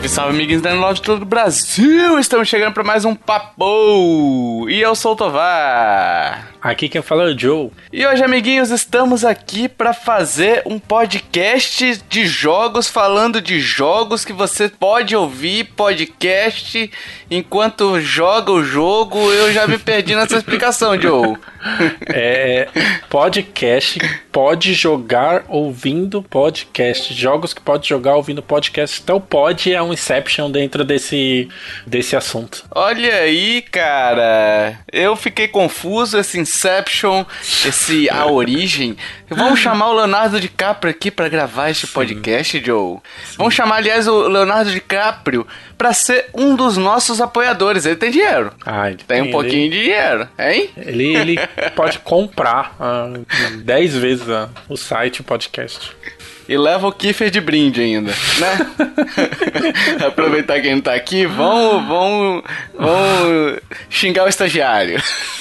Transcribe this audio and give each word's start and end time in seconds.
Salve, 0.00 0.08
salve, 0.08 0.34
amiguinhos 0.34 0.62
da 0.62 0.72
Love 0.72 0.94
de 0.94 1.02
todo 1.02 1.22
o 1.22 1.26
Brasil! 1.26 2.18
Estamos 2.18 2.48
chegando 2.48 2.72
para 2.72 2.82
mais 2.82 3.04
um 3.04 3.14
Papo! 3.14 4.66
E 4.70 4.80
eu 4.80 4.94
sou 4.94 5.12
o 5.12 5.16
Tovar. 5.16 6.49
Aqui 6.62 6.90
quem 6.90 7.00
fala 7.00 7.22
é 7.22 7.32
o 7.32 7.38
Joe. 7.38 7.70
E 7.90 8.04
hoje, 8.06 8.22
amiguinhos, 8.22 8.70
estamos 8.70 9.24
aqui 9.24 9.66
para 9.66 9.94
fazer 9.94 10.62
um 10.66 10.78
podcast 10.78 12.02
de 12.06 12.26
jogos, 12.26 12.86
falando 12.86 13.40
de 13.40 13.58
jogos 13.60 14.26
que 14.26 14.32
você 14.32 14.68
pode 14.68 15.16
ouvir 15.16 15.64
podcast 15.74 16.90
enquanto 17.30 17.98
joga 18.02 18.52
o 18.52 18.62
jogo. 18.62 19.18
Eu 19.32 19.50
já 19.54 19.66
me 19.66 19.78
perdi 19.78 20.14
nessa 20.14 20.36
explicação, 20.36 21.00
Joe. 21.00 21.36
É 22.12 22.68
podcast, 23.10 23.98
pode 24.32 24.72
jogar 24.72 25.44
ouvindo 25.46 26.22
podcast. 26.22 27.12
Jogos 27.12 27.52
que 27.52 27.60
pode 27.60 27.86
jogar 27.86 28.16
ouvindo 28.16 28.42
podcast. 28.42 29.00
Então, 29.02 29.20
pode 29.20 29.70
é 29.70 29.82
um 29.82 29.92
Inception 29.92 30.50
dentro 30.50 30.84
desse, 30.84 31.48
desse 31.86 32.16
assunto. 32.16 32.64
Olha 32.70 33.14
aí, 33.14 33.60
cara. 33.62 34.78
Eu 34.90 35.14
fiquei 35.16 35.48
confuso, 35.48 36.16
assim, 36.16 36.44
Inception, 36.50 37.24
esse 37.64 38.10
A 38.10 38.26
Origem. 38.26 38.96
Vamos 39.28 39.60
chamar 39.60 39.90
o 39.90 39.94
Leonardo 39.94 40.40
DiCaprio 40.40 40.90
aqui 40.90 41.08
para 41.08 41.28
gravar 41.28 41.70
este 41.70 41.86
podcast, 41.86 42.58
Sim. 42.58 42.64
Joe. 42.64 42.96
Sim. 43.24 43.36
Vamos 43.38 43.54
chamar, 43.54 43.76
aliás, 43.76 44.08
o 44.08 44.26
Leonardo 44.26 44.72
DiCaprio 44.72 45.46
para 45.78 45.92
ser 45.92 46.26
um 46.34 46.56
dos 46.56 46.76
nossos 46.76 47.20
apoiadores. 47.20 47.86
Ele 47.86 47.94
tem 47.94 48.10
dinheiro. 48.10 48.52
Ah, 48.66 48.88
ele 48.88 48.96
tem, 48.98 49.22
tem 49.22 49.28
um 49.28 49.30
pouquinho 49.30 49.66
ele... 49.66 49.70
de 49.70 49.82
dinheiro, 49.84 50.28
hein? 50.36 50.70
Ele, 50.76 51.16
ele 51.16 51.38
pode 51.76 52.00
comprar 52.00 52.76
10 53.62 53.94
uh, 53.94 54.00
vezes 54.00 54.26
uh, 54.26 54.50
o 54.68 54.76
site, 54.76 55.20
o 55.20 55.24
podcast. 55.24 55.92
E 56.48 56.58
leva 56.58 56.88
o 56.88 56.92
Kiefer 56.92 57.30
de 57.30 57.40
brinde 57.40 57.80
ainda, 57.80 58.10
né? 58.10 58.86
Aproveitar 60.04 60.60
que 60.60 60.66
ele 60.66 60.82
tá 60.82 60.94
aqui, 60.94 61.24
vão, 61.24 61.86
vão, 61.86 62.44
vão 62.74 63.56
xingar 63.88 64.24
o 64.24 64.28
estagiário. 64.28 65.00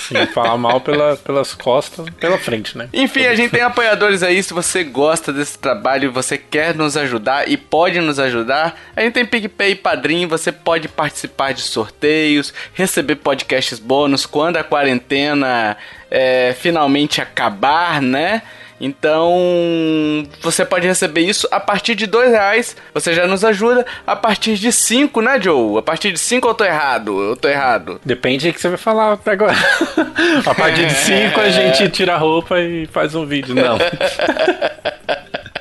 Sim, 0.10 0.26
falar 0.34 0.58
mal 0.58 0.82
pela, 0.82 1.16
pelas 1.18 1.54
costas, 1.54 2.10
pela 2.20 2.40
frente, 2.40 2.76
né? 2.76 2.90
Enfim, 2.92 3.26
a 3.28 3.36
gente 3.36 3.52
tem 3.52 3.62
apoiadores 3.62 4.24
aí. 4.24 4.42
Se 4.42 4.54
você 4.54 4.84
gosta 4.84 5.32
desse 5.32 5.60
trabalho, 5.60 6.12
você 6.12 6.36
quer 6.36 6.74
nos 6.74 6.98
ajudar 6.98 7.48
e 7.48 7.56
pode 7.56 8.00
nos 8.00 8.18
ajudar, 8.18 8.76
a 8.96 9.02
gente 9.02 9.14
tem 9.14 9.26
PicPay 9.26 9.72
e 9.72 9.76
Padrim. 9.76 10.26
Você 10.26 10.52
pode 10.52 10.88
participar 10.88 11.54
de 11.54 11.62
sorteios, 11.62 12.52
receber 12.74 13.18
podcasts 13.18 13.78
bônus 13.78 14.26
quando 14.26 14.58
a 14.58 14.64
quarentena 14.64 15.78
é, 16.10 16.56
finalmente 16.60 17.22
acabar, 17.22 18.02
né? 18.02 18.42
Então 18.80 20.26
você 20.42 20.64
pode 20.66 20.88
receber 20.88 21.22
isso 21.22 21.48
a 21.52 21.60
partir 21.60 21.96
de 21.96 22.08
dois 22.08 22.32
reais. 22.32 22.76
Você 22.94 23.14
já 23.14 23.28
nos 23.28 23.44
ajuda. 23.44 23.86
A 24.06 24.16
partir 24.16 24.56
de 24.56 24.72
cinco, 24.72 25.22
né, 25.22 25.40
Joe? 25.42 25.78
A 25.80 25.82
partir 25.82 26.12
de 26.12 26.20
cinco 26.20 26.48
eu 26.48 26.54
tô 26.54 26.64
errado. 26.64 27.22
Eu 27.22 27.36
tô 27.36 27.48
errado. 27.48 28.00
Depende 28.06 28.48
do 28.48 28.54
que 28.54 28.62
você 28.62 28.70
vai 28.70 28.78
falar 28.78 29.14
até 29.14 29.32
agora. 29.32 29.56
a 30.46 30.56
partir 30.56 30.88
de 30.88 30.94
cinco 30.94 31.40
a 31.42 31.50
gente 31.50 31.90
tira 31.90 32.14
a 32.14 32.18
roupa 32.18 32.60
e 32.60 32.88
faz 32.88 33.16
um 33.16 33.26
vídeo. 33.26 33.54
Não. 33.56 33.78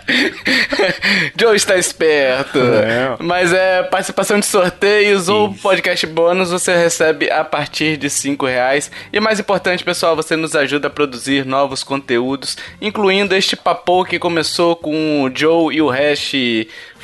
Joe 1.38 1.56
está 1.56 1.76
esperto. 1.76 2.58
É. 2.58 3.16
Mas 3.20 3.52
é 3.52 3.82
participação 3.82 4.40
de 4.40 4.46
sorteios 4.46 5.22
Isso. 5.22 5.34
ou 5.34 5.54
podcast 5.54 6.06
bônus 6.06 6.50
você 6.50 6.76
recebe 6.76 7.30
a 7.30 7.44
partir 7.44 7.96
de 7.96 8.08
5 8.08 8.46
reais. 8.46 8.90
E 9.12 9.20
mais 9.20 9.38
importante, 9.38 9.84
pessoal, 9.84 10.16
você 10.16 10.36
nos 10.36 10.54
ajuda 10.54 10.88
a 10.88 10.90
produzir 10.90 11.44
novos 11.44 11.82
conteúdos, 11.82 12.56
incluindo 12.80 13.34
este 13.34 13.56
papo 13.56 14.04
que 14.04 14.18
começou 14.18 14.76
com 14.76 15.22
o 15.22 15.30
Joe 15.34 15.74
e 15.74 15.82
o 15.82 15.88
Hash 15.88 16.34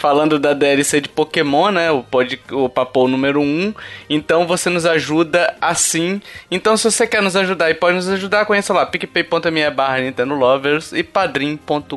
falando 0.04 0.38
da 0.38 0.52
DLC 0.52 1.00
de 1.00 1.08
Pokémon, 1.08 1.70
né? 1.70 1.90
O, 1.90 2.02
pod, 2.02 2.38
o 2.52 2.68
papo 2.68 3.08
número 3.08 3.40
1. 3.40 3.72
Então 4.10 4.46
você 4.46 4.68
nos 4.68 4.84
ajuda 4.84 5.56
assim. 5.62 6.20
Então 6.50 6.76
se 6.76 6.84
você 6.84 7.06
quer 7.06 7.22
nos 7.22 7.34
ajudar 7.34 7.70
e 7.70 7.74
pode 7.74 7.96
nos 7.96 8.10
ajudar, 8.10 8.44
conheça 8.44 8.74
lá 8.74 8.84
picpay.me 8.84 9.70
barra 9.70 10.00
Nintendo 10.00 10.34
Lovers 10.34 10.92
e 10.92 11.02
padrim.com.br 11.02 11.96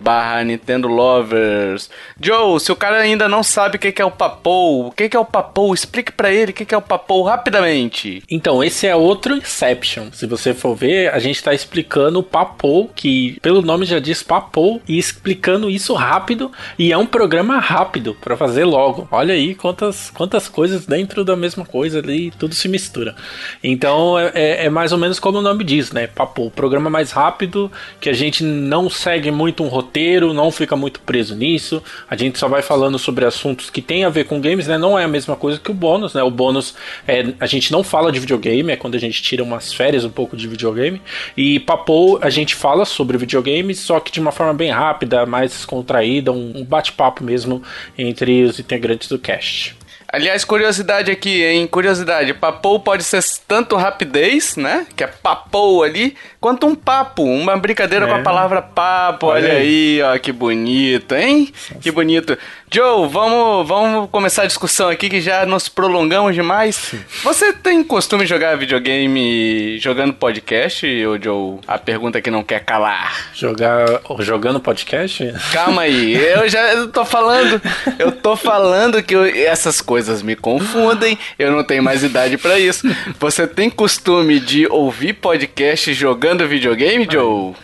barra 0.00 0.44
Nintendo 0.44 0.88
Lovers. 0.88 1.90
Joe, 2.18 2.58
se 2.58 2.72
o 2.72 2.76
cara 2.76 2.96
ainda 2.96 3.28
não 3.28 3.42
sabe 3.42 3.76
o 3.76 3.78
que 3.78 4.00
é 4.00 4.04
o 4.06 4.10
papo, 4.10 4.86
o 4.86 4.92
que 4.92 5.14
é 5.14 5.20
o 5.20 5.26
papo, 5.26 5.74
explique 5.74 6.10
para 6.10 6.32
ele 6.32 6.52
o 6.52 6.54
que 6.54 6.74
é 6.74 6.78
o 6.78 6.80
papo 6.80 7.22
rapidamente. 7.22 8.22
Então, 8.30 8.64
esse 8.64 8.86
é 8.86 8.96
outro 8.96 9.36
Inception. 9.36 10.06
Se 10.10 10.26
você 10.26 10.54
for 10.54 10.74
ver, 10.74 11.12
a 11.12 11.18
gente 11.18 11.42
tá 11.42 11.52
explicando 11.52 12.20
o 12.20 12.22
papo, 12.22 12.88
que 12.94 13.38
pelo 13.42 13.60
nome 13.60 13.84
já 13.84 13.98
diz 13.98 14.22
papo, 14.22 14.80
e 14.88 14.96
explicando 14.96 15.68
isso 15.68 15.92
rápido 15.92 16.50
e 16.78 16.92
é 16.92 16.98
um 16.98 17.06
programa 17.06 17.58
rápido 17.58 18.16
para 18.20 18.36
fazer 18.36 18.64
logo. 18.64 19.08
Olha 19.10 19.34
aí 19.34 19.54
quantas, 19.54 20.10
quantas 20.10 20.48
coisas 20.48 20.86
dentro 20.86 21.24
da 21.24 21.36
mesma 21.36 21.64
coisa 21.64 21.98
ali, 21.98 22.30
tudo 22.38 22.54
se 22.54 22.68
mistura. 22.68 23.14
Então 23.62 24.18
é, 24.18 24.32
é, 24.34 24.64
é 24.66 24.70
mais 24.70 24.92
ou 24.92 24.98
menos 24.98 25.18
como 25.18 25.38
o 25.38 25.42
nome 25.42 25.64
diz, 25.64 25.92
né? 25.92 26.06
Papo, 26.06 26.50
programa 26.50 26.90
mais 26.90 27.10
rápido, 27.12 27.70
que 28.00 28.08
a 28.08 28.12
gente 28.12 28.44
não 28.44 28.88
segue 28.88 29.30
muito 29.30 29.62
um 29.62 29.68
roteiro, 29.68 30.32
não 30.32 30.50
fica 30.50 30.76
muito 30.76 31.00
preso 31.00 31.34
nisso. 31.34 31.82
A 32.08 32.16
gente 32.16 32.38
só 32.38 32.48
vai 32.48 32.62
falando 32.62 32.98
sobre 32.98 33.24
assuntos 33.24 33.70
que 33.70 33.82
tem 33.82 34.04
a 34.04 34.08
ver 34.08 34.24
com 34.24 34.40
games, 34.40 34.66
né? 34.66 34.78
Não 34.78 34.98
é 34.98 35.04
a 35.04 35.08
mesma 35.08 35.36
coisa 35.36 35.58
que 35.58 35.70
o 35.70 35.74
bônus, 35.74 36.14
né? 36.14 36.22
O 36.22 36.30
bônus 36.30 36.74
é 37.06 37.32
a 37.38 37.46
gente 37.46 37.72
não 37.72 37.82
fala 37.82 38.10
de 38.12 38.20
videogame, 38.20 38.72
é 38.72 38.76
quando 38.76 38.94
a 38.94 38.98
gente 38.98 39.22
tira 39.22 39.42
umas 39.42 39.72
férias 39.72 40.04
um 40.04 40.10
pouco 40.10 40.36
de 40.36 40.46
videogame. 40.48 41.00
E 41.36 41.60
papo 41.60 42.18
a 42.20 42.30
gente 42.30 42.54
fala 42.54 42.84
sobre 42.84 43.16
videogame, 43.18 43.74
só 43.74 44.00
que 44.00 44.12
de 44.12 44.20
uma 44.20 44.32
forma 44.32 44.54
bem 44.54 44.70
rápida, 44.70 45.24
mais 45.26 45.64
contraída, 45.64 46.32
um 46.32 46.51
um, 46.54 46.64
bate-papo 46.64 47.24
mesmo 47.24 47.62
entre 47.96 48.44
os 48.44 48.58
integrantes 48.58 49.08
do 49.08 49.18
cast. 49.18 49.76
Aliás, 50.12 50.44
curiosidade 50.44 51.10
aqui, 51.10 51.42
hein? 51.42 51.66
Curiosidade. 51.66 52.34
Papou 52.34 52.78
pode 52.78 53.02
ser 53.02 53.24
tanto 53.48 53.76
rapidez, 53.76 54.56
né? 54.56 54.86
Que 54.94 55.04
é 55.04 55.06
papou 55.06 55.82
ali, 55.82 56.14
quanto 56.38 56.66
um 56.66 56.74
papo. 56.74 57.24
Uma 57.24 57.56
brincadeira 57.56 58.04
é. 58.04 58.08
com 58.08 58.16
a 58.16 58.20
palavra 58.20 58.60
papo. 58.60 59.28
Olha, 59.28 59.48
Olha 59.48 59.58
aí, 59.58 60.02
ó, 60.02 60.18
que 60.18 60.30
bonito, 60.30 61.14
hein? 61.14 61.50
Que 61.80 61.90
bonito. 61.90 62.36
Joe, 62.70 63.08
vamos, 63.08 63.66
vamos 63.66 64.10
começar 64.10 64.42
a 64.42 64.46
discussão 64.46 64.90
aqui 64.90 65.08
que 65.08 65.20
já 65.20 65.46
nos 65.46 65.68
prolongamos 65.68 66.34
demais. 66.34 66.94
Você 67.22 67.52
tem 67.52 67.82
costume 67.82 68.24
de 68.24 68.30
jogar 68.30 68.56
videogame 68.56 69.78
jogando 69.78 70.12
podcast, 70.12 70.86
ou 71.06 71.20
Joe? 71.20 71.58
A 71.66 71.78
pergunta 71.78 72.20
que 72.20 72.30
não 72.30 72.42
quer 72.42 72.64
calar. 72.64 73.30
Jogar 73.34 73.86
jogando 74.20 74.58
podcast? 74.58 75.34
Calma 75.52 75.82
aí, 75.82 76.14
eu 76.14 76.48
já 76.48 76.86
tô 76.88 77.04
falando, 77.04 77.60
eu 77.98 78.10
tô 78.10 78.36
falando 78.36 79.02
que 79.02 79.14
eu, 79.14 79.24
essas 79.24 79.82
coisas 79.82 80.01
me 80.22 80.36
confundem, 80.36 81.18
eu 81.38 81.52
não 81.52 81.64
tenho 81.64 81.82
mais 81.82 82.02
idade 82.02 82.38
para 82.38 82.58
isso. 82.58 82.86
Você 83.18 83.46
tem 83.46 83.70
costume 83.70 84.40
de 84.40 84.66
ouvir 84.66 85.14
podcast 85.14 85.92
jogando 85.92 86.46
videogame, 86.46 87.06
Joe? 87.10 87.54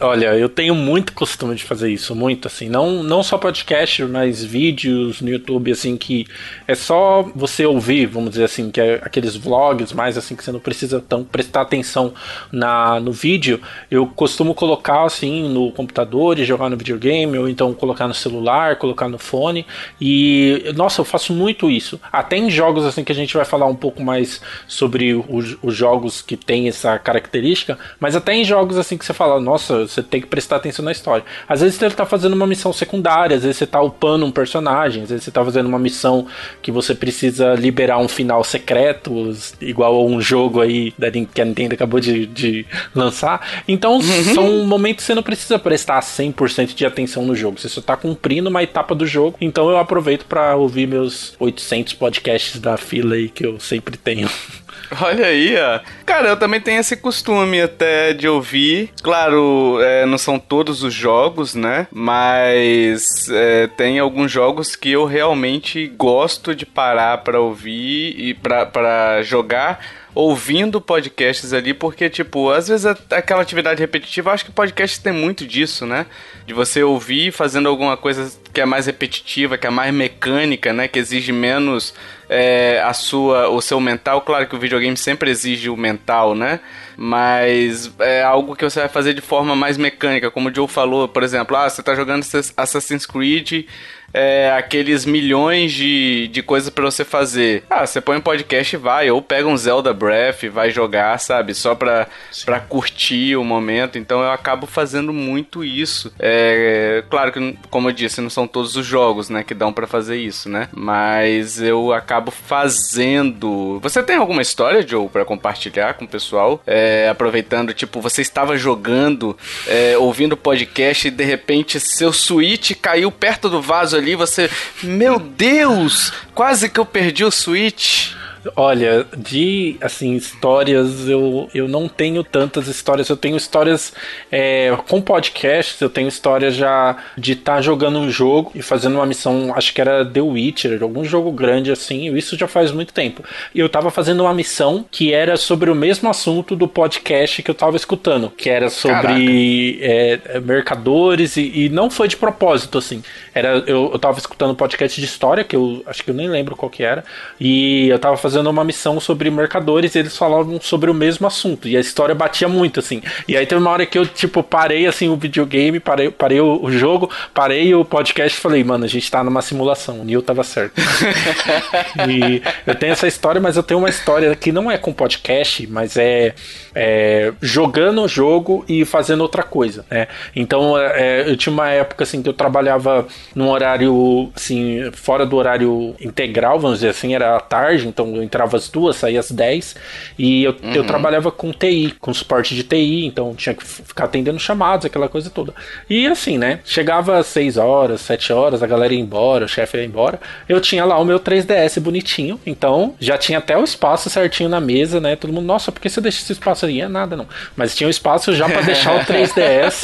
Olha, 0.00 0.34
eu 0.36 0.48
tenho 0.48 0.74
muito 0.74 1.12
costume 1.12 1.54
de 1.54 1.62
fazer 1.64 1.90
isso, 1.90 2.14
muito 2.14 2.48
assim, 2.48 2.68
não 2.68 3.02
não 3.02 3.22
só 3.22 3.38
podcast, 3.38 4.02
mas 4.04 4.42
vídeos 4.42 5.20
no 5.20 5.30
YouTube, 5.30 5.70
assim, 5.70 5.96
que 5.96 6.26
é 6.66 6.74
só 6.74 7.22
você 7.34 7.64
ouvir, 7.64 8.06
vamos 8.06 8.30
dizer 8.30 8.44
assim, 8.44 8.70
que 8.70 8.80
é 8.80 9.00
aqueles 9.02 9.36
vlogs 9.36 9.92
mais 9.92 10.18
assim, 10.18 10.34
que 10.34 10.44
você 10.44 10.52
não 10.52 10.60
precisa 10.60 11.00
tão 11.00 11.24
prestar 11.24 11.62
atenção 11.62 12.12
na, 12.50 12.98
no 13.00 13.12
vídeo, 13.12 13.60
eu 13.90 14.06
costumo 14.06 14.54
colocar 14.54 15.04
assim 15.04 15.48
no 15.48 15.70
computador 15.72 16.38
e 16.38 16.44
jogar 16.44 16.68
no 16.68 16.76
videogame, 16.76 17.38
ou 17.38 17.48
então 17.48 17.72
colocar 17.72 18.08
no 18.08 18.14
celular, 18.14 18.76
colocar 18.76 19.08
no 19.08 19.18
fone, 19.18 19.64
e 20.00 20.64
nossa, 20.74 21.00
eu 21.00 21.04
faço 21.04 21.32
muito 21.32 21.70
isso. 21.72 22.00
Até 22.12 22.36
em 22.36 22.50
jogos 22.50 22.84
assim 22.84 23.04
que 23.04 23.12
a 23.12 23.14
gente 23.14 23.34
vai 23.34 23.44
falar 23.44 23.66
um 23.66 23.74
pouco 23.74 24.02
mais 24.02 24.40
sobre 24.66 25.14
os, 25.14 25.56
os 25.62 25.74
jogos 25.74 26.22
que 26.22 26.36
tem 26.36 26.68
essa 26.68 26.98
característica, 26.98 27.78
mas 27.98 28.14
até 28.14 28.34
em 28.34 28.44
jogos 28.44 28.76
assim 28.78 28.96
que 28.96 29.04
você 29.04 29.12
fala, 29.12 29.40
nossa, 29.40 29.86
você 29.86 30.02
tem 30.02 30.20
que 30.20 30.26
prestar 30.26 30.56
atenção 30.56 30.84
na 30.84 30.92
história. 30.92 31.24
Às 31.48 31.60
vezes 31.60 31.76
você 31.76 31.90
tá 31.90 32.06
fazendo 32.06 32.34
uma 32.34 32.46
missão 32.46 32.72
secundária, 32.72 33.36
às 33.36 33.42
vezes 33.42 33.56
você 33.56 33.66
tá 33.66 33.80
upando 33.80 34.24
um 34.24 34.30
personagem, 34.30 35.02
às 35.02 35.10
vezes 35.10 35.24
você 35.24 35.30
tá 35.30 35.44
fazendo 35.44 35.66
uma 35.66 35.78
missão 35.78 36.26
que 36.60 36.70
você 36.70 36.94
precisa 36.94 37.54
liberar 37.54 37.98
um 37.98 38.08
final 38.08 38.44
secreto, 38.44 39.32
igual 39.60 39.94
a 39.94 40.04
um 40.04 40.20
jogo 40.20 40.60
aí 40.60 40.92
que 41.34 41.40
a 41.40 41.44
Nintendo 41.44 41.74
acabou 41.74 42.00
de, 42.00 42.26
de 42.26 42.66
lançar. 42.94 43.62
Então 43.66 43.94
uhum. 43.94 44.34
são 44.34 44.64
momentos 44.66 45.04
que 45.04 45.06
você 45.06 45.14
não 45.14 45.22
precisa 45.22 45.58
prestar 45.58 46.00
100% 46.00 46.74
de 46.74 46.86
atenção 46.86 47.24
no 47.24 47.34
jogo, 47.34 47.58
você 47.58 47.68
só 47.68 47.80
tá 47.80 47.96
cumprindo 47.96 48.48
uma 48.48 48.62
etapa 48.62 48.94
do 48.94 49.06
jogo. 49.06 49.36
Então 49.40 49.70
eu 49.70 49.78
aproveito 49.78 50.24
para 50.26 50.56
ouvir 50.56 50.86
meus 50.86 51.34
800 51.62 51.94
podcasts 51.94 52.60
da 52.60 52.76
fila 52.76 53.14
aí 53.14 53.28
que 53.28 53.46
eu 53.46 53.60
sempre 53.60 53.96
tenho. 53.96 54.28
Olha 55.00 55.26
aí, 55.26 55.56
ó. 55.56 55.80
Cara, 56.04 56.28
eu 56.28 56.36
também 56.36 56.60
tenho 56.60 56.80
esse 56.80 56.96
costume 56.96 57.62
até 57.62 58.12
de 58.12 58.28
ouvir. 58.28 58.90
Claro, 59.02 59.78
é, 59.80 60.04
não 60.04 60.18
são 60.18 60.38
todos 60.38 60.82
os 60.82 60.92
jogos, 60.92 61.54
né? 61.54 61.86
Mas 61.90 63.26
é, 63.30 63.68
tem 63.68 63.98
alguns 63.98 64.30
jogos 64.30 64.76
que 64.76 64.90
eu 64.90 65.06
realmente 65.06 65.86
gosto 65.96 66.54
de 66.54 66.66
parar 66.66 67.18
para 67.18 67.40
ouvir 67.40 68.14
e 68.18 68.34
para 68.34 69.22
jogar 69.22 69.80
ouvindo 70.14 70.80
podcasts 70.80 71.52
ali, 71.52 71.72
porque, 71.72 72.10
tipo, 72.10 72.50
às 72.50 72.68
vezes 72.68 72.86
aquela 73.10 73.42
atividade 73.42 73.80
repetitiva, 73.80 74.32
acho 74.32 74.44
que 74.44 74.50
podcast 74.50 75.00
tem 75.00 75.12
muito 75.12 75.46
disso, 75.46 75.86
né? 75.86 76.06
De 76.46 76.52
você 76.52 76.82
ouvir 76.82 77.32
fazendo 77.32 77.68
alguma 77.68 77.96
coisa 77.96 78.30
que 78.52 78.60
é 78.60 78.66
mais 78.66 78.86
repetitiva, 78.86 79.56
que 79.56 79.66
é 79.66 79.70
mais 79.70 79.92
mecânica, 79.94 80.72
né? 80.72 80.86
Que 80.86 80.98
exige 80.98 81.32
menos 81.32 81.94
é, 82.28 82.82
a 82.84 82.92
sua, 82.92 83.48
o 83.48 83.62
seu 83.62 83.80
mental. 83.80 84.20
Claro 84.20 84.46
que 84.46 84.54
o 84.54 84.58
videogame 84.58 84.96
sempre 84.96 85.30
exige 85.30 85.70
o 85.70 85.76
mental, 85.76 86.34
né? 86.34 86.60
Mas 86.96 87.90
é 87.98 88.22
algo 88.22 88.54
que 88.54 88.64
você 88.64 88.80
vai 88.80 88.88
fazer 88.88 89.14
de 89.14 89.22
forma 89.22 89.56
mais 89.56 89.78
mecânica, 89.78 90.30
como 90.30 90.50
o 90.50 90.54
Joe 90.54 90.68
falou, 90.68 91.08
por 91.08 91.22
exemplo, 91.22 91.56
ah, 91.56 91.68
você 91.68 91.82
tá 91.82 91.94
jogando 91.94 92.22
Assassin's 92.56 93.06
Creed 93.06 93.66
é, 94.12 94.52
aqueles 94.56 95.04
milhões 95.04 95.72
de, 95.72 96.28
de 96.28 96.42
coisas 96.42 96.70
para 96.70 96.84
você 96.84 97.04
fazer. 97.04 97.64
Ah, 97.70 97.86
você 97.86 98.00
põe 98.00 98.16
um 98.16 98.20
podcast 98.20 98.74
e 98.74 98.78
vai, 98.78 99.10
ou 99.10 99.22
pega 99.22 99.48
um 99.48 99.56
Zelda 99.56 99.92
Breath 99.92 100.42
e 100.42 100.48
vai 100.48 100.70
jogar, 100.70 101.18
sabe? 101.18 101.54
Só 101.54 101.74
pra, 101.74 102.06
pra 102.44 102.60
curtir 102.60 103.36
o 103.36 103.44
momento. 103.44 103.98
Então 103.98 104.20
eu 104.20 104.30
acabo 104.30 104.66
fazendo 104.66 105.12
muito 105.12 105.64
isso. 105.64 106.12
É, 106.18 107.02
claro 107.08 107.32
que, 107.32 107.58
como 107.70 107.88
eu 107.88 107.92
disse, 107.92 108.20
não 108.20 108.30
são 108.30 108.46
todos 108.46 108.76
os 108.76 108.84
jogos, 108.84 109.28
né, 109.28 109.42
que 109.42 109.54
dão 109.54 109.72
para 109.72 109.86
fazer 109.86 110.16
isso, 110.16 110.48
né? 110.48 110.68
Mas 110.72 111.60
eu 111.60 111.92
acabo 111.92 112.30
fazendo. 112.30 113.78
Você 113.80 114.02
tem 114.02 114.16
alguma 114.16 114.42
história, 114.42 114.86
Joe, 114.86 115.08
para 115.08 115.24
compartilhar 115.24 115.94
com 115.94 116.04
o 116.04 116.08
pessoal? 116.08 116.62
É, 116.66 117.08
aproveitando, 117.08 117.72
tipo, 117.72 118.00
você 118.00 118.20
estava 118.20 118.56
jogando, 118.56 119.36
é, 119.66 119.96
ouvindo 119.96 120.36
podcast 120.36 121.08
e 121.08 121.10
de 121.10 121.24
repente 121.24 121.80
seu 121.80 122.12
Switch 122.12 122.72
caiu 122.80 123.10
perto 123.10 123.48
do 123.48 123.60
vaso 123.60 123.96
ali, 124.02 124.14
você, 124.14 124.50
meu 124.82 125.18
Deus, 125.18 126.12
quase 126.34 126.68
que 126.68 126.78
eu 126.78 126.84
perdi 126.84 127.24
o 127.24 127.30
Switch. 127.30 128.12
Olha, 128.56 129.06
de 129.16 129.76
assim, 129.80 130.14
histórias, 130.16 131.08
eu, 131.08 131.48
eu 131.54 131.68
não 131.68 131.88
tenho 131.88 132.24
tantas 132.24 132.66
histórias. 132.66 133.08
Eu 133.08 133.16
tenho 133.16 133.36
histórias 133.36 133.92
é, 134.30 134.76
com 134.88 135.00
podcasts, 135.00 135.80
eu 135.80 135.88
tenho 135.88 136.08
histórias 136.08 136.54
já 136.54 136.96
de 137.16 137.32
estar 137.32 137.56
tá 137.56 137.60
jogando 137.60 137.98
um 137.98 138.10
jogo 138.10 138.50
e 138.54 138.62
fazendo 138.62 138.96
uma 138.96 139.06
missão, 139.06 139.52
acho 139.54 139.72
que 139.72 139.80
era 139.80 140.04
The 140.04 140.20
Witcher, 140.20 140.82
algum 140.82 141.04
jogo 141.04 141.30
grande 141.30 141.70
assim, 141.70 142.14
isso 142.16 142.36
já 142.36 142.48
faz 142.48 142.72
muito 142.72 142.92
tempo. 142.92 143.22
E 143.54 143.60
eu 143.60 143.68
tava 143.68 143.90
fazendo 143.90 144.24
uma 144.24 144.34
missão 144.34 144.84
que 144.90 145.12
era 145.12 145.36
sobre 145.36 145.70
o 145.70 145.74
mesmo 145.74 146.10
assunto 146.10 146.56
do 146.56 146.66
podcast 146.66 147.42
que 147.42 147.50
eu 147.50 147.54
tava 147.54 147.76
escutando, 147.76 148.30
que 148.30 148.50
era 148.50 148.68
sobre 148.68 149.78
é, 149.80 150.40
mercadores 150.40 151.36
e, 151.36 151.66
e, 151.66 151.68
não 151.68 151.90
foi 151.90 152.08
de 152.08 152.16
propósito, 152.16 152.78
assim. 152.78 153.02
Era, 153.32 153.62
eu, 153.66 153.90
eu 153.92 153.98
tava 153.98 154.18
escutando 154.18 154.50
um 154.50 154.56
podcast 154.56 155.00
de 155.00 155.06
história, 155.06 155.44
que 155.44 155.54
eu 155.54 155.82
acho 155.86 156.02
que 156.02 156.10
eu 156.10 156.14
nem 156.14 156.28
lembro 156.28 156.56
qual 156.56 156.68
que 156.68 156.82
era, 156.82 157.04
e 157.40 157.88
eu 157.88 157.98
tava 157.98 158.16
fazendo 158.16 158.31
fazendo 158.32 158.48
uma 158.48 158.64
missão 158.64 158.98
sobre 158.98 159.30
mercadores 159.30 159.94
e 159.94 159.98
eles 159.98 160.16
falavam 160.16 160.58
sobre 160.58 160.90
o 160.90 160.94
mesmo 160.94 161.26
assunto. 161.26 161.68
E 161.68 161.76
a 161.76 161.80
história 161.80 162.14
batia 162.14 162.48
muito, 162.48 162.80
assim. 162.80 163.02
E 163.28 163.36
aí 163.36 163.44
teve 163.46 163.60
uma 163.60 163.70
hora 163.70 163.84
que 163.84 163.98
eu, 163.98 164.06
tipo, 164.06 164.42
parei, 164.42 164.86
assim, 164.86 165.10
o 165.10 165.16
videogame, 165.16 165.78
parei, 165.78 166.10
parei 166.10 166.40
o, 166.40 166.70
jogo, 166.70 167.10
parei 167.34 167.74
o 167.74 167.84
podcast 167.84 168.38
e 168.38 168.40
falei, 168.40 168.64
mano, 168.64 168.86
a 168.86 168.88
gente 168.88 169.10
tá 169.10 169.22
numa 169.22 169.42
simulação. 169.42 170.00
O 170.00 170.04
Neil 170.04 170.22
tava 170.22 170.42
certo. 170.42 170.80
e 172.08 172.42
eu 172.66 172.74
tenho 172.74 172.92
essa 172.92 173.06
história, 173.06 173.38
mas 173.38 173.58
eu 173.58 173.62
tenho 173.62 173.78
uma 173.78 173.90
história 173.90 174.34
que 174.34 174.50
não 174.50 174.70
é 174.70 174.78
com 174.78 174.94
podcast, 174.94 175.66
mas 175.66 175.98
é, 175.98 176.34
é 176.74 177.34
jogando 177.42 178.02
o 178.02 178.08
jogo 178.08 178.64
e 178.66 178.86
fazendo 178.86 179.20
outra 179.20 179.42
coisa, 179.42 179.84
né? 179.90 180.08
Então, 180.34 180.78
é, 180.78 181.28
eu 181.28 181.36
tinha 181.36 181.52
uma 181.52 181.68
época, 181.68 182.04
assim, 182.04 182.22
que 182.22 182.30
eu 182.30 182.32
trabalhava 182.32 183.06
num 183.34 183.50
horário, 183.50 184.30
assim, 184.34 184.90
fora 184.92 185.26
do 185.26 185.36
horário 185.36 185.94
integral, 186.00 186.58
vamos 186.58 186.78
dizer 186.78 186.88
assim, 186.88 187.14
era 187.14 187.38
tarde, 187.40 187.86
então 187.86 188.21
eu 188.22 188.24
entrava 188.24 188.56
às 188.56 188.68
duas, 188.68 188.96
saía 188.96 189.20
às 189.20 189.30
dez, 189.30 189.74
e 190.18 190.44
eu, 190.44 190.56
uhum. 190.62 190.72
eu 190.72 190.84
trabalhava 190.84 191.30
com 191.30 191.52
TI, 191.52 191.94
com 192.00 192.14
suporte 192.14 192.54
de 192.54 192.62
TI, 192.62 193.04
então 193.04 193.34
tinha 193.34 193.54
que 193.54 193.64
ficar 193.64 194.04
atendendo 194.04 194.38
chamados, 194.38 194.86
aquela 194.86 195.08
coisa 195.08 195.28
toda. 195.28 195.52
E 195.90 196.06
assim, 196.06 196.38
né? 196.38 196.60
Chegava 196.64 197.18
às 197.18 197.26
seis 197.26 197.56
horas, 197.56 198.00
sete 198.00 198.32
horas, 198.32 198.62
a 198.62 198.66
galera 198.66 198.94
ia 198.94 199.00
embora, 199.00 199.44
o 199.44 199.48
chefe 199.48 199.76
ia 199.76 199.84
embora. 199.84 200.20
Eu 200.48 200.60
tinha 200.60 200.84
lá 200.84 200.98
o 200.98 201.04
meu 201.04 201.18
3DS 201.18 201.80
bonitinho, 201.80 202.40
então 202.46 202.94
já 203.00 203.18
tinha 203.18 203.38
até 203.38 203.56
o 203.56 203.64
espaço 203.64 204.08
certinho 204.08 204.48
na 204.48 204.60
mesa, 204.60 205.00
né? 205.00 205.16
Todo 205.16 205.32
mundo, 205.32 205.46
nossa, 205.46 205.72
por 205.72 205.80
que 205.80 205.90
você 205.90 206.00
deixa 206.00 206.22
esse 206.22 206.32
espaço 206.32 206.66
aí? 206.66 206.80
É 206.80 206.88
nada, 206.88 207.16
não. 207.16 207.26
Mas 207.56 207.74
tinha 207.74 207.86
o 207.86 207.88
um 207.88 207.90
espaço 207.90 208.34
já 208.34 208.48
para 208.48 208.62
deixar 208.62 208.94
o 208.94 209.00
3DS. 209.00 209.82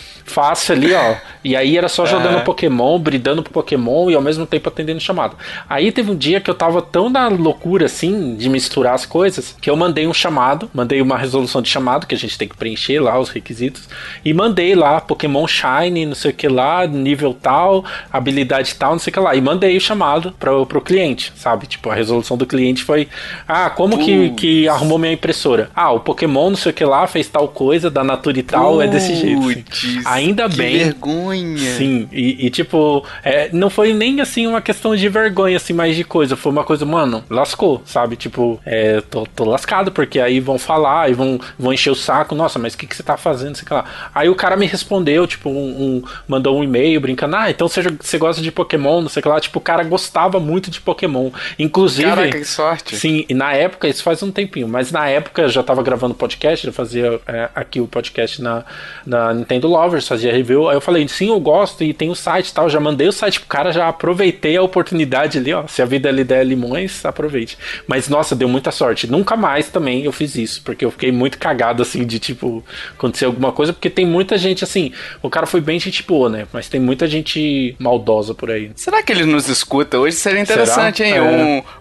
fácil 0.30 0.74
ali, 0.74 0.94
ó. 0.94 1.16
E 1.44 1.56
aí 1.56 1.76
era 1.76 1.88
só 1.88 2.06
jogando 2.06 2.38
é. 2.38 2.40
Pokémon, 2.40 2.98
bridando 2.98 3.42
pro 3.42 3.52
Pokémon 3.52 4.10
e 4.10 4.14
ao 4.14 4.22
mesmo 4.22 4.46
tempo 4.46 4.68
atendendo 4.68 5.00
chamado. 5.00 5.36
Aí 5.68 5.90
teve 5.90 6.10
um 6.10 6.16
dia 6.16 6.40
que 6.40 6.50
eu 6.50 6.54
tava 6.54 6.80
tão 6.80 7.10
na 7.10 7.28
loucura 7.28 7.86
assim 7.86 8.34
de 8.36 8.48
misturar 8.48 8.94
as 8.94 9.04
coisas 9.04 9.56
que 9.60 9.68
eu 9.68 9.76
mandei 9.76 10.06
um 10.06 10.14
chamado, 10.14 10.70
mandei 10.72 11.00
uma 11.00 11.18
resolução 11.18 11.60
de 11.60 11.68
chamado 11.68 12.06
que 12.06 12.14
a 12.14 12.18
gente 12.18 12.38
tem 12.38 12.48
que 12.48 12.56
preencher 12.56 13.00
lá 13.00 13.18
os 13.18 13.30
requisitos 13.30 13.88
e 14.24 14.32
mandei 14.32 14.74
lá 14.74 15.00
Pokémon 15.00 15.46
Shine, 15.46 16.06
não 16.06 16.14
sei 16.14 16.30
o 16.30 16.34
que 16.34 16.48
lá, 16.48 16.86
nível 16.86 17.34
tal, 17.34 17.84
habilidade 18.12 18.74
tal, 18.74 18.92
não 18.92 18.98
sei 18.98 19.10
o 19.10 19.14
que 19.14 19.20
lá. 19.20 19.34
E 19.34 19.40
mandei 19.40 19.76
o 19.76 19.80
chamado 19.80 20.32
pro, 20.38 20.64
pro 20.66 20.80
cliente, 20.80 21.32
sabe? 21.36 21.66
Tipo, 21.66 21.90
a 21.90 21.94
resolução 21.94 22.36
do 22.36 22.46
cliente 22.46 22.84
foi: 22.84 23.08
Ah, 23.48 23.70
como 23.70 23.98
que, 23.98 24.30
que 24.30 24.68
arrumou 24.68 24.98
minha 24.98 25.12
impressora? 25.12 25.70
Ah, 25.74 25.90
o 25.90 26.00
Pokémon, 26.00 26.50
não 26.50 26.56
sei 26.56 26.70
o 26.70 26.74
que 26.74 26.84
lá, 26.84 27.06
fez 27.06 27.28
tal 27.28 27.48
coisa, 27.48 27.90
da 27.90 28.04
natura 28.04 28.38
e 28.38 28.42
tal, 28.42 28.80
é 28.80 28.86
desse 28.86 29.14
jeito. 29.14 29.40
Assim. 29.72 30.00
Ainda 30.20 30.48
que 30.48 30.56
bem. 30.56 30.78
vergonha. 30.78 31.76
Sim, 31.76 32.08
e, 32.12 32.46
e 32.46 32.50
tipo, 32.50 33.04
é, 33.22 33.50
não 33.52 33.70
foi 33.70 33.92
nem 33.92 34.20
assim 34.20 34.46
uma 34.46 34.60
questão 34.60 34.94
de 34.94 35.08
vergonha, 35.08 35.56
assim, 35.56 35.72
mais 35.72 35.96
de 35.96 36.04
coisa. 36.04 36.36
Foi 36.36 36.52
uma 36.52 36.64
coisa, 36.64 36.84
mano, 36.84 37.24
lascou, 37.28 37.82
sabe? 37.84 38.16
Tipo, 38.16 38.60
é, 38.64 39.00
tô, 39.00 39.26
tô 39.26 39.44
lascado, 39.44 39.90
porque 39.90 40.20
aí 40.20 40.40
vão 40.40 40.58
falar 40.58 41.10
e 41.10 41.14
vão, 41.14 41.40
vão 41.58 41.72
encher 41.72 41.90
o 41.90 41.94
saco. 41.94 42.34
Nossa, 42.34 42.58
mas 42.58 42.74
o 42.74 42.78
que, 42.78 42.86
que 42.86 42.96
você 42.96 43.02
tá 43.02 43.16
fazendo? 43.16 43.56
Sei 43.56 43.66
lá. 43.70 43.84
Aí 44.14 44.28
o 44.28 44.34
cara 44.34 44.56
me 44.56 44.66
respondeu, 44.66 45.26
tipo, 45.26 45.50
um, 45.50 45.52
um 45.54 46.02
mandou 46.28 46.58
um 46.58 46.64
e-mail 46.64 47.00
brincando, 47.00 47.36
ah, 47.36 47.50
então 47.50 47.68
você, 47.68 47.82
você 47.82 48.18
gosta 48.18 48.42
de 48.42 48.52
Pokémon, 48.52 49.00
não 49.00 49.08
sei 49.08 49.20
o 49.20 49.22
que 49.22 49.28
lá. 49.28 49.40
Tipo, 49.40 49.58
o 49.58 49.62
cara 49.62 49.82
gostava 49.84 50.38
muito 50.38 50.70
de 50.70 50.80
Pokémon. 50.80 51.30
Inclusive. 51.58 52.08
Caraca, 52.08 52.38
que 52.38 52.44
sorte. 52.44 52.96
Sim, 52.96 53.24
e 53.28 53.34
na 53.34 53.52
época, 53.52 53.88
isso 53.88 54.02
faz 54.02 54.22
um 54.22 54.30
tempinho, 54.30 54.68
mas 54.68 54.92
na 54.92 55.08
época 55.08 55.42
eu 55.42 55.48
já 55.48 55.62
tava 55.62 55.82
gravando 55.82 56.14
podcast, 56.14 56.66
já 56.66 56.72
fazia 56.72 57.20
é, 57.26 57.48
aqui 57.54 57.80
o 57.80 57.86
podcast 57.86 58.42
na, 58.42 58.64
na 59.06 59.34
Nintendo 59.34 59.68
Lovers 59.68 59.99
fazia 60.08 60.32
review. 60.32 60.68
Aí 60.68 60.76
eu 60.76 60.80
falei, 60.80 61.06
sim, 61.08 61.28
eu 61.28 61.40
gosto 61.40 61.82
e 61.82 61.92
tem 61.92 62.10
o 62.10 62.14
site 62.14 62.48
e 62.48 62.54
tal. 62.54 62.68
Já 62.68 62.80
mandei 62.80 63.08
o 63.08 63.12
site 63.12 63.40
pro 63.40 63.48
cara, 63.48 63.72
já 63.72 63.88
aproveitei 63.88 64.56
a 64.56 64.62
oportunidade 64.62 65.38
ali, 65.38 65.52
ó. 65.52 65.66
Se 65.66 65.82
a 65.82 65.84
vida 65.84 66.10
lhe 66.10 66.24
der 66.24 66.44
limões, 66.44 67.04
aproveite. 67.04 67.58
Mas 67.86 68.08
nossa, 68.08 68.34
deu 68.34 68.48
muita 68.48 68.70
sorte. 68.70 69.06
Nunca 69.06 69.36
mais 69.36 69.68
também 69.68 70.04
eu 70.04 70.12
fiz 70.12 70.34
isso, 70.36 70.62
porque 70.62 70.84
eu 70.84 70.90
fiquei 70.90 71.12
muito 71.12 71.38
cagado 71.38 71.82
assim 71.82 72.04
de 72.04 72.18
tipo, 72.18 72.64
acontecer 72.92 73.24
alguma 73.24 73.52
coisa, 73.52 73.72
porque 73.72 73.90
tem 73.90 74.06
muita 74.06 74.36
gente 74.38 74.64
assim. 74.64 74.92
O 75.22 75.30
cara 75.30 75.46
foi 75.46 75.60
bem 75.60 75.78
gente 75.78 76.02
boa, 76.02 76.28
né? 76.28 76.46
Mas 76.52 76.68
tem 76.68 76.80
muita 76.80 77.06
gente 77.06 77.74
maldosa 77.78 78.34
por 78.34 78.50
aí. 78.50 78.70
Será 78.76 79.02
que 79.02 79.12
ele 79.12 79.24
nos 79.24 79.48
escuta? 79.48 79.98
Hoje 79.98 80.16
seria 80.16 80.40
interessante, 80.40 80.98
Será? 80.98 81.08
hein? 81.08 81.16
É. 81.16 81.22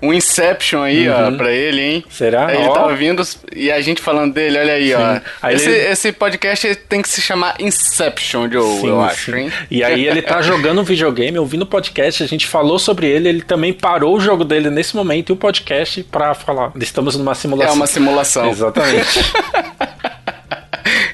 Um, 0.01 0.09
um 0.09 0.13
Inception 0.13 0.81
aí, 0.81 1.09
uhum. 1.09 1.27
ó, 1.27 1.31
pra 1.31 1.51
ele, 1.51 1.81
hein? 1.81 2.05
Será? 2.09 2.53
Ele 2.53 2.67
ó. 2.67 2.73
tava 2.73 2.95
vindo 2.95 3.23
e 3.55 3.71
a 3.71 3.81
gente 3.81 4.01
falando 4.01 4.33
dele, 4.33 4.57
olha 4.57 4.73
aí, 4.73 4.89
Sim. 4.89 4.95
ó. 4.95 5.21
Aí 5.41 5.55
esse, 5.55 5.69
ele... 5.69 5.91
esse 5.91 6.11
podcast 6.11 6.75
tem 6.75 7.01
que 7.01 7.09
se 7.09 7.21
chamar 7.21 7.55
Inception, 7.59 8.08
Joe, 8.49 8.79
sim, 8.79 8.87
eu 8.87 9.01
acho, 9.01 9.35
hein? 9.35 9.51
E 9.69 9.83
aí 9.83 10.07
ele 10.07 10.21
tá 10.21 10.41
jogando 10.41 10.81
um 10.81 10.83
videogame, 10.83 11.37
ouvindo 11.37 11.65
podcast, 11.65 12.23
a 12.23 12.27
gente 12.27 12.47
falou 12.47 12.79
sobre 12.79 13.07
ele, 13.07 13.29
ele 13.29 13.41
também 13.41 13.73
parou 13.73 14.15
o 14.15 14.19
jogo 14.19 14.43
dele 14.43 14.69
nesse 14.69 14.95
momento 14.95 15.29
e 15.29 15.33
o 15.33 15.35
podcast 15.35 16.03
pra 16.03 16.33
falar. 16.33 16.71
Estamos 16.79 17.15
numa 17.15 17.35
simulação. 17.35 17.73
É 17.73 17.75
uma 17.75 17.87
simulação. 17.87 18.49
Exatamente. 18.51 19.19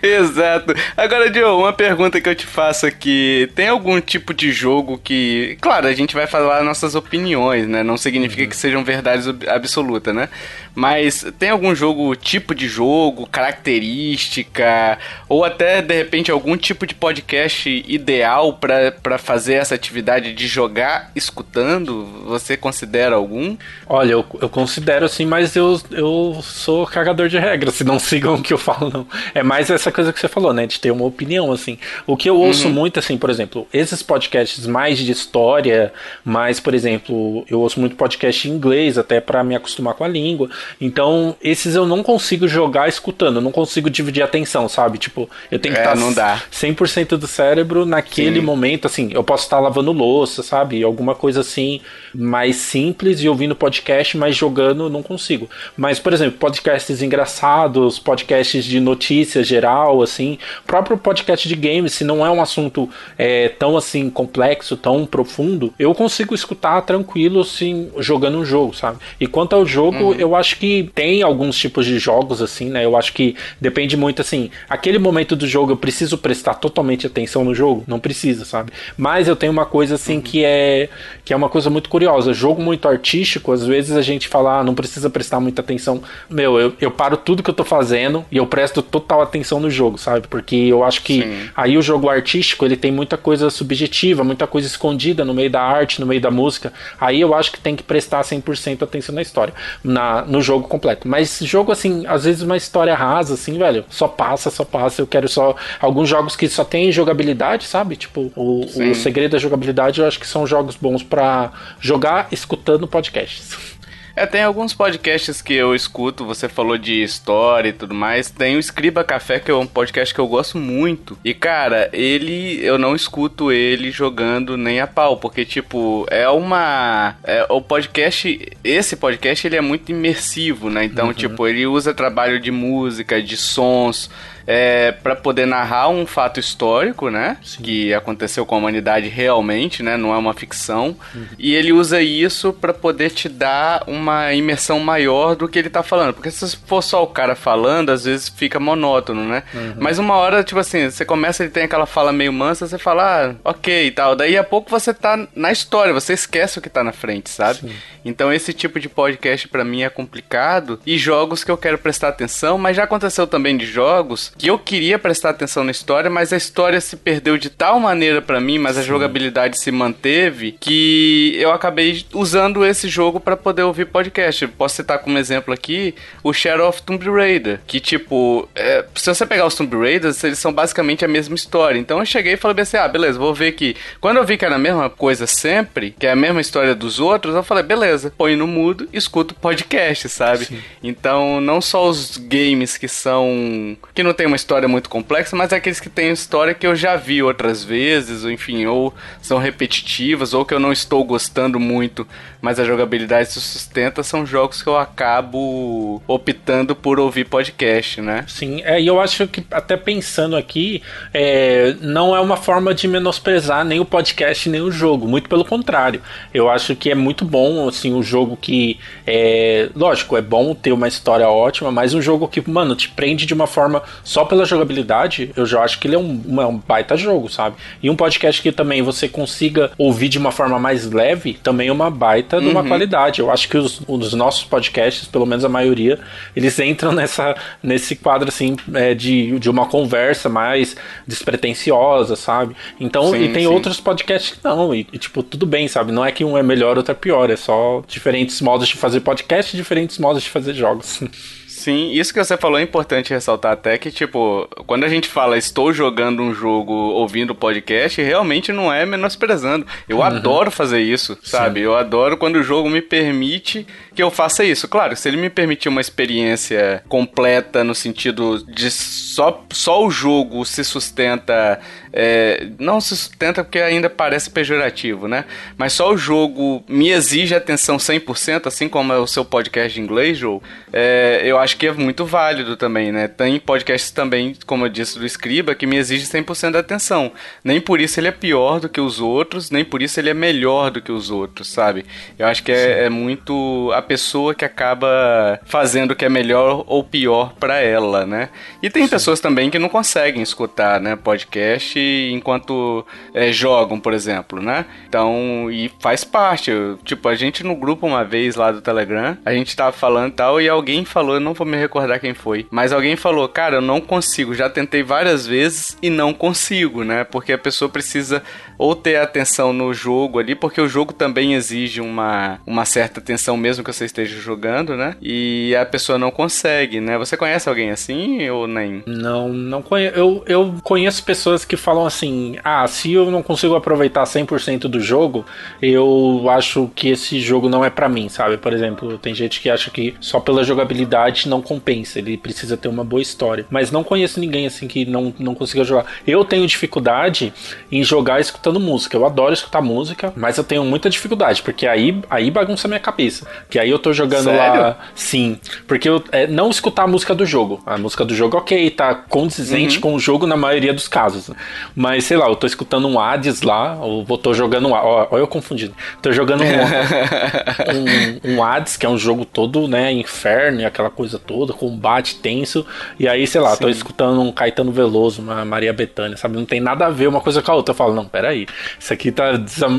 Exato. 0.05 0.73
Agora, 0.95 1.33
Joe, 1.33 1.57
uma 1.57 1.73
pergunta 1.73 2.21
que 2.21 2.29
eu 2.29 2.35
te 2.35 2.45
faço 2.45 2.85
aqui. 2.85 3.49
Tem 3.55 3.67
algum 3.67 3.99
tipo 3.99 4.33
de 4.33 4.51
jogo 4.51 4.99
que. 5.03 5.57
Claro, 5.59 5.87
a 5.87 5.93
gente 5.93 6.13
vai 6.13 6.27
falar 6.27 6.63
nossas 6.63 6.93
opiniões, 6.93 7.67
né? 7.67 7.81
Não 7.81 7.97
significa 7.97 8.43
uhum. 8.43 8.49
que 8.49 8.55
sejam 8.55 8.83
verdades 8.83 9.27
absolutas, 9.47 10.13
né? 10.13 10.29
Mas 10.75 11.25
tem 11.39 11.49
algum 11.49 11.73
jogo, 11.73 12.13
tipo 12.15 12.53
de 12.53 12.67
jogo, 12.67 13.25
característica, 13.25 14.99
ou 15.29 15.45
até 15.45 15.81
de 15.81 15.95
repente 15.95 16.29
algum 16.29 16.57
tipo 16.57 16.85
de 16.85 16.93
podcast 16.93 17.83
ideal 17.87 18.53
para 18.53 19.17
fazer 19.17 19.53
essa 19.53 19.73
atividade 19.73 20.33
de 20.33 20.47
jogar 20.47 21.11
escutando? 21.15 22.05
Você 22.25 22.57
considera 22.57 23.15
algum? 23.15 23.55
Olha, 23.87 24.11
eu, 24.11 24.25
eu 24.41 24.49
considero 24.49 25.05
assim, 25.05 25.25
mas 25.25 25.55
eu, 25.55 25.79
eu 25.91 26.39
sou 26.43 26.85
cagador 26.85 27.29
de 27.29 27.37
regras, 27.37 27.75
se 27.75 27.83
não 27.83 27.97
sigam 27.99 28.35
o 28.35 28.41
que 28.41 28.53
eu 28.53 28.57
falo, 28.57 28.89
não. 28.91 29.07
É 29.33 29.41
mais 29.41 29.69
essa 29.69 29.91
coisa 29.91 30.11
que 30.11 30.19
você 30.19 30.27
falou, 30.27 30.53
né? 30.53 30.67
De 30.67 30.79
ter 30.79 30.91
uma 30.91 31.05
opinião, 31.05 31.51
assim. 31.51 31.77
O 32.05 32.17
que 32.17 32.29
eu 32.29 32.35
ouço 32.35 32.67
uhum. 32.67 32.73
muito, 32.73 32.99
assim, 32.99 33.17
por 33.17 33.29
exemplo, 33.29 33.65
esses 33.73 34.03
podcasts 34.03 34.67
mais 34.67 34.99
de 34.99 35.11
história, 35.11 35.93
mais, 36.23 36.59
por 36.59 36.73
exemplo, 36.73 37.45
eu 37.49 37.61
ouço 37.61 37.79
muito 37.79 37.95
podcast 37.95 38.47
em 38.47 38.51
inglês, 38.51 38.97
até 38.97 39.21
para 39.21 39.43
me 39.43 39.55
acostumar 39.55 39.93
com 39.93 40.03
a 40.03 40.07
língua. 40.07 40.49
Então, 40.79 41.35
esses 41.41 41.75
eu 41.75 41.85
não 41.85 42.03
consigo 42.03 42.47
jogar 42.47 42.87
escutando, 42.87 43.37
eu 43.37 43.41
não 43.41 43.51
consigo 43.51 43.89
dividir 43.89 44.21
a 44.21 44.25
atenção, 44.25 44.67
sabe? 44.67 44.97
Tipo, 44.97 45.29
eu 45.51 45.59
tenho 45.59 45.73
que 45.73 45.81
é, 45.81 45.83
estar 45.83 45.95
não 45.95 46.13
dá. 46.13 46.41
100% 46.51 47.17
do 47.17 47.27
cérebro 47.27 47.85
naquele 47.85 48.39
Sim. 48.39 48.45
momento, 48.45 48.87
assim, 48.87 49.09
eu 49.13 49.23
posso 49.23 49.43
estar 49.43 49.59
lavando 49.59 49.91
louça, 49.91 50.43
sabe? 50.43 50.83
Alguma 50.83 51.15
coisa 51.15 51.41
assim, 51.41 51.81
mais 52.13 52.55
simples 52.55 53.21
e 53.21 53.29
ouvindo 53.29 53.55
podcast, 53.55 54.17
mas 54.17 54.35
jogando 54.35 54.89
não 54.89 55.01
consigo. 55.01 55.49
Mas, 55.77 55.99
por 55.99 56.13
exemplo, 56.13 56.37
podcasts 56.37 57.01
engraçados, 57.01 57.99
podcasts 57.99 58.65
de 58.65 58.79
notícias 58.79 59.47
geral, 59.47 60.01
assim, 60.01 60.37
próprio 60.65 60.97
podcast 60.97 61.47
de 61.47 61.55
games, 61.55 61.93
se 61.93 62.03
não 62.03 62.25
é 62.25 62.29
um 62.29 62.41
assunto 62.41 62.89
é, 63.17 63.49
tão 63.49 63.77
assim 63.77 64.09
complexo, 64.09 64.77
tão 64.77 65.05
profundo, 65.05 65.73
eu 65.77 65.93
consigo 65.93 66.33
escutar 66.33 66.81
tranquilo, 66.81 67.41
assim, 67.41 67.89
jogando 67.99 68.37
um 68.37 68.45
jogo, 68.45 68.73
sabe? 68.73 68.97
E 69.19 69.27
quanto 69.27 69.55
ao 69.55 69.65
jogo, 69.65 70.11
uhum. 70.11 70.13
eu 70.13 70.35
acho 70.35 70.54
que 70.57 70.89
tem 70.93 71.21
alguns 71.21 71.57
tipos 71.57 71.85
de 71.85 71.99
jogos, 71.99 72.41
assim, 72.41 72.69
né? 72.69 72.85
Eu 72.85 72.95
acho 72.95 73.13
que 73.13 73.35
depende 73.59 73.95
muito, 73.97 74.21
assim, 74.21 74.49
aquele 74.69 74.97
momento 74.97 75.35
do 75.35 75.47
jogo 75.47 75.73
eu 75.73 75.77
preciso 75.77 76.17
prestar 76.17 76.55
totalmente 76.55 77.07
atenção 77.07 77.43
no 77.43 77.53
jogo? 77.53 77.83
Não 77.87 77.99
precisa, 77.99 78.45
sabe? 78.45 78.71
Mas 78.97 79.27
eu 79.27 79.35
tenho 79.35 79.51
uma 79.51 79.65
coisa, 79.65 79.95
assim, 79.95 80.21
que 80.21 80.43
é 80.43 80.89
que 81.23 81.33
é 81.33 81.35
uma 81.35 81.49
coisa 81.49 81.69
muito 81.71 81.89
curiosa. 81.89 82.33
Jogo 82.33 82.61
muito 82.61 82.87
artístico, 82.87 83.51
às 83.51 83.65
vezes 83.65 83.97
a 83.97 84.01
gente 84.01 84.27
fala, 84.27 84.59
ah, 84.59 84.63
não 84.63 84.75
precisa 84.75 85.09
prestar 85.09 85.39
muita 85.39 85.61
atenção. 85.61 86.01
Meu, 86.29 86.59
eu, 86.59 86.73
eu 86.79 86.91
paro 86.91 87.17
tudo 87.17 87.41
que 87.41 87.49
eu 87.49 87.53
tô 87.53 87.63
fazendo 87.63 88.23
e 88.31 88.37
eu 88.37 88.45
presto 88.45 88.81
total 88.81 89.21
atenção 89.21 89.59
no 89.59 89.69
jogo, 89.69 89.97
sabe? 89.97 90.27
Porque 90.27 90.55
eu 90.55 90.83
acho 90.83 91.01
que 91.01 91.23
Sim. 91.23 91.49
aí 91.55 91.77
o 91.77 91.81
jogo 91.81 92.09
artístico, 92.09 92.63
ele 92.63 92.77
tem 92.77 92.91
muita 92.91 93.17
coisa 93.17 93.49
subjetiva, 93.49 94.23
muita 94.23 94.45
coisa 94.45 94.67
escondida 94.67 95.25
no 95.25 95.33
meio 95.33 95.49
da 95.49 95.61
arte, 95.61 95.99
no 95.99 96.05
meio 96.05 96.21
da 96.21 96.29
música. 96.29 96.71
Aí 96.99 97.19
eu 97.21 97.33
acho 97.33 97.51
que 97.51 97.59
tem 97.59 97.75
que 97.75 97.83
prestar 97.83 98.21
100% 98.21 98.83
atenção 98.83 99.15
na 99.15 99.21
história, 99.21 99.53
na, 99.83 100.21
no 100.23 100.41
jogo 100.45 100.67
completo. 100.67 101.07
Mas 101.07 101.39
jogo, 101.41 101.71
assim, 101.71 102.05
às 102.07 102.23
vezes 102.23 102.41
uma 102.41 102.55
história 102.55 102.95
rasa, 102.95 103.33
assim, 103.33 103.57
velho, 103.57 103.83
só 103.89 104.07
passa, 104.07 104.49
só 104.49 104.63
passa. 104.63 105.01
Eu 105.01 105.07
quero 105.07 105.27
só. 105.27 105.55
Alguns 105.79 106.07
jogos 106.07 106.35
que 106.35 106.47
só 106.47 106.63
tem 106.63 106.91
jogabilidade, 106.91 107.65
sabe? 107.65 107.95
Tipo, 107.95 108.31
o, 108.35 108.61
o 108.61 108.95
segredo 108.95 109.31
da 109.31 109.37
jogabilidade 109.37 109.99
eu 109.99 110.07
acho 110.07 110.19
que 110.19 110.27
são 110.27 110.45
jogos 110.45 110.75
bons 110.75 111.03
para 111.03 111.51
jogar 111.79 112.27
escutando 112.31 112.87
podcasts. 112.87 113.74
É, 114.15 114.25
tem 114.25 114.43
alguns 114.43 114.73
podcasts 114.73 115.41
que 115.41 115.53
eu 115.53 115.75
escuto, 115.75 116.23
você 116.23 116.47
falou 116.47 116.77
de 116.77 117.03
história 117.03 117.69
e 117.69 117.73
tudo 117.73 117.93
mais. 117.93 118.29
Tem 118.29 118.55
o 118.55 118.59
Escriba 118.59 119.03
Café, 119.03 119.39
que 119.39 119.51
é 119.51 119.53
um 119.53 119.67
podcast 119.67 120.13
que 120.13 120.21
eu 120.21 120.27
gosto 120.27 120.57
muito. 120.57 121.17
E, 121.23 121.33
cara, 121.33 121.89
ele. 121.91 122.59
Eu 122.63 122.77
não 122.77 122.95
escuto 122.95 123.51
ele 123.51 123.91
jogando 123.91 124.55
nem 124.55 124.79
a 124.79 124.87
pau, 124.87 125.17
porque, 125.17 125.43
tipo, 125.43 126.05
é 126.09 126.29
uma. 126.29 127.15
É, 127.25 127.45
o 127.49 127.61
podcast. 127.61 128.53
Esse 128.63 128.95
podcast 128.95 129.45
ele 129.45 129.57
é 129.57 129.61
muito 129.61 129.91
imersivo, 129.91 130.69
né? 130.69 130.85
Então, 130.85 131.07
uhum. 131.07 131.13
tipo, 131.13 131.45
ele 131.45 131.67
usa 131.67 131.93
trabalho 131.93 132.39
de 132.39 132.51
música, 132.51 133.21
de 133.21 133.35
sons 133.35 134.09
é, 134.47 134.91
para 134.91 135.15
poder 135.15 135.45
narrar 135.45 135.89
um 135.89 136.05
fato 136.05 136.39
histórico, 136.39 137.09
né? 137.09 137.37
Sim. 137.43 137.63
Que 137.63 137.93
aconteceu 137.93 138.45
com 138.45 138.55
a 138.55 138.57
humanidade 138.57 139.07
realmente, 139.07 139.81
né? 139.81 139.97
Não 139.97 140.13
é 140.13 140.17
uma 140.17 140.33
ficção. 140.33 140.95
Uhum. 141.13 141.25
E 141.37 141.55
ele 141.55 141.73
usa 141.73 142.01
isso 142.01 142.53
para 142.53 142.73
poder 142.73 143.11
te 143.11 143.27
dar 143.27 143.83
uma 143.87 144.33
imersão 144.33 144.79
maior 144.79 145.35
do 145.35 145.47
que 145.47 145.57
ele 145.57 145.69
tá 145.69 145.81
falando. 145.81 146.13
Porque 146.13 146.29
se 146.29 146.55
for 146.65 146.81
só 146.81 147.03
o 147.03 147.07
cara 147.07 147.35
falando, 147.35 147.89
às 147.89 148.05
vezes 148.05 148.29
fica 148.29 148.59
monótono, 148.59 149.23
né? 149.23 149.43
Uhum. 149.53 149.73
Mas 149.79 149.97
uma 149.97 150.15
hora, 150.15 150.43
tipo 150.43 150.59
assim, 150.59 150.89
você 150.89 151.03
começa, 151.03 151.43
ele 151.43 151.51
tem 151.51 151.63
aquela 151.63 151.85
fala 151.85 152.11
meio 152.11 152.31
mansa, 152.31 152.67
você 152.67 152.77
fala, 152.77 153.31
ah, 153.31 153.35
ok 153.43 153.87
e 153.87 153.91
tal. 153.91 154.15
Daí 154.15 154.37
a 154.37 154.43
pouco 154.43 154.69
você 154.69 154.93
tá 154.93 155.27
na 155.35 155.51
história, 155.51 155.93
você 155.93 156.13
esquece 156.13 156.59
o 156.59 156.61
que 156.61 156.69
tá 156.69 156.83
na 156.83 156.91
frente, 156.91 157.29
sabe? 157.29 157.59
Sim. 157.59 157.75
Então 158.03 158.31
esse 158.31 158.53
tipo 158.53 158.79
de 158.79 158.87
podcast 158.87 159.47
para 159.47 159.63
mim 159.63 159.81
é 159.81 159.89
complicado. 159.89 160.79
E 160.85 160.97
jogos 160.97 161.43
que 161.43 161.49
eu 161.49 161.57
quero 161.57 161.77
prestar 161.77 162.09
atenção, 162.09 162.57
mas 162.57 162.77
já 162.77 162.83
aconteceu 162.83 163.25
também 163.25 163.57
de 163.57 163.65
jogos 163.65 164.34
que 164.37 164.49
eu 164.49 164.59
queria 164.59 164.99
prestar 164.99 165.29
atenção 165.29 165.63
na 165.63 165.71
história, 165.71 166.09
mas 166.09 166.33
a 166.33 166.37
história 166.37 166.79
se 166.81 166.97
perdeu 166.97 167.37
de 167.37 167.49
tal 167.49 167.79
maneira 167.79 168.21
para 168.21 168.39
mim, 168.39 168.57
mas 168.57 168.75
Sim. 168.75 168.81
a 168.81 168.83
jogabilidade 168.83 169.59
se 169.59 169.71
manteve, 169.71 170.53
que 170.59 171.35
eu 171.39 171.51
acabei 171.51 172.05
usando 172.13 172.65
esse 172.65 172.87
jogo 172.87 173.19
para 173.19 173.37
poder 173.37 173.63
ouvir 173.63 173.85
podcast. 173.85 174.47
Posso 174.47 174.75
citar 174.75 174.99
como 174.99 175.17
exemplo 175.17 175.53
aqui 175.53 175.95
o 176.23 176.33
Shadow 176.33 176.67
of 176.67 176.81
Tomb 176.83 177.09
Raider, 177.09 177.61
que 177.65 177.79
tipo, 177.79 178.47
é, 178.55 178.85
se 178.95 179.13
você 179.13 179.25
pegar 179.25 179.45
os 179.45 179.55
Tomb 179.55 179.75
Raiders, 179.77 180.23
eles 180.23 180.39
são 180.39 180.51
basicamente 180.51 181.05
a 181.05 181.07
mesma 181.07 181.35
história. 181.35 181.79
Então 181.79 181.99
eu 181.99 182.05
cheguei 182.05 182.33
e 182.33 182.37
falei 182.37 182.61
assim: 182.61 182.77
ah, 182.77 182.87
beleza, 182.87 183.17
vou 183.17 183.33
ver 183.33 183.47
aqui. 183.47 183.75
Quando 184.01 184.17
eu 184.17 184.25
vi 184.25 184.37
que 184.37 184.45
era 184.45 184.55
a 184.55 184.59
mesma 184.59 184.89
coisa 184.89 185.27
sempre, 185.27 185.95
que 185.97 186.07
é 186.07 186.11
a 186.11 186.15
mesma 186.15 186.41
história 186.41 186.75
dos 186.75 186.99
outros, 186.99 187.35
eu 187.35 187.43
falei: 187.43 187.63
beleza, 187.63 188.13
põe 188.17 188.35
no 188.35 188.47
mudo, 188.47 188.87
escuto 188.91 189.33
podcast, 189.35 190.09
sabe? 190.09 190.45
Sim. 190.45 190.61
Então 190.83 191.39
não 191.39 191.61
só 191.61 191.87
os 191.87 192.17
games 192.17 192.77
que 192.77 192.87
são. 192.87 193.77
que 193.93 194.03
não 194.03 194.13
tem 194.13 194.24
tem 194.25 194.27
uma 194.27 194.35
história 194.35 194.67
muito 194.67 194.89
complexa, 194.89 195.35
mas 195.35 195.51
é 195.51 195.57
aqueles 195.57 195.79
que 195.79 195.87
têm 195.87 196.09
história 196.09 196.55
que 196.55 196.65
eu 196.65 196.75
já 196.75 196.95
vi 196.95 197.21
outras 197.21 197.63
vezes, 197.63 198.23
ou 198.23 198.31
enfim, 198.31 198.65
ou 198.65 198.91
são 199.21 199.37
repetitivas, 199.37 200.33
ou 200.33 200.43
que 200.43 200.53
eu 200.53 200.59
não 200.59 200.71
estou 200.71 201.03
gostando 201.03 201.59
muito, 201.59 202.07
mas 202.41 202.59
a 202.59 202.63
jogabilidade 202.63 203.31
se 203.31 203.39
sustenta, 203.39 204.01
são 204.01 204.25
jogos 204.25 204.63
que 204.63 204.67
eu 204.67 204.77
acabo 204.77 206.01
optando 206.07 206.75
por 206.75 206.99
ouvir 206.99 207.25
podcast, 207.25 208.01
né? 208.01 208.25
Sim, 208.27 208.61
é, 208.63 208.81
e 208.81 208.87
eu 208.87 208.99
acho 208.99 209.27
que 209.27 209.45
até 209.51 209.77
pensando 209.77 210.35
aqui, 210.35 210.81
é, 211.13 211.75
não 211.79 212.15
é 212.15 212.19
uma 212.19 212.35
forma 212.35 212.73
de 212.73 212.87
menosprezar 212.87 213.63
nem 213.63 213.79
o 213.79 213.85
podcast 213.85 214.49
nem 214.49 214.61
o 214.61 214.71
jogo, 214.71 215.07
muito 215.07 215.29
pelo 215.29 215.45
contrário. 215.45 216.01
Eu 216.33 216.49
acho 216.49 216.75
que 216.75 216.89
é 216.89 216.95
muito 216.95 217.23
bom, 217.23 217.67
assim, 217.67 217.93
o 217.93 217.97
um 217.97 218.03
jogo 218.03 218.35
que 218.35 218.79
é, 219.05 219.69
lógico, 219.75 220.17
é 220.17 220.21
bom 220.21 220.55
ter 220.55 220.71
uma 220.71 220.87
história 220.87 221.29
ótima, 221.29 221.71
mas 221.71 221.93
um 221.93 222.01
jogo 222.01 222.27
que, 222.27 222.41
mano, 222.49 222.75
te 222.75 222.89
prende 222.89 223.27
de 223.27 223.33
uma 223.35 223.45
forma 223.45 223.83
só 224.15 224.23
pela 224.23 224.45
jogabilidade, 224.45 225.33
eu 225.35 225.45
já 225.45 225.61
acho 225.61 225.77
que 225.77 225.89
ele 225.89 225.95
é 225.95 225.99
um, 225.99 226.41
é 226.41 226.45
um 226.45 226.57
baita 226.57 226.95
jogo, 226.95 227.27
sabe? 227.27 227.57
E 227.83 227.89
um 227.89 227.97
podcast 227.97 228.41
que 228.41 228.49
também 228.49 228.81
você 228.81 229.09
consiga 229.09 229.71
ouvir 229.77 230.07
de 230.07 230.17
uma 230.17 230.31
forma 230.31 230.57
mais 230.57 230.89
leve, 230.89 231.33
também 231.33 231.67
é 231.67 231.71
uma 231.71 231.91
baita 231.91 232.39
de 232.39 232.47
uma 232.47 232.61
uhum. 232.61 232.67
qualidade. 232.69 233.19
Eu 233.19 233.29
acho 233.29 233.49
que 233.49 233.57
os, 233.57 233.81
os, 233.85 234.13
nossos 234.13 234.45
podcasts, 234.45 235.05
pelo 235.05 235.25
menos 235.25 235.43
a 235.43 235.49
maioria, 235.49 235.99
eles 236.33 236.57
entram 236.59 236.93
nessa, 236.95 237.35
nesse 237.61 237.93
quadro, 237.97 238.29
assim, 238.29 238.55
é, 238.73 238.93
de, 238.93 239.37
de 239.37 239.49
uma 239.49 239.65
conversa 239.65 240.29
mais 240.29 240.77
despretensiosa, 241.05 242.15
sabe? 242.15 242.55
Então, 242.79 243.11
sim, 243.11 243.21
e 243.21 243.33
tem 243.33 243.43
sim. 243.43 243.47
outros 243.47 243.81
podcasts 243.81 244.37
que 244.37 244.45
não, 244.45 244.73
e, 244.73 244.87
e, 244.93 244.97
tipo, 244.97 245.23
tudo 245.23 245.45
bem, 245.45 245.67
sabe? 245.67 245.91
Não 245.91 246.05
é 246.05 246.11
que 246.13 246.23
um 246.23 246.37
é 246.37 246.43
melhor, 246.43 246.77
outro 246.77 246.93
é 246.93 246.95
pior, 246.95 247.29
é 247.29 247.35
só 247.35 247.83
diferentes 247.85 248.39
modos 248.39 248.69
de 248.69 248.77
fazer 248.77 249.01
podcast 249.01 249.53
e 249.53 249.59
diferentes 249.59 249.97
modos 249.97 250.23
de 250.23 250.29
fazer 250.29 250.53
jogos. 250.53 251.03
Sim, 251.65 251.91
isso 251.93 252.13
que 252.13 252.23
você 252.23 252.37
falou 252.37 252.59
é 252.59 252.61
importante 252.61 253.11
ressaltar 253.11 253.53
até 253.53 253.75
que, 253.75 253.89
tipo, 253.89 254.47
quando 254.67 254.83
a 254.83 254.87
gente 254.87 255.07
fala 255.07 255.35
estou 255.35 255.73
jogando 255.73 256.21
um 256.21 256.31
jogo 256.31 256.71
ouvindo 256.71 257.33
podcast, 257.33 257.99
realmente 258.03 258.53
não 258.53 258.71
é 258.71 258.85
menosprezando. 258.85 259.65
Eu 259.89 259.97
uhum. 259.97 260.03
adoro 260.03 260.51
fazer 260.51 260.79
isso, 260.81 261.17
sabe? 261.23 261.61
Sim. 261.61 261.65
Eu 261.65 261.75
adoro 261.75 262.17
quando 262.17 262.35
o 262.35 262.43
jogo 262.43 262.69
me 262.69 262.83
permite 262.83 263.65
que 263.95 264.03
eu 264.03 264.11
faça 264.11 264.43
isso. 264.43 264.67
Claro, 264.67 264.95
se 264.95 265.07
ele 265.07 265.17
me 265.17 265.29
permitir 265.29 265.69
uma 265.69 265.81
experiência 265.81 266.83
completa 266.87 267.63
no 267.63 267.73
sentido 267.73 268.43
de 268.45 268.69
só, 268.69 269.43
só 269.51 269.85
o 269.85 269.89
jogo 269.89 270.45
se 270.45 270.63
sustenta 270.63 271.59
é, 271.97 272.47
não 272.59 272.81
se 272.81 272.89
sustenta 272.89 273.41
porque 273.41 273.59
ainda 273.59 273.89
parece 273.89 274.29
pejorativo, 274.29 275.07
né? 275.07 275.23
Mas 275.57 275.71
só 275.71 275.93
o 275.93 275.97
jogo 275.97 276.61
me 276.67 276.89
exige 276.89 277.33
atenção 277.33 277.77
100%, 277.77 278.47
assim 278.47 278.67
como 278.67 278.91
é 278.91 278.97
o 278.97 279.07
seu 279.07 279.23
podcast 279.23 279.73
de 279.73 279.79
inglês, 279.79 280.17
Joe, 280.17 280.41
é, 280.73 281.21
eu 281.23 281.39
acho 281.39 281.55
que 281.55 281.67
é 281.67 281.71
muito 281.71 282.05
válido 282.05 282.57
também, 282.57 282.91
né? 282.91 283.07
Tem 283.07 283.39
podcasts 283.39 283.91
também, 283.91 284.35
como 284.45 284.65
eu 284.65 284.69
disse, 284.69 284.99
do 284.99 285.05
Escriba, 285.05 285.55
que 285.55 285.65
me 285.65 285.77
exige 285.77 286.05
100% 286.05 286.51
da 286.51 286.59
atenção. 286.59 287.13
Nem 287.41 287.61
por 287.61 287.79
isso 287.79 287.97
ele 287.97 288.09
é 288.09 288.11
pior 288.11 288.59
do 288.59 288.67
que 288.67 288.81
os 288.81 288.99
outros, 288.99 289.49
nem 289.49 289.63
por 289.63 289.81
isso 289.81 289.97
ele 289.97 290.09
é 290.09 290.13
melhor 290.13 290.71
do 290.71 290.81
que 290.81 290.91
os 290.91 291.09
outros, 291.09 291.47
sabe? 291.47 291.85
Eu 292.19 292.27
acho 292.27 292.43
que 292.43 292.51
é, 292.51 292.83
é 292.83 292.89
muito 292.89 293.71
pessoa 293.85 294.35
que 294.35 294.43
acaba 294.43 295.39
fazendo 295.45 295.91
o 295.91 295.95
que 295.95 296.05
é 296.05 296.09
melhor 296.09 296.63
ou 296.67 296.83
pior 296.83 297.33
para 297.39 297.59
ela, 297.59 298.05
né? 298.05 298.29
E 298.61 298.69
tem 298.69 298.83
Sim. 298.83 298.89
pessoas 298.89 299.19
também 299.19 299.49
que 299.49 299.59
não 299.59 299.69
conseguem 299.69 300.21
escutar, 300.21 300.79
né, 300.79 300.95
podcast 300.95 301.79
enquanto 302.11 302.85
é, 303.13 303.31
jogam, 303.31 303.79
por 303.79 303.93
exemplo, 303.93 304.41
né? 304.41 304.65
Então, 304.87 305.49
e 305.51 305.71
faz 305.79 306.03
parte. 306.03 306.51
Tipo, 306.83 307.07
a 307.07 307.15
gente 307.15 307.43
no 307.43 307.55
grupo 307.55 307.87
uma 307.87 308.03
vez 308.03 308.35
lá 308.35 308.51
do 308.51 308.61
Telegram, 308.61 309.17
a 309.25 309.33
gente 309.33 309.55
tava 309.55 309.71
falando 309.71 310.11
e 310.11 310.15
tal, 310.15 310.41
e 310.41 310.49
alguém 310.49 310.83
falou, 310.83 311.19
não, 311.19 311.33
vou 311.33 311.45
me 311.45 311.57
recordar 311.57 311.99
quem 311.99 312.13
foi. 312.13 312.47
Mas 312.49 312.73
alguém 312.73 312.95
falou, 312.95 313.27
cara, 313.29 313.57
eu 313.57 313.61
não 313.61 313.79
consigo. 313.79 314.33
Já 314.33 314.49
tentei 314.49 314.83
várias 314.83 315.25
vezes 315.27 315.77
e 315.81 315.89
não 315.89 316.13
consigo, 316.13 316.83
né? 316.83 317.03
Porque 317.03 317.33
a 317.33 317.37
pessoa 317.37 317.69
precisa 317.69 318.23
ou 318.57 318.75
ter 318.75 318.97
atenção 318.97 319.53
no 319.53 319.73
jogo 319.73 320.19
ali, 320.19 320.35
porque 320.35 320.61
o 320.61 320.67
jogo 320.67 320.93
também 320.93 321.33
exige 321.33 321.81
uma, 321.81 322.39
uma 322.45 322.65
certa 322.65 322.99
atenção 322.99 323.37
mesmo 323.37 323.63
que 323.63 323.71
você 323.71 323.85
esteja 323.85 324.19
jogando, 324.19 324.75
né? 324.75 324.95
E 325.01 325.55
a 325.55 325.65
pessoa 325.65 325.97
não 325.97 326.11
consegue, 326.11 326.79
né? 326.79 326.97
Você 326.97 327.17
conhece 327.17 327.49
alguém 327.49 327.71
assim 327.71 328.29
ou 328.29 328.47
nem? 328.47 328.83
Não, 328.85 329.29
não 329.29 329.61
conheço. 329.61 329.95
Eu, 329.95 330.23
eu 330.27 330.55
conheço 330.63 331.03
pessoas 331.03 331.45
que 331.45 331.57
falam 331.57 331.85
assim: 331.85 332.37
ah, 332.43 332.65
se 332.67 332.91
eu 332.91 333.11
não 333.11 333.21
consigo 333.21 333.55
aproveitar 333.55 334.03
100% 334.03 334.61
do 334.61 334.79
jogo, 334.79 335.25
eu 335.61 336.25
acho 336.29 336.69
que 336.75 336.89
esse 336.89 337.19
jogo 337.19 337.49
não 337.49 337.63
é 337.63 337.69
para 337.69 337.89
mim, 337.89 338.09
sabe? 338.09 338.37
Por 338.37 338.53
exemplo, 338.53 338.97
tem 338.97 339.13
gente 339.13 339.41
que 339.41 339.49
acha 339.49 339.69
que 339.69 339.95
só 339.99 340.19
pela 340.19 340.43
jogabilidade 340.43 341.27
não 341.27 341.41
compensa, 341.41 341.99
ele 341.99 342.17
precisa 342.17 342.57
ter 342.57 342.67
uma 342.67 342.83
boa 342.83 343.01
história. 343.01 343.45
Mas 343.49 343.71
não 343.71 343.83
conheço 343.83 344.19
ninguém 344.19 344.45
assim 344.45 344.67
que 344.67 344.85
não, 344.85 345.13
não 345.19 345.35
consiga 345.35 345.63
jogar. 345.63 345.85
Eu 346.05 346.23
tenho 346.23 346.47
dificuldade 346.47 347.33
em 347.71 347.83
jogar 347.83 348.19
escutando 348.19 348.44
música. 348.53 348.95
Eu 348.95 349.05
adoro 349.05 349.33
escutar 349.33 349.61
música, 349.61 350.13
mas 350.15 350.37
eu 350.37 350.43
tenho 350.43 350.63
muita 350.63 350.89
dificuldade, 350.89 351.41
porque 351.41 351.67
aí, 351.67 352.01
aí 352.09 352.31
bagunça 352.31 352.67
minha 352.67 352.79
cabeça. 352.79 353.27
Que 353.49 353.59
aí 353.59 353.69
eu 353.69 353.79
tô 353.79 353.93
jogando 353.93 354.25
Sério? 354.25 354.61
lá. 354.61 354.77
Sim. 354.93 355.39
Porque 355.67 355.87
eu 355.87 356.03
é, 356.11 356.27
não 356.27 356.49
escutar 356.49 356.83
a 356.83 356.87
música 356.87 357.13
do 357.13 357.25
jogo. 357.25 357.61
A 357.65 357.77
música 357.77 358.05
do 358.05 358.13
jogo, 358.13 358.37
ok, 358.37 358.69
tá 358.71 358.95
condizente 358.95 359.77
uhum. 359.77 359.81
com 359.81 359.95
o 359.95 359.99
jogo 359.99 360.27
na 360.27 360.37
maioria 360.37 360.73
dos 360.73 360.87
casos. 360.87 361.29
Mas 361.75 362.05
sei 362.05 362.17
lá, 362.17 362.27
eu 362.27 362.35
tô 362.35 362.47
escutando 362.47 362.87
um 362.87 362.99
Hades 362.99 363.41
lá, 363.41 363.75
ou 363.75 364.05
tô 364.17 364.33
jogando 364.33 364.67
um. 364.67 364.71
Ó, 364.71 365.07
ó 365.11 365.17
eu 365.17 365.27
confundindo. 365.27 365.73
Tô 366.01 366.11
jogando 366.11 366.43
um, 366.43 366.47
um, 368.31 368.35
um 368.35 368.43
Hades, 368.43 368.77
que 368.77 368.85
é 368.85 368.89
um 368.89 368.97
jogo 368.97 369.25
todo, 369.25 369.67
né, 369.67 369.91
inferno 369.91 370.61
e 370.61 370.65
aquela 370.65 370.89
coisa 370.89 371.19
toda, 371.19 371.53
combate 371.53 372.15
tenso. 372.15 372.65
E 372.99 373.07
aí, 373.07 373.25
sei 373.27 373.41
lá, 373.41 373.51
Sim. 373.55 373.63
tô 373.63 373.69
escutando 373.69 374.21
um 374.21 374.31
Caetano 374.31 374.71
Veloso, 374.71 375.21
uma 375.21 375.45
Maria 375.45 375.73
Bethânia, 375.73 376.17
sabe? 376.17 376.35
Não 376.35 376.45
tem 376.45 376.59
nada 376.59 376.87
a 376.87 376.89
ver 376.89 377.07
uma 377.07 377.21
coisa 377.21 377.41
com 377.41 377.51
a 377.51 377.55
outra. 377.55 377.71
Eu 377.71 377.75
falo, 377.75 377.93
não, 377.93 378.05
peraí, 378.05 378.34
isso 378.79 378.93
aqui 378.93 379.11
tá 379.11 379.33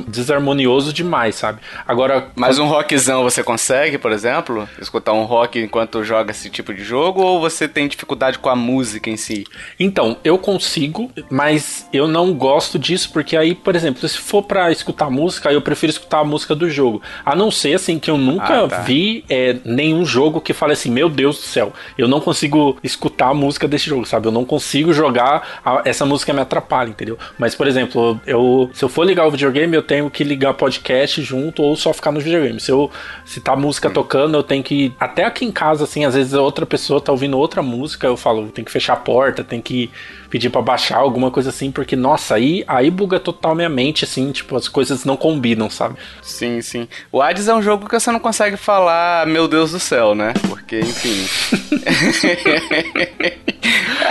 desarmonioso 0.06 0.92
demais, 0.92 1.34
sabe? 1.34 1.60
Agora. 1.86 2.28
Mas 2.34 2.58
um 2.58 2.66
rockzão 2.66 3.22
você 3.22 3.42
consegue, 3.42 3.98
por 3.98 4.12
exemplo? 4.12 4.68
Escutar 4.80 5.12
um 5.12 5.24
rock 5.24 5.58
enquanto 5.58 6.02
joga 6.04 6.30
esse 6.30 6.48
tipo 6.50 6.72
de 6.72 6.82
jogo? 6.82 7.22
Ou 7.22 7.40
você 7.40 7.68
tem 7.68 7.88
dificuldade 7.88 8.38
com 8.38 8.48
a 8.48 8.56
música 8.56 9.10
em 9.10 9.16
si? 9.16 9.44
Então, 9.78 10.16
eu 10.24 10.38
consigo, 10.38 11.10
mas 11.30 11.88
eu 11.92 12.08
não 12.08 12.32
gosto 12.32 12.78
disso 12.78 13.10
porque 13.12 13.36
aí, 13.36 13.54
por 13.54 13.74
exemplo, 13.76 14.06
se 14.08 14.18
for 14.18 14.42
para 14.42 14.70
escutar 14.70 15.10
música, 15.10 15.52
eu 15.52 15.60
prefiro 15.60 15.90
escutar 15.90 16.20
a 16.20 16.24
música 16.24 16.54
do 16.54 16.70
jogo. 16.70 17.02
A 17.24 17.34
não 17.34 17.50
ser 17.50 17.74
assim 17.74 17.98
que 17.98 18.10
eu 18.10 18.16
nunca 18.16 18.64
ah, 18.64 18.68
tá. 18.68 18.80
vi 18.80 19.24
é, 19.28 19.56
nenhum 19.64 20.04
jogo 20.04 20.40
que 20.40 20.52
fale 20.52 20.72
assim, 20.72 20.90
meu 20.90 21.08
Deus 21.08 21.36
do 21.36 21.42
céu, 21.42 21.72
eu 21.96 22.08
não 22.08 22.20
consigo 22.20 22.76
escutar 22.82 23.28
a 23.28 23.34
música 23.34 23.66
desse 23.66 23.88
jogo, 23.88 24.06
sabe? 24.06 24.26
Eu 24.26 24.32
não 24.32 24.44
consigo 24.44 24.92
jogar, 24.92 25.60
a, 25.64 25.82
essa 25.84 26.04
música 26.04 26.32
me 26.32 26.40
atrapalha, 26.40 26.90
entendeu? 26.90 27.18
Mas, 27.38 27.54
por 27.54 27.66
exemplo, 27.66 28.20
eu 28.26 28.45
se 28.72 28.84
eu 28.84 28.88
for 28.88 29.04
ligar 29.04 29.26
o 29.26 29.30
videogame, 29.30 29.74
eu 29.74 29.82
tenho 29.82 30.10
que 30.10 30.24
ligar 30.24 30.54
podcast 30.54 31.22
junto 31.22 31.62
ou 31.62 31.76
só 31.76 31.92
ficar 31.92 32.12
no 32.12 32.20
videogame. 32.20 32.60
Se 32.60 32.70
eu 32.70 32.90
se 33.24 33.40
tá 33.40 33.56
música 33.56 33.90
tocando, 33.90 34.36
eu 34.36 34.42
tenho 34.42 34.62
que 34.62 34.94
até 34.98 35.24
aqui 35.24 35.44
em 35.44 35.52
casa 35.52 35.84
assim, 35.84 36.04
às 36.04 36.14
vezes 36.14 36.32
outra 36.32 36.66
pessoa 36.66 37.00
tá 37.00 37.12
ouvindo 37.12 37.38
outra 37.38 37.62
música, 37.62 38.06
eu 38.06 38.16
falo, 38.16 38.48
tem 38.48 38.64
que 38.64 38.70
fechar 38.70 38.94
a 38.94 38.96
porta, 38.96 39.44
tem 39.44 39.60
que 39.60 39.90
pedir 40.28 40.50
para 40.50 40.62
baixar 40.62 40.98
alguma 40.98 41.30
coisa 41.30 41.50
assim, 41.50 41.70
porque 41.70 41.96
nossa, 41.96 42.34
aí 42.34 42.64
aí 42.66 42.90
buga 42.90 43.20
total 43.20 43.54
minha 43.54 43.68
mente 43.68 44.04
assim, 44.04 44.32
tipo, 44.32 44.56
as 44.56 44.68
coisas 44.68 45.04
não 45.04 45.16
combinam, 45.16 45.70
sabe? 45.70 45.96
Sim, 46.22 46.60
sim. 46.60 46.88
O 47.10 47.22
Hades 47.22 47.48
é 47.48 47.54
um 47.54 47.62
jogo 47.62 47.88
que 47.88 47.98
você 47.98 48.10
não 48.10 48.20
consegue 48.20 48.56
falar, 48.56 49.26
meu 49.26 49.48
Deus 49.48 49.72
do 49.72 49.80
céu, 49.80 50.14
né? 50.14 50.32
Porque, 50.48 50.80
enfim. 50.80 51.26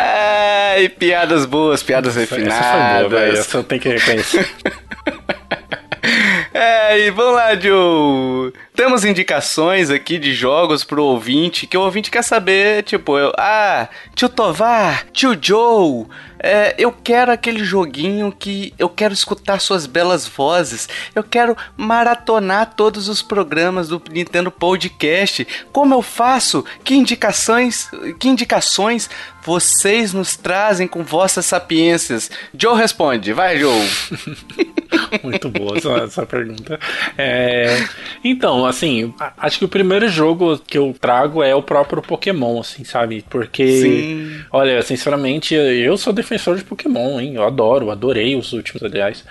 Ai, 0.76 0.90
piadas 0.90 1.46
boas, 1.46 1.82
piadas 1.82 2.16
refinadas. 2.16 2.56
Essa 2.56 3.00
foi 3.00 3.10
boa, 3.10 3.22
essa 3.22 3.58
eu 3.58 3.64
tenho 3.64 3.82
que 3.82 3.90
reconhecer. 3.90 4.50
É, 6.58 6.98
e 7.00 7.12
vamos 7.12 7.36
lá, 7.36 7.54
Joe. 7.54 8.54
Temos 8.74 9.04
indicações 9.04 9.90
aqui 9.90 10.18
de 10.18 10.34
jogos 10.34 10.86
pro 10.86 11.04
ouvinte, 11.04 11.68
que 11.68 11.78
o 11.78 11.82
ouvinte 11.82 12.10
quer 12.10 12.24
saber, 12.24 12.82
tipo, 12.84 13.18
eu, 13.18 13.34
ah, 13.38 13.90
tio 14.16 14.30
Tovar, 14.30 15.06
tio 15.12 15.38
Joe, 15.38 16.06
é, 16.40 16.76
eu 16.78 16.92
quero 16.92 17.32
aquele 17.32 17.64
joguinho 17.64 18.32
que 18.32 18.74
eu 18.78 18.90
quero 18.90 19.14
escutar 19.14 19.60
suas 19.60 19.86
belas 19.86 20.28
vozes, 20.28 20.88
eu 21.14 21.24
quero 21.24 21.56
maratonar 21.78 22.74
todos 22.76 23.08
os 23.08 23.22
programas 23.22 23.88
do 23.88 24.02
Nintendo 24.12 24.52
Podcast. 24.52 25.48
Como 25.72 25.94
eu 25.94 26.02
faço? 26.02 26.64
Que 26.84 26.96
indicações, 26.96 27.90
que 28.20 28.28
indicações 28.28 29.10
vocês 29.44 30.12
nos 30.12 30.36
trazem 30.36 30.88
com 30.88 31.04
vossas 31.04 31.46
sapiências? 31.46 32.32
Joe 32.58 32.78
responde, 32.78 33.32
vai 33.32 33.60
Joe. 33.60 33.88
Muito 35.24 35.50
boa 35.50 35.78
essa, 35.78 35.92
essa 35.92 36.26
pergunta. 36.26 36.80
É, 37.18 37.86
então, 38.24 38.66
assim, 38.66 39.14
acho 39.38 39.60
que 39.60 39.66
o 39.66 39.70
primeiro 39.70 40.08
jogo 40.10 40.58
que 40.58 40.78
eu 40.78 40.96
trago 41.00 41.44
é 41.44 41.54
o 41.54 41.62
próprio 41.62 42.02
Pokémon, 42.02 42.60
assim, 42.60 42.84
sabe? 42.84 43.24
Porque, 43.30 43.82
Sim. 43.82 44.42
olha, 44.52 44.82
sinceramente, 44.82 45.54
eu 45.54 45.96
sou 45.98 46.12
defensor 46.12 46.35
de 46.58 46.64
Pokémon, 46.64 47.20
hein? 47.20 47.36
Eu 47.36 47.44
adoro, 47.44 47.92
adorei 47.92 48.36
os 48.36 48.54
últimos, 48.54 48.84
aliás. 48.84 49.24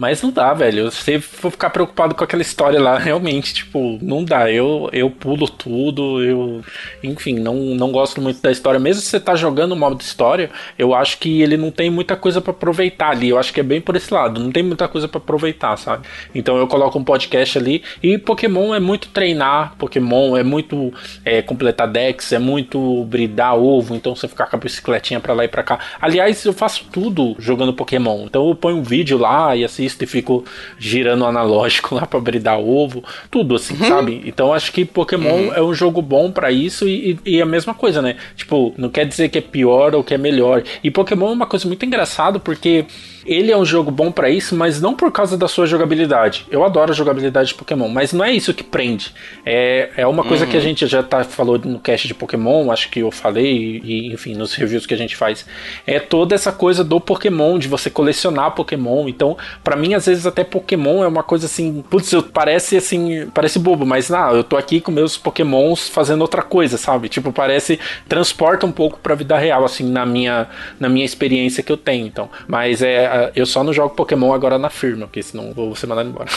Mas 0.00 0.22
não 0.22 0.30
dá, 0.30 0.54
velho. 0.54 0.90
Se 0.90 1.20
for 1.20 1.50
ficar 1.50 1.68
preocupado 1.68 2.14
com 2.14 2.24
aquela 2.24 2.40
história 2.40 2.80
lá, 2.80 2.96
realmente, 2.98 3.52
tipo, 3.52 3.98
não 4.00 4.24
dá. 4.24 4.50
Eu, 4.50 4.88
eu 4.94 5.10
pulo 5.10 5.46
tudo, 5.46 6.24
eu. 6.24 6.62
Enfim, 7.02 7.34
não, 7.34 7.54
não 7.54 7.92
gosto 7.92 8.18
muito 8.18 8.40
da 8.40 8.50
história. 8.50 8.80
Mesmo 8.80 9.02
se 9.02 9.08
você 9.08 9.20
tá 9.20 9.34
jogando 9.34 9.72
o 9.72 9.76
modo 9.76 10.00
história, 10.00 10.48
eu 10.78 10.94
acho 10.94 11.18
que 11.18 11.42
ele 11.42 11.58
não 11.58 11.70
tem 11.70 11.90
muita 11.90 12.16
coisa 12.16 12.40
para 12.40 12.50
aproveitar 12.50 13.10
ali. 13.10 13.28
Eu 13.28 13.38
acho 13.38 13.52
que 13.52 13.60
é 13.60 13.62
bem 13.62 13.78
por 13.78 13.94
esse 13.94 14.12
lado. 14.12 14.40
Não 14.40 14.50
tem 14.50 14.62
muita 14.62 14.88
coisa 14.88 15.06
para 15.06 15.18
aproveitar, 15.18 15.76
sabe? 15.76 16.06
Então 16.34 16.56
eu 16.56 16.66
coloco 16.66 16.98
um 16.98 17.04
podcast 17.04 17.58
ali. 17.58 17.82
E 18.02 18.16
Pokémon 18.16 18.74
é 18.74 18.80
muito 18.80 19.08
treinar. 19.08 19.74
Pokémon 19.76 20.34
é 20.34 20.42
muito 20.42 20.94
é, 21.26 21.42
completar 21.42 21.86
decks, 21.86 22.32
é 22.32 22.38
muito 22.38 23.04
bridar 23.04 23.54
ovo. 23.54 23.94
Então 23.94 24.16
você 24.16 24.26
ficar 24.26 24.46
com 24.46 24.56
a 24.56 24.58
bicicletinha 24.58 25.20
pra 25.20 25.34
lá 25.34 25.44
e 25.44 25.48
pra 25.48 25.62
cá. 25.62 25.78
Aliás, 26.00 26.42
eu 26.46 26.54
faço 26.54 26.86
tudo 26.90 27.36
jogando 27.38 27.74
Pokémon. 27.74 28.24
Então 28.24 28.48
eu 28.48 28.54
ponho 28.54 28.78
um 28.78 28.82
vídeo 28.82 29.18
lá 29.18 29.54
e 29.54 29.62
assisto 29.62 29.89
e 30.00 30.06
fico 30.06 30.44
girando 30.78 31.22
o 31.22 31.26
analógico 31.26 31.94
lá 31.96 32.06
para 32.06 32.20
bridar 32.20 32.58
ovo, 32.58 33.02
tudo 33.30 33.54
assim, 33.54 33.74
uhum. 33.74 33.88
sabe? 33.88 34.22
Então 34.24 34.52
acho 34.52 34.72
que 34.72 34.84
Pokémon 34.84 35.28
uhum. 35.28 35.54
é 35.54 35.62
um 35.62 35.74
jogo 35.74 36.02
bom 36.02 36.30
para 36.30 36.50
isso 36.50 36.88
e, 36.88 37.18
e, 37.24 37.36
e, 37.36 37.42
a 37.42 37.46
mesma 37.46 37.74
coisa, 37.74 38.00
né? 38.02 38.16
Tipo, 38.36 38.74
não 38.76 38.88
quer 38.88 39.06
dizer 39.06 39.28
que 39.28 39.38
é 39.38 39.42
pior 39.42 39.94
ou 39.94 40.04
que 40.04 40.14
é 40.14 40.18
melhor. 40.18 40.62
E 40.82 40.90
Pokémon 40.90 41.30
é 41.30 41.32
uma 41.32 41.46
coisa 41.46 41.66
muito 41.66 41.84
engraçada 41.84 42.38
porque 42.38 42.84
ele 43.30 43.52
é 43.52 43.56
um 43.56 43.64
jogo 43.64 43.92
bom 43.92 44.10
para 44.10 44.28
isso, 44.28 44.56
mas 44.56 44.80
não 44.80 44.92
por 44.92 45.12
causa 45.12 45.38
da 45.38 45.46
sua 45.46 45.64
jogabilidade. 45.64 46.44
Eu 46.50 46.64
adoro 46.64 46.90
a 46.90 46.94
jogabilidade 46.94 47.50
de 47.50 47.54
Pokémon, 47.54 47.88
mas 47.88 48.12
não 48.12 48.24
é 48.24 48.32
isso 48.32 48.52
que 48.52 48.64
prende. 48.64 49.14
É, 49.46 49.90
é 49.96 50.04
uma 50.04 50.24
coisa 50.24 50.44
uhum. 50.44 50.50
que 50.50 50.56
a 50.56 50.58
uhum. 50.58 50.64
gente 50.64 50.84
já 50.88 51.00
tá, 51.00 51.22
falou 51.22 51.56
no 51.56 51.78
cast 51.78 52.08
de 52.08 52.14
Pokémon, 52.14 52.72
acho 52.72 52.90
que 52.90 52.98
eu 52.98 53.10
falei, 53.12 53.80
e 53.84 54.12
enfim, 54.12 54.34
nos 54.34 54.54
reviews 54.54 54.84
que 54.84 54.94
a 54.94 54.96
gente 54.96 55.14
faz. 55.14 55.46
É 55.86 56.00
toda 56.00 56.34
essa 56.34 56.50
coisa 56.50 56.82
do 56.82 57.00
Pokémon, 57.00 57.56
de 57.56 57.68
você 57.68 57.88
colecionar 57.88 58.50
Pokémon. 58.50 59.08
Então, 59.08 59.38
para 59.62 59.76
mim, 59.76 59.94
às 59.94 60.06
vezes, 60.06 60.26
até 60.26 60.42
Pokémon 60.42 61.04
é 61.04 61.06
uma 61.06 61.22
coisa 61.22 61.46
assim. 61.46 61.84
Putz, 61.88 62.12
parece 62.32 62.76
assim. 62.76 63.28
Parece 63.32 63.60
bobo, 63.60 63.86
mas 63.86 64.08
não, 64.08 64.34
eu 64.34 64.42
tô 64.42 64.56
aqui 64.56 64.80
com 64.80 64.90
meus 64.90 65.16
Pokémons 65.16 65.88
fazendo 65.88 66.22
outra 66.22 66.42
coisa, 66.42 66.76
sabe? 66.76 67.08
Tipo, 67.08 67.32
parece. 67.32 67.78
Transporta 68.08 68.66
um 68.66 68.72
pouco 68.72 68.98
pra 68.98 69.14
vida 69.14 69.38
real, 69.38 69.64
assim, 69.64 69.88
na 69.88 70.04
minha, 70.04 70.48
na 70.80 70.88
minha 70.88 71.04
experiência 71.04 71.62
que 71.62 71.70
eu 71.70 71.76
tenho. 71.76 72.08
Então, 72.08 72.28
mas 72.48 72.82
é 72.82 73.19
eu 73.34 73.46
só 73.46 73.64
não 73.64 73.72
jogo 73.72 73.94
Pokémon 73.94 74.32
agora 74.32 74.58
na 74.58 74.70
firma, 74.70 75.06
porque 75.06 75.22
senão 75.22 75.52
vou 75.52 75.74
ser 75.74 75.86
mandado 75.86 76.08
embora. 76.08 76.28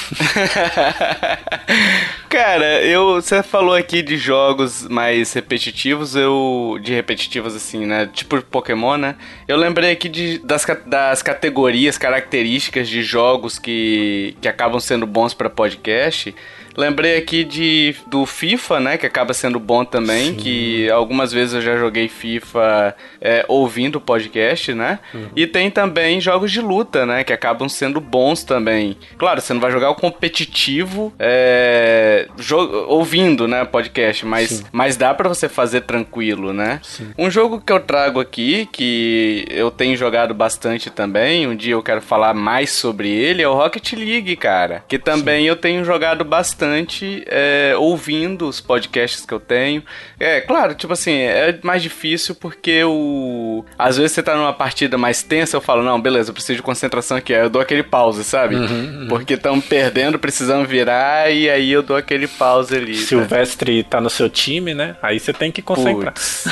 Cara, 2.30 2.84
eu 2.84 3.15
você 3.15 3.43
falou 3.43 3.76
aqui 3.76 4.02
de 4.02 4.17
jogos 4.17 4.88
mais 4.88 5.32
repetitivos, 5.34 6.15
eu 6.15 6.80
de 6.82 6.93
repetitivos 6.93 7.56
assim, 7.56 7.86
né? 7.86 8.10
Tipo 8.12 8.41
Pokémon, 8.41 8.98
né? 8.98 9.15
Eu 9.48 9.58
lembrei 9.58 9.91
aqui 9.91 10.10
de, 10.10 10.39
das, 10.39 10.65
das 10.86 11.22
categorias, 11.22 11.98
características 11.98 12.89
de 12.89 13.04
jogos 13.04 13.60
que, 13.60 14.36
que 14.41 14.48
acabam 14.48 14.80
sendo 14.80 15.06
bons 15.06 15.34
para 15.34 15.50
podcast. 15.50 16.34
Lembrei 16.76 17.18
aqui 17.18 17.44
de 17.44 17.96
do 18.08 18.26
FIFA, 18.26 18.80
né? 18.80 18.98
Que 18.98 19.06
acaba 19.06 19.34
sendo 19.34 19.60
bom 19.60 19.86
também. 19.86 20.32
Sim. 20.32 20.36
Que 20.36 20.90
algumas 20.90 21.32
vezes 21.32 21.54
eu 21.54 21.62
já 21.62 21.78
joguei 21.78 22.08
FIFA 22.08 22.96
é, 23.22 23.46
ouvindo 23.48 23.98
o 23.98 24.02
podcast, 24.02 24.74
né? 24.74 25.00
Uhum. 25.14 25.30
E 25.36 25.46
tem 25.46 25.70
também 25.70 26.20
jogos 26.20 26.52
de 26.52 26.62
luta, 26.62 27.06
né? 27.06 27.24
Que 27.24 27.34
acabam 27.34 27.70
sendo 27.70 28.00
bons 28.00 28.44
também. 28.44 28.98
Claro, 29.18 29.42
você 29.42 29.54
não 29.54 29.62
vai 29.62 29.72
jogar 29.72 29.90
o 29.90 29.96
competitivo 29.96 31.14
é, 31.20 32.28
ouvindo, 32.88 33.48
né, 33.48 33.64
podcast, 33.66 34.26
mas, 34.26 34.64
mas 34.72 34.98
dá 34.98 35.14
para 35.14 35.30
você 35.30 35.48
fazer 35.48 35.82
tranquilo, 35.82 36.54
né? 36.54 36.80
Sim. 36.84 37.12
Um 37.18 37.30
jogo 37.30 37.62
que 37.62 37.72
eu 37.72 37.80
trago 37.80 38.20
aqui, 38.20 38.68
que 38.72 39.46
eu 39.50 39.72
tenho 39.72 39.96
jogado 39.96 40.34
bastante 40.34 40.90
também, 40.90 41.48
um 41.48 41.56
dia 41.56 41.74
eu 41.74 41.84
quero 41.84 42.02
falar 42.02 42.34
mais 42.34 42.72
sobre 42.72 43.10
ele, 43.10 43.42
é 43.42 43.48
o 43.48 43.54
Rocket 43.54 43.94
League, 43.94 44.36
cara. 44.36 44.84
Que 44.88 44.98
também 44.98 45.46
eu 45.46 45.56
tenho 45.56 45.84
jogado 45.86 46.24
bastante 46.26 46.62
é, 47.28 47.73
ouvindo 47.78 48.47
os 48.47 48.62
podcasts 48.62 49.26
que 49.26 49.34
eu 49.34 49.39
tenho. 49.39 49.84
É, 50.19 50.41
claro, 50.41 50.73
tipo 50.76 50.93
assim, 50.93 51.13
é 51.13 51.58
mais 51.63 51.82
difícil 51.82 52.36
porque 52.36 52.84
o... 52.84 53.65
Às 53.78 53.97
vezes 53.97 54.13
você 54.13 54.23
tá 54.23 54.36
numa 54.36 54.54
partida 54.54 54.97
mais 54.97 55.23
tensa, 55.23 55.58
eu 55.58 55.62
falo, 55.62 55.84
não, 55.84 55.99
beleza, 55.99 56.30
eu 56.30 56.34
preciso 56.34 56.58
de 56.58 56.63
concentração 56.63 57.17
aqui. 57.17 57.34
Aí 57.34 57.41
eu 57.41 57.49
dou 57.49 57.62
aquele 57.62 57.84
pause, 57.84 58.23
sabe? 58.23 58.56
Uhum, 58.56 58.63
uhum. 58.63 59.08
Porque 59.10 59.34
estão 59.34 59.60
perdendo, 59.60 60.17
precisando 60.19 60.67
virar, 60.67 61.32
e 61.32 61.49
aí 61.49 61.71
eu 61.71 61.84
dou 61.84 61.97
aquele 61.97 62.28
pause 62.28 62.76
ali. 62.76 62.95
Silvestre 62.95 63.84
tá 63.84 63.99
no 63.99 64.10
seu 64.10 64.30
time, 64.30 64.73
né? 64.73 64.95
Aí 65.02 65.19
você 65.19 65.34
tem 65.34 65.52
que 65.52 65.62
concentrar. 65.62 66.13
Puts, 66.13 66.45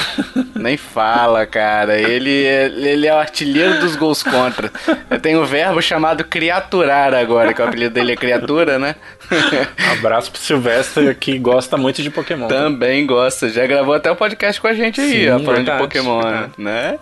nem 0.56 0.78
fala, 0.78 1.46
cara. 1.46 2.00
Ele, 2.00 2.46
é, 2.46 2.66
ele 2.66 3.08
é 3.08 3.14
o 3.14 3.18
artilheiro 3.18 3.80
dos 3.80 3.96
gols 3.96 4.24
contra. 4.24 4.72
Eu 5.10 5.20
tenho 5.20 5.42
um 5.42 5.46
verbo 5.46 5.82
chamado 5.82 6.24
criaturar 6.24 7.14
agora, 7.14 7.54
que 7.54 7.62
o 7.62 7.66
apelido 7.66 7.94
dele 7.94 8.14
é 8.14 8.16
criatura, 8.16 8.78
né? 8.78 8.96
Abraço 10.02 10.32
pro 10.32 10.42
Silvestre, 10.42 11.14
que 11.14 11.38
gosta 11.38 11.78
muito 11.78 12.02
de 12.02 12.10
Pokémon. 12.10 12.48
Também 12.48 13.06
gosta. 13.06 13.50
Já 13.50 13.68
gravou 13.68 13.94
até 13.94 14.10
o 14.10 14.14
um 14.14 14.16
podcast 14.16 14.60
com 14.60 14.68
a 14.68 14.74
gente 14.74 15.00
aí, 15.00 15.12
Sim, 15.12 15.30
ó, 15.30 15.40
falando 15.40 15.56
verdade, 15.58 15.78
de 15.78 15.84
Pokémon, 15.84 16.22
verdade. 16.22 16.54
né? 16.58 17.00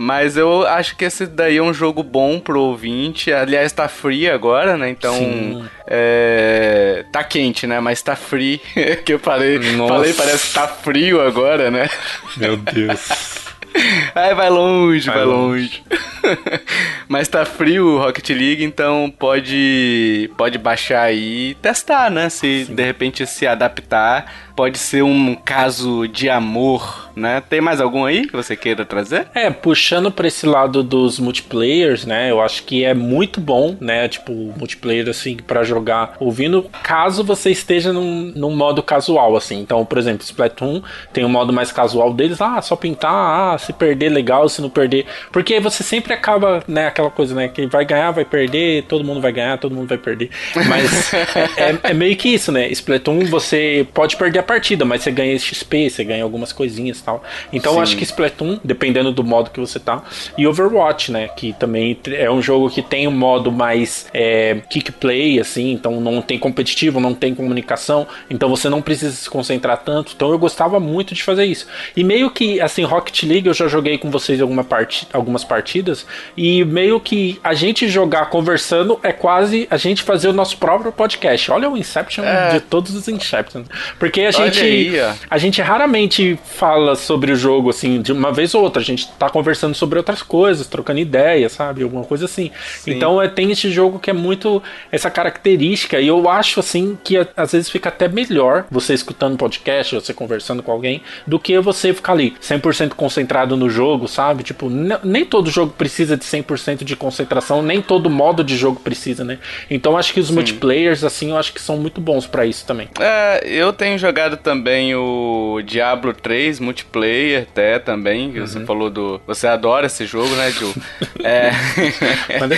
Mas 0.00 0.36
eu 0.36 0.64
acho 0.64 0.96
que 0.96 1.04
esse 1.04 1.26
daí 1.26 1.56
é 1.56 1.62
um 1.62 1.74
jogo 1.74 2.04
bom 2.04 2.38
pro 2.38 2.60
ouvinte. 2.60 3.32
Aliás, 3.32 3.72
tá 3.72 3.88
free 3.88 4.30
agora, 4.30 4.76
né? 4.76 4.88
Então. 4.88 5.68
É... 5.86 7.04
Tá 7.10 7.24
quente, 7.24 7.66
né? 7.66 7.80
Mas 7.80 8.00
tá 8.00 8.14
free. 8.14 8.58
que 9.04 9.12
eu 9.12 9.18
falei, 9.18 9.60
falei, 9.60 10.14
parece 10.14 10.48
que 10.48 10.54
tá 10.54 10.68
frio 10.68 11.20
agora, 11.20 11.68
né? 11.70 11.90
Meu 12.36 12.56
Deus. 12.56 13.37
Ai, 14.14 14.34
vai 14.34 14.50
longe, 14.50 15.06
vai, 15.06 15.16
vai 15.16 15.24
longe. 15.24 15.82
longe. 15.90 16.00
Mas 17.08 17.28
tá 17.28 17.44
frio 17.44 17.86
o 17.86 17.98
Rocket 17.98 18.28
League, 18.30 18.64
então 18.64 19.12
pode 19.18 20.30
pode 20.36 20.58
baixar 20.58 21.02
aí 21.02 21.50
e 21.50 21.54
testar, 21.54 22.10
né? 22.10 22.28
Se 22.28 22.64
Sim. 22.64 22.74
de 22.74 22.84
repente 22.84 23.26
se 23.26 23.46
adaptar 23.46 24.47
pode 24.58 24.76
ser 24.76 25.04
um 25.04 25.36
caso 25.36 26.08
de 26.08 26.28
amor, 26.28 27.12
né? 27.14 27.40
Tem 27.48 27.60
mais 27.60 27.80
algum 27.80 28.04
aí 28.04 28.26
que 28.26 28.34
você 28.34 28.56
queira 28.56 28.84
trazer? 28.84 29.28
É, 29.32 29.48
puxando 29.50 30.10
para 30.10 30.26
esse 30.26 30.44
lado 30.46 30.82
dos 30.82 31.20
multiplayers, 31.20 32.04
né? 32.04 32.28
Eu 32.28 32.40
acho 32.40 32.64
que 32.64 32.84
é 32.84 32.92
muito 32.92 33.40
bom, 33.40 33.76
né? 33.80 34.08
Tipo, 34.08 34.32
multiplayer 34.32 35.08
assim 35.08 35.36
para 35.36 35.62
jogar 35.62 36.16
ouvindo, 36.18 36.68
caso 36.82 37.22
você 37.22 37.52
esteja 37.52 37.92
num, 37.92 38.32
num 38.34 38.50
modo 38.50 38.82
casual 38.82 39.36
assim. 39.36 39.60
Então, 39.60 39.84
por 39.84 39.96
exemplo, 39.96 40.24
Splatoon 40.24 40.82
tem 41.12 41.24
um 41.24 41.28
modo 41.28 41.52
mais 41.52 41.70
casual 41.70 42.12
deles, 42.12 42.42
ah, 42.42 42.60
só 42.60 42.74
pintar, 42.74 43.54
ah, 43.54 43.58
se 43.58 43.72
perder 43.72 44.08
legal, 44.08 44.48
se 44.48 44.60
não 44.60 44.68
perder, 44.68 45.06
porque 45.30 45.60
você 45.60 45.84
sempre 45.84 46.12
acaba, 46.12 46.64
né, 46.66 46.88
aquela 46.88 47.10
coisa, 47.10 47.32
né, 47.32 47.46
que 47.46 47.64
vai 47.68 47.84
ganhar, 47.84 48.10
vai 48.10 48.24
perder, 48.24 48.82
todo 48.88 49.04
mundo 49.04 49.20
vai 49.20 49.30
ganhar, 49.30 49.56
todo 49.58 49.72
mundo 49.72 49.86
vai 49.86 49.98
perder. 49.98 50.30
Mas 50.66 51.14
é, 51.14 51.70
é, 51.70 51.78
é 51.84 51.94
meio 51.94 52.16
que 52.16 52.28
isso, 52.28 52.50
né? 52.50 52.68
Splatoon 52.72 53.24
você 53.26 53.86
pode 53.94 54.16
perder 54.16 54.40
a 54.40 54.47
partida, 54.48 54.86
mas 54.86 55.02
você 55.02 55.10
ganha 55.10 55.38
XP, 55.38 55.90
você 55.90 56.02
ganha 56.02 56.24
algumas 56.24 56.52
coisinhas 56.52 56.98
e 56.98 57.02
tal. 57.02 57.22
Então 57.52 57.74
eu 57.74 57.80
acho 57.80 57.96
que 57.96 58.02
Splatoon, 58.02 58.58
dependendo 58.64 59.12
do 59.12 59.22
modo 59.22 59.50
que 59.50 59.60
você 59.60 59.78
tá, 59.78 60.02
e 60.38 60.46
Overwatch, 60.46 61.12
né, 61.12 61.28
que 61.28 61.52
também 61.52 61.98
é 62.06 62.30
um 62.30 62.40
jogo 62.40 62.70
que 62.70 62.80
tem 62.80 63.06
um 63.06 63.12
modo 63.12 63.52
mais 63.52 64.06
é, 64.14 64.62
kick 64.70 64.90
play, 64.92 65.38
assim, 65.38 65.72
então 65.72 66.00
não 66.00 66.22
tem 66.22 66.38
competitivo, 66.38 66.98
não 66.98 67.12
tem 67.12 67.34
comunicação, 67.34 68.06
então 68.30 68.48
você 68.48 68.70
não 68.70 68.80
precisa 68.80 69.12
se 69.12 69.28
concentrar 69.28 69.82
tanto. 69.84 70.12
Então 70.16 70.30
eu 70.30 70.38
gostava 70.38 70.80
muito 70.80 71.14
de 71.14 71.22
fazer 71.22 71.44
isso. 71.44 71.66
E 71.94 72.02
meio 72.02 72.30
que, 72.30 72.58
assim, 72.60 72.84
Rocket 72.84 73.24
League 73.24 73.46
eu 73.46 73.54
já 73.54 73.68
joguei 73.68 73.98
com 73.98 74.10
vocês 74.10 74.40
alguma 74.40 74.64
part... 74.64 75.06
algumas 75.12 75.44
partidas, 75.44 76.06
e 76.36 76.64
meio 76.64 76.98
que 76.98 77.38
a 77.44 77.52
gente 77.52 77.86
jogar 77.86 78.30
conversando 78.30 78.98
é 79.02 79.12
quase 79.12 79.68
a 79.70 79.76
gente 79.76 80.02
fazer 80.02 80.28
o 80.28 80.32
nosso 80.32 80.56
próprio 80.56 80.90
podcast. 80.90 81.50
Olha 81.50 81.68
o 81.68 81.76
Inception 81.76 82.24
é. 82.24 82.52
de 82.52 82.60
todos 82.60 82.94
os 82.94 83.08
Inception. 83.08 83.64
Porque 83.98 84.22
a 84.22 84.37
gente, 84.46 84.60
aí, 84.60 85.16
a 85.28 85.38
gente 85.38 85.60
raramente 85.60 86.38
fala 86.44 86.94
sobre 86.94 87.32
o 87.32 87.36
jogo, 87.36 87.70
assim, 87.70 88.00
de 88.00 88.12
uma 88.12 88.32
vez 88.32 88.54
ou 88.54 88.62
outra. 88.62 88.80
A 88.80 88.84
gente 88.84 89.08
tá 89.12 89.28
conversando 89.28 89.74
sobre 89.74 89.98
outras 89.98 90.22
coisas, 90.22 90.66
trocando 90.66 91.00
ideias, 91.00 91.52
sabe? 91.52 91.82
Alguma 91.82 92.04
coisa 92.04 92.24
assim. 92.24 92.50
Sim. 92.78 92.92
Então 92.92 93.20
é, 93.20 93.28
tem 93.28 93.50
esse 93.50 93.70
jogo 93.70 93.98
que 93.98 94.10
é 94.10 94.12
muito 94.12 94.62
essa 94.90 95.10
característica. 95.10 96.00
E 96.00 96.08
eu 96.08 96.28
acho, 96.28 96.60
assim, 96.60 96.98
que 97.02 97.16
às 97.36 97.52
vezes 97.52 97.70
fica 97.70 97.88
até 97.88 98.08
melhor 98.08 98.66
você 98.70 98.94
escutando 98.94 99.36
podcast, 99.36 99.94
você 99.94 100.12
conversando 100.12 100.62
com 100.62 100.72
alguém, 100.72 101.02
do 101.26 101.38
que 101.38 101.58
você 101.60 101.92
ficar 101.92 102.12
ali 102.12 102.34
100% 102.40 102.94
concentrado 102.94 103.56
no 103.56 103.70
jogo, 103.70 104.08
sabe? 104.08 104.42
Tipo, 104.42 104.68
nem 104.70 105.24
todo 105.24 105.50
jogo 105.50 105.72
precisa 105.76 106.16
de 106.16 106.24
100% 106.24 106.84
de 106.84 106.96
concentração, 106.96 107.62
nem 107.62 107.80
todo 107.80 108.10
modo 108.10 108.42
de 108.44 108.56
jogo 108.56 108.80
precisa, 108.80 109.24
né? 109.24 109.38
Então 109.70 109.96
acho 109.96 110.12
que 110.12 110.20
os 110.20 110.28
Sim. 110.28 110.34
multiplayers, 110.34 111.04
assim, 111.04 111.30
eu 111.30 111.38
acho 111.38 111.52
que 111.52 111.60
são 111.60 111.76
muito 111.76 112.00
bons 112.00 112.26
para 112.26 112.44
isso 112.44 112.66
também. 112.66 112.88
É, 113.00 113.40
eu 113.46 113.72
tenho 113.72 113.98
jogado 113.98 114.27
também 114.36 114.94
o 114.94 115.60
Diablo 115.64 116.12
3 116.12 116.60
multiplayer, 116.60 117.42
até 117.42 117.78
também. 117.78 118.28
Uhum. 118.28 118.46
Você 118.46 118.60
falou 118.60 118.90
do. 118.90 119.20
Você 119.26 119.46
adora 119.46 119.86
esse 119.86 120.06
jogo, 120.06 120.28
né, 120.36 120.50
Ju? 120.50 120.74
é. 121.22 121.50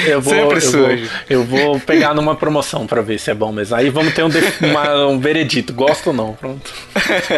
eu 0.06 0.20
vou, 0.20 0.34
Sempre 0.34 0.56
eu 0.56 0.70
Vou, 0.70 1.08
eu 1.28 1.44
vou 1.44 1.80
pegar 1.80 2.14
numa 2.14 2.34
promoção 2.34 2.86
pra 2.86 3.02
ver 3.02 3.18
se 3.18 3.30
é 3.30 3.34
bom 3.34 3.52
mesmo. 3.52 3.76
Aí 3.76 3.90
vamos 3.90 4.14
ter 4.14 4.24
um, 4.24 4.30
uma, 4.60 5.06
um 5.06 5.18
veredito. 5.18 5.72
Gosto 5.72 6.08
ou 6.08 6.12
não? 6.12 6.32
Pronto. 6.34 6.72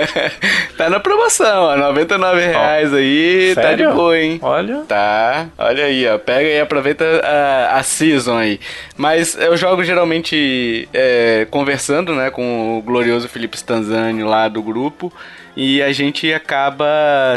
tá 0.77 0.89
na 0.89 1.01
promoção, 1.01 1.65
ó. 1.65 1.77
99 1.77 2.41
reais 2.41 2.93
aí. 2.93 3.53
Sério? 3.55 3.63
Tá 3.63 3.75
de 3.75 3.97
boa, 3.97 4.19
hein? 4.19 4.39
Olha. 4.43 4.83
Tá. 4.89 5.47
Olha 5.59 5.85
aí, 5.85 6.07
ó. 6.09 6.19
Pega 6.19 6.49
e 6.49 6.61
aproveita 6.61 7.05
a, 7.25 7.79
a 7.79 7.83
season 7.83 8.37
aí. 8.37 8.61
Mas 8.97 9.37
eu 9.37 9.57
jogo 9.57 9.85
geralmente 9.85 10.89
é, 10.93 11.47
conversando, 11.51 12.15
né, 12.15 12.31
com 12.31 12.79
o 12.79 12.83
glorioso 12.83 13.29
Felipe 13.29 13.57
Stanzani 13.57 14.22
lá 14.25 14.49
do 14.49 14.63
grupo 14.63 15.13
e 15.57 15.83
a 15.83 15.93
gente 15.93 16.33
acaba 16.33 16.87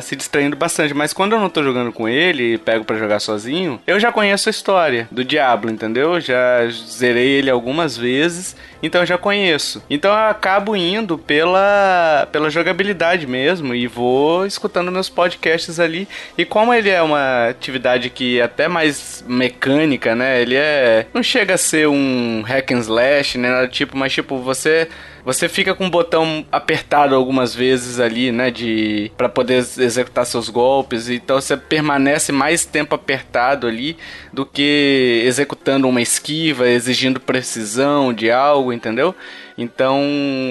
se 0.01 0.15
distraindo 0.15 0.55
bastante. 0.55 0.93
Mas 0.93 1.13
quando 1.13 1.33
eu 1.33 1.39
não 1.39 1.49
tô 1.49 1.63
jogando 1.63 1.91
com 1.91 2.07
ele 2.07 2.53
e 2.53 2.57
pego 2.57 2.85
para 2.85 2.97
jogar 2.97 3.19
sozinho, 3.19 3.79
eu 3.85 3.99
já 3.99 4.11
conheço 4.11 4.49
a 4.49 4.51
história 4.51 5.07
do 5.11 5.23
Diablo, 5.23 5.69
entendeu? 5.69 6.19
Já 6.19 6.67
zerei 6.69 7.27
ele 7.27 7.49
algumas 7.49 7.97
vezes, 7.97 8.55
então 8.81 9.01
eu 9.01 9.07
já 9.07 9.17
conheço. 9.17 9.83
Então 9.89 10.11
eu 10.11 10.29
acabo 10.29 10.75
indo 10.75 11.17
pela, 11.17 12.27
pela 12.31 12.49
jogabilidade 12.49 13.27
mesmo 13.27 13.75
e 13.75 13.87
vou 13.87 14.45
escutando 14.45 14.91
meus 14.91 15.09
podcasts 15.09 15.79
ali. 15.79 16.07
E 16.37 16.45
como 16.45 16.73
ele 16.73 16.89
é 16.89 17.01
uma 17.01 17.49
atividade 17.49 18.09
que 18.09 18.39
é 18.39 18.43
até 18.43 18.67
mais 18.67 19.23
mecânica, 19.27 20.15
né? 20.15 20.41
Ele 20.41 20.55
é. 20.55 21.07
Não 21.13 21.23
chega 21.23 21.55
a 21.55 21.57
ser 21.57 21.87
um 21.87 22.41
hack 22.41 22.71
and 22.71 22.79
slash, 22.79 23.37
né? 23.37 23.67
Tipo, 23.67 23.97
mas 23.97 24.13
tipo, 24.13 24.37
você 24.39 24.87
você 25.25 25.49
fica 25.49 25.73
com 25.73 25.87
o 25.87 25.89
botão 25.89 26.45
apertado 26.51 27.15
algumas 27.15 27.55
vezes 27.55 27.99
ali, 27.99 28.31
né, 28.31 28.51
de 28.51 29.11
para 29.17 29.27
poder 29.27 29.55
executar 29.55 30.25
seus 30.25 30.49
golpes, 30.49 31.09
então 31.09 31.41
você 31.41 31.57
permanece 31.57 32.31
mais 32.31 32.63
tempo 32.63 32.93
apertado 32.93 33.65
ali 33.65 33.97
do 34.31 34.45
que 34.45 35.23
executando 35.25 35.89
uma 35.89 36.01
esquiva, 36.01 36.69
exigindo 36.69 37.19
precisão 37.19 38.13
de 38.13 38.29
algo, 38.29 38.71
entendeu? 38.71 39.15
Então 39.57 40.03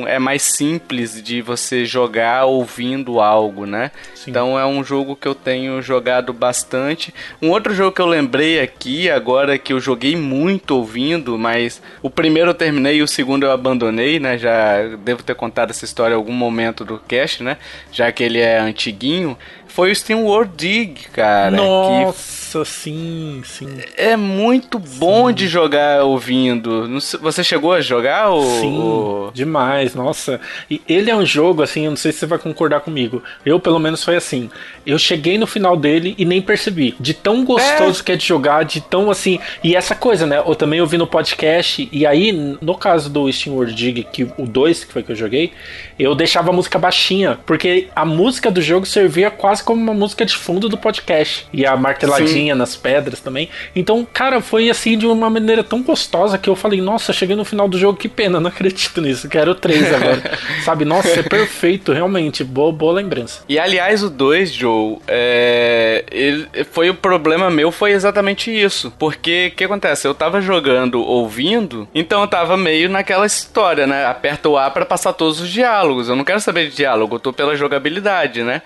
é 0.06 0.18
mais 0.18 0.42
simples 0.42 1.22
de 1.22 1.42
você 1.42 1.84
jogar 1.84 2.46
ouvindo 2.46 3.20
algo, 3.20 3.66
né? 3.66 3.90
Sim. 4.14 4.30
Então 4.30 4.58
é 4.58 4.64
um 4.64 4.82
jogo 4.82 5.14
que 5.14 5.28
eu 5.28 5.34
tenho 5.34 5.82
jogado 5.82 6.32
bastante. 6.32 7.12
Um 7.40 7.50
outro 7.50 7.74
jogo 7.74 7.92
que 7.92 8.00
eu 8.00 8.06
lembrei 8.06 8.60
aqui, 8.60 9.10
agora 9.10 9.58
que 9.58 9.72
eu 9.72 9.80
joguei 9.80 10.16
muito 10.16 10.76
ouvindo, 10.76 11.36
mas 11.36 11.82
o 12.02 12.08
primeiro 12.08 12.50
eu 12.50 12.54
terminei 12.54 12.96
e 12.96 13.02
o 13.02 13.08
segundo 13.08 13.44
eu 13.44 13.50
abandonei, 13.50 14.18
né? 14.18 14.38
Já 14.38 14.96
devo 15.04 15.22
ter 15.22 15.34
contado 15.34 15.70
essa 15.70 15.84
história 15.84 16.14
em 16.14 16.16
algum 16.16 16.32
momento 16.32 16.84
do 16.84 16.98
cast, 16.98 17.42
né? 17.42 17.58
Já 17.92 18.10
que 18.10 18.22
ele 18.22 18.40
é 18.40 18.58
antiguinho 18.58 19.36
foi 19.66 19.90
o 19.90 19.96
Steam 19.96 20.22
World 20.22 20.52
Dig, 20.56 21.08
cara. 21.08 21.50
Nossa, 21.50 22.43
que... 22.60 22.68
sim, 22.68 23.42
sim. 23.44 23.68
É 23.96 24.16
muito 24.16 24.78
bom 24.78 25.28
sim. 25.28 25.34
de 25.34 25.48
jogar 25.48 26.04
ouvindo. 26.04 26.88
Você 27.20 27.42
chegou 27.42 27.72
a 27.72 27.80
jogar? 27.80 28.28
Ou... 28.28 28.42
Sim, 28.60 29.30
demais, 29.34 29.94
nossa. 29.94 30.40
E 30.70 30.80
ele 30.88 31.10
é 31.10 31.16
um 31.16 31.24
jogo, 31.24 31.62
assim, 31.62 31.84
eu 31.84 31.90
não 31.90 31.96
sei 31.96 32.12
se 32.12 32.18
você 32.18 32.26
vai 32.26 32.38
concordar 32.38 32.80
comigo. 32.80 33.22
Eu, 33.44 33.58
pelo 33.58 33.78
menos, 33.78 34.04
foi 34.04 34.16
assim. 34.16 34.50
Eu 34.86 34.98
cheguei 34.98 35.38
no 35.38 35.46
final 35.46 35.76
dele 35.76 36.14
e 36.18 36.24
nem 36.24 36.42
percebi. 36.42 36.94
De 37.00 37.14
tão 37.14 37.44
gostoso 37.44 38.00
é. 38.00 38.04
que 38.04 38.12
é 38.12 38.16
de 38.16 38.26
jogar, 38.26 38.64
de 38.64 38.80
tão 38.80 39.10
assim. 39.10 39.38
E 39.62 39.74
essa 39.74 39.94
coisa, 39.94 40.26
né? 40.26 40.38
Eu 40.38 40.54
também 40.54 40.80
ouvi 40.80 40.98
no 40.98 41.06
podcast. 41.06 41.88
E 41.90 42.06
aí, 42.06 42.32
no 42.60 42.74
caso 42.76 43.08
do 43.08 43.30
Steam 43.32 43.54
World 43.54 43.74
Dig, 43.74 44.06
que 44.12 44.24
o 44.36 44.46
2, 44.46 44.84
que 44.84 44.92
foi 44.92 45.02
que 45.02 45.12
eu 45.12 45.16
joguei, 45.16 45.52
eu 45.98 46.14
deixava 46.14 46.50
a 46.50 46.52
música 46.52 46.78
baixinha. 46.78 47.38
Porque 47.46 47.88
a 47.94 48.04
música 48.04 48.50
do 48.50 48.60
jogo 48.60 48.86
servia 48.86 49.30
quase 49.30 49.62
como 49.62 49.80
uma 49.80 49.94
música 49.94 50.24
de 50.24 50.34
fundo 50.36 50.68
do 50.68 50.76
podcast. 50.76 51.46
E 51.52 51.64
a 51.64 51.76
marteladinha 51.76 52.43
nas 52.52 52.74
pedras 52.74 53.20
também. 53.20 53.48
Então, 53.76 54.04
cara, 54.12 54.40
foi 54.40 54.68
assim 54.68 54.98
de 54.98 55.06
uma 55.06 55.30
maneira 55.30 55.62
tão 55.62 55.80
gostosa 55.84 56.36
que 56.36 56.50
eu 56.50 56.56
falei, 56.56 56.80
nossa, 56.80 57.12
cheguei 57.12 57.36
no 57.36 57.44
final 57.44 57.68
do 57.68 57.78
jogo, 57.78 57.96
que 57.96 58.08
pena, 58.08 58.40
não 58.40 58.48
acredito 58.50 59.00
nisso, 59.00 59.28
quero 59.28 59.54
três 59.54 59.92
agora. 59.94 60.20
Sabe, 60.64 60.84
nossa, 60.84 61.20
é 61.20 61.22
perfeito, 61.22 61.92
realmente, 61.92 62.42
boa, 62.42 62.72
boa 62.72 62.94
lembrança. 62.94 63.44
E 63.48 63.56
aliás, 63.56 64.02
o 64.02 64.10
2, 64.10 64.52
Joe, 64.52 64.98
é... 65.06 66.04
Ele... 66.10 66.48
foi 66.72 66.90
o 66.90 66.94
problema 66.94 67.48
meu, 67.50 67.70
foi 67.70 67.92
exatamente 67.92 68.50
isso. 68.50 68.92
Porque 68.98 69.50
o 69.52 69.56
que 69.56 69.64
acontece? 69.64 70.06
Eu 70.08 70.14
tava 70.14 70.40
jogando 70.40 71.00
ouvindo, 71.02 71.86
então 71.94 72.22
eu 72.22 72.26
tava 72.26 72.56
meio 72.56 72.88
naquela 72.88 73.26
história, 73.26 73.86
né? 73.86 74.06
Aperta 74.06 74.48
o 74.48 74.56
A 74.56 74.70
para 74.70 74.86
passar 74.86 75.12
todos 75.12 75.40
os 75.40 75.50
diálogos. 75.50 76.08
Eu 76.08 76.16
não 76.16 76.24
quero 76.24 76.40
saber 76.40 76.68
de 76.68 76.76
diálogo, 76.76 77.16
eu 77.16 77.20
tô 77.20 77.32
pela 77.32 77.54
jogabilidade, 77.54 78.42
né? 78.42 78.62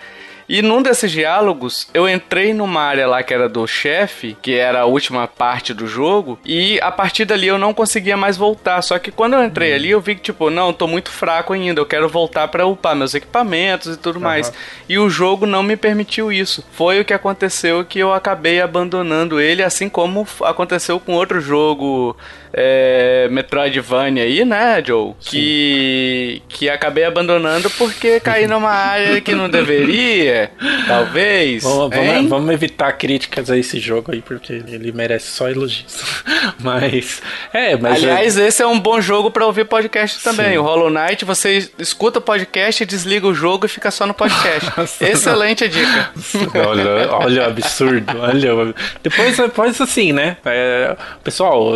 E 0.49 0.63
num 0.63 0.81
desses 0.81 1.11
diálogos, 1.11 1.89
eu 1.93 2.09
entrei 2.09 2.55
numa 2.55 2.81
área 2.81 3.07
lá 3.07 3.23
que 3.23 3.35
era 3.35 3.49
do 3.49 3.67
chefe, 3.67 4.37
que 4.41 4.55
era 4.55 4.81
a 4.81 4.87
última 4.87 5.29
parte 5.29 5.75
do 5.75 5.87
jogo, 5.87 6.39
e 6.45 6.81
a 6.81 6.91
partir 6.91 7.27
dali 7.27 7.47
eu 7.47 7.59
não 7.59 7.75
conseguia 7.75 8.17
mais 8.17 8.37
voltar. 8.37 8.81
Só 8.83 8.99
que 8.99 9.11
quando 9.11 9.35
eu 9.35 9.45
entrei 9.45 9.75
ali, 9.75 9.91
eu 9.91 10.01
vi 10.01 10.15
que, 10.15 10.23
tipo, 10.23 10.49
não, 10.49 10.73
tô 10.73 10.87
muito 10.87 11.11
fraco 11.11 11.53
ainda, 11.53 11.81
eu 11.81 11.87
quero 11.87 12.09
voltar 12.09 12.49
para 12.49 12.67
upar 12.67 12.97
meus 12.97 13.15
equipamentos 13.15 13.95
e 13.95 13.99
tudo 13.99 14.17
uhum. 14.17 14.23
mais. 14.23 14.53
E 14.89 14.99
o 14.99 15.11
jogo 15.11 15.45
não 15.45 15.63
me 15.63 15.77
permitiu 15.77 16.33
isso. 16.33 16.65
Foi 16.73 17.01
o 17.01 17.05
que 17.05 17.13
aconteceu 17.13 17.85
que 17.85 17.99
eu 17.99 18.13
acabei 18.13 18.61
abandonando 18.61 19.41
ele, 19.41 19.63
assim 19.63 19.89
como 19.89 20.27
aconteceu 20.43 20.99
com 20.99 21.13
outro 21.13 21.41
jogo 21.41 22.17
é, 22.53 23.29
Metroidvania 23.31 24.23
aí, 24.23 24.45
né, 24.45 24.83
Joe? 24.85 25.15
Que, 25.21 26.43
que 26.49 26.69
acabei 26.69 27.05
abandonando 27.05 27.71
porque 27.71 28.21
caí 28.21 28.47
numa 28.49 28.71
área 28.71 29.21
que 29.21 29.35
não 29.35 29.49
deveria, 29.49 30.38
talvez. 30.87 31.63
Vamos, 31.63 31.95
vamos, 31.95 32.31
vamos, 32.31 32.51
evitar 32.51 32.93
críticas 32.93 33.51
a 33.51 33.57
esse 33.57 33.79
jogo 33.79 34.13
aí, 34.13 34.21
porque 34.21 34.53
ele 34.53 34.93
merece 34.93 35.31
só 35.31 35.49
elogios. 35.49 36.23
mas, 36.61 37.23
é, 37.53 37.77
mas... 37.77 38.03
Aliás, 38.03 38.37
esse 38.37 38.63
é 38.63 38.67
um 38.67 38.79
bom 38.79 39.01
jogo 39.01 39.31
para 39.31 39.47
ouvir 39.47 39.65
podcast 39.65 40.23
também. 40.23 40.53
Sim. 40.53 40.59
O 40.59 40.63
Hollow 40.63 40.91
Knight, 40.91 41.25
você 41.25 41.69
escuta 41.79 42.19
o 42.19 42.23
podcast, 42.23 42.85
desliga 42.85 43.27
o 43.27 43.35
jogo 43.35 43.67
e 43.67 43.69
fica 43.69 43.91
só 43.91 44.07
no 44.07 44.15
podcast. 44.15 44.73
Nossa, 44.77 45.09
Excelente 45.09 45.65
a 45.65 45.69
dica. 45.69 46.11
olha, 46.67 47.11
olha 47.13 47.43
o 47.43 47.47
absurdo, 47.47 48.19
olha... 48.19 48.75
Depois, 49.03 49.37
depois 49.37 49.81
assim, 49.81 50.13
né? 50.13 50.37
É, 50.45 50.97
pessoal, 51.23 51.73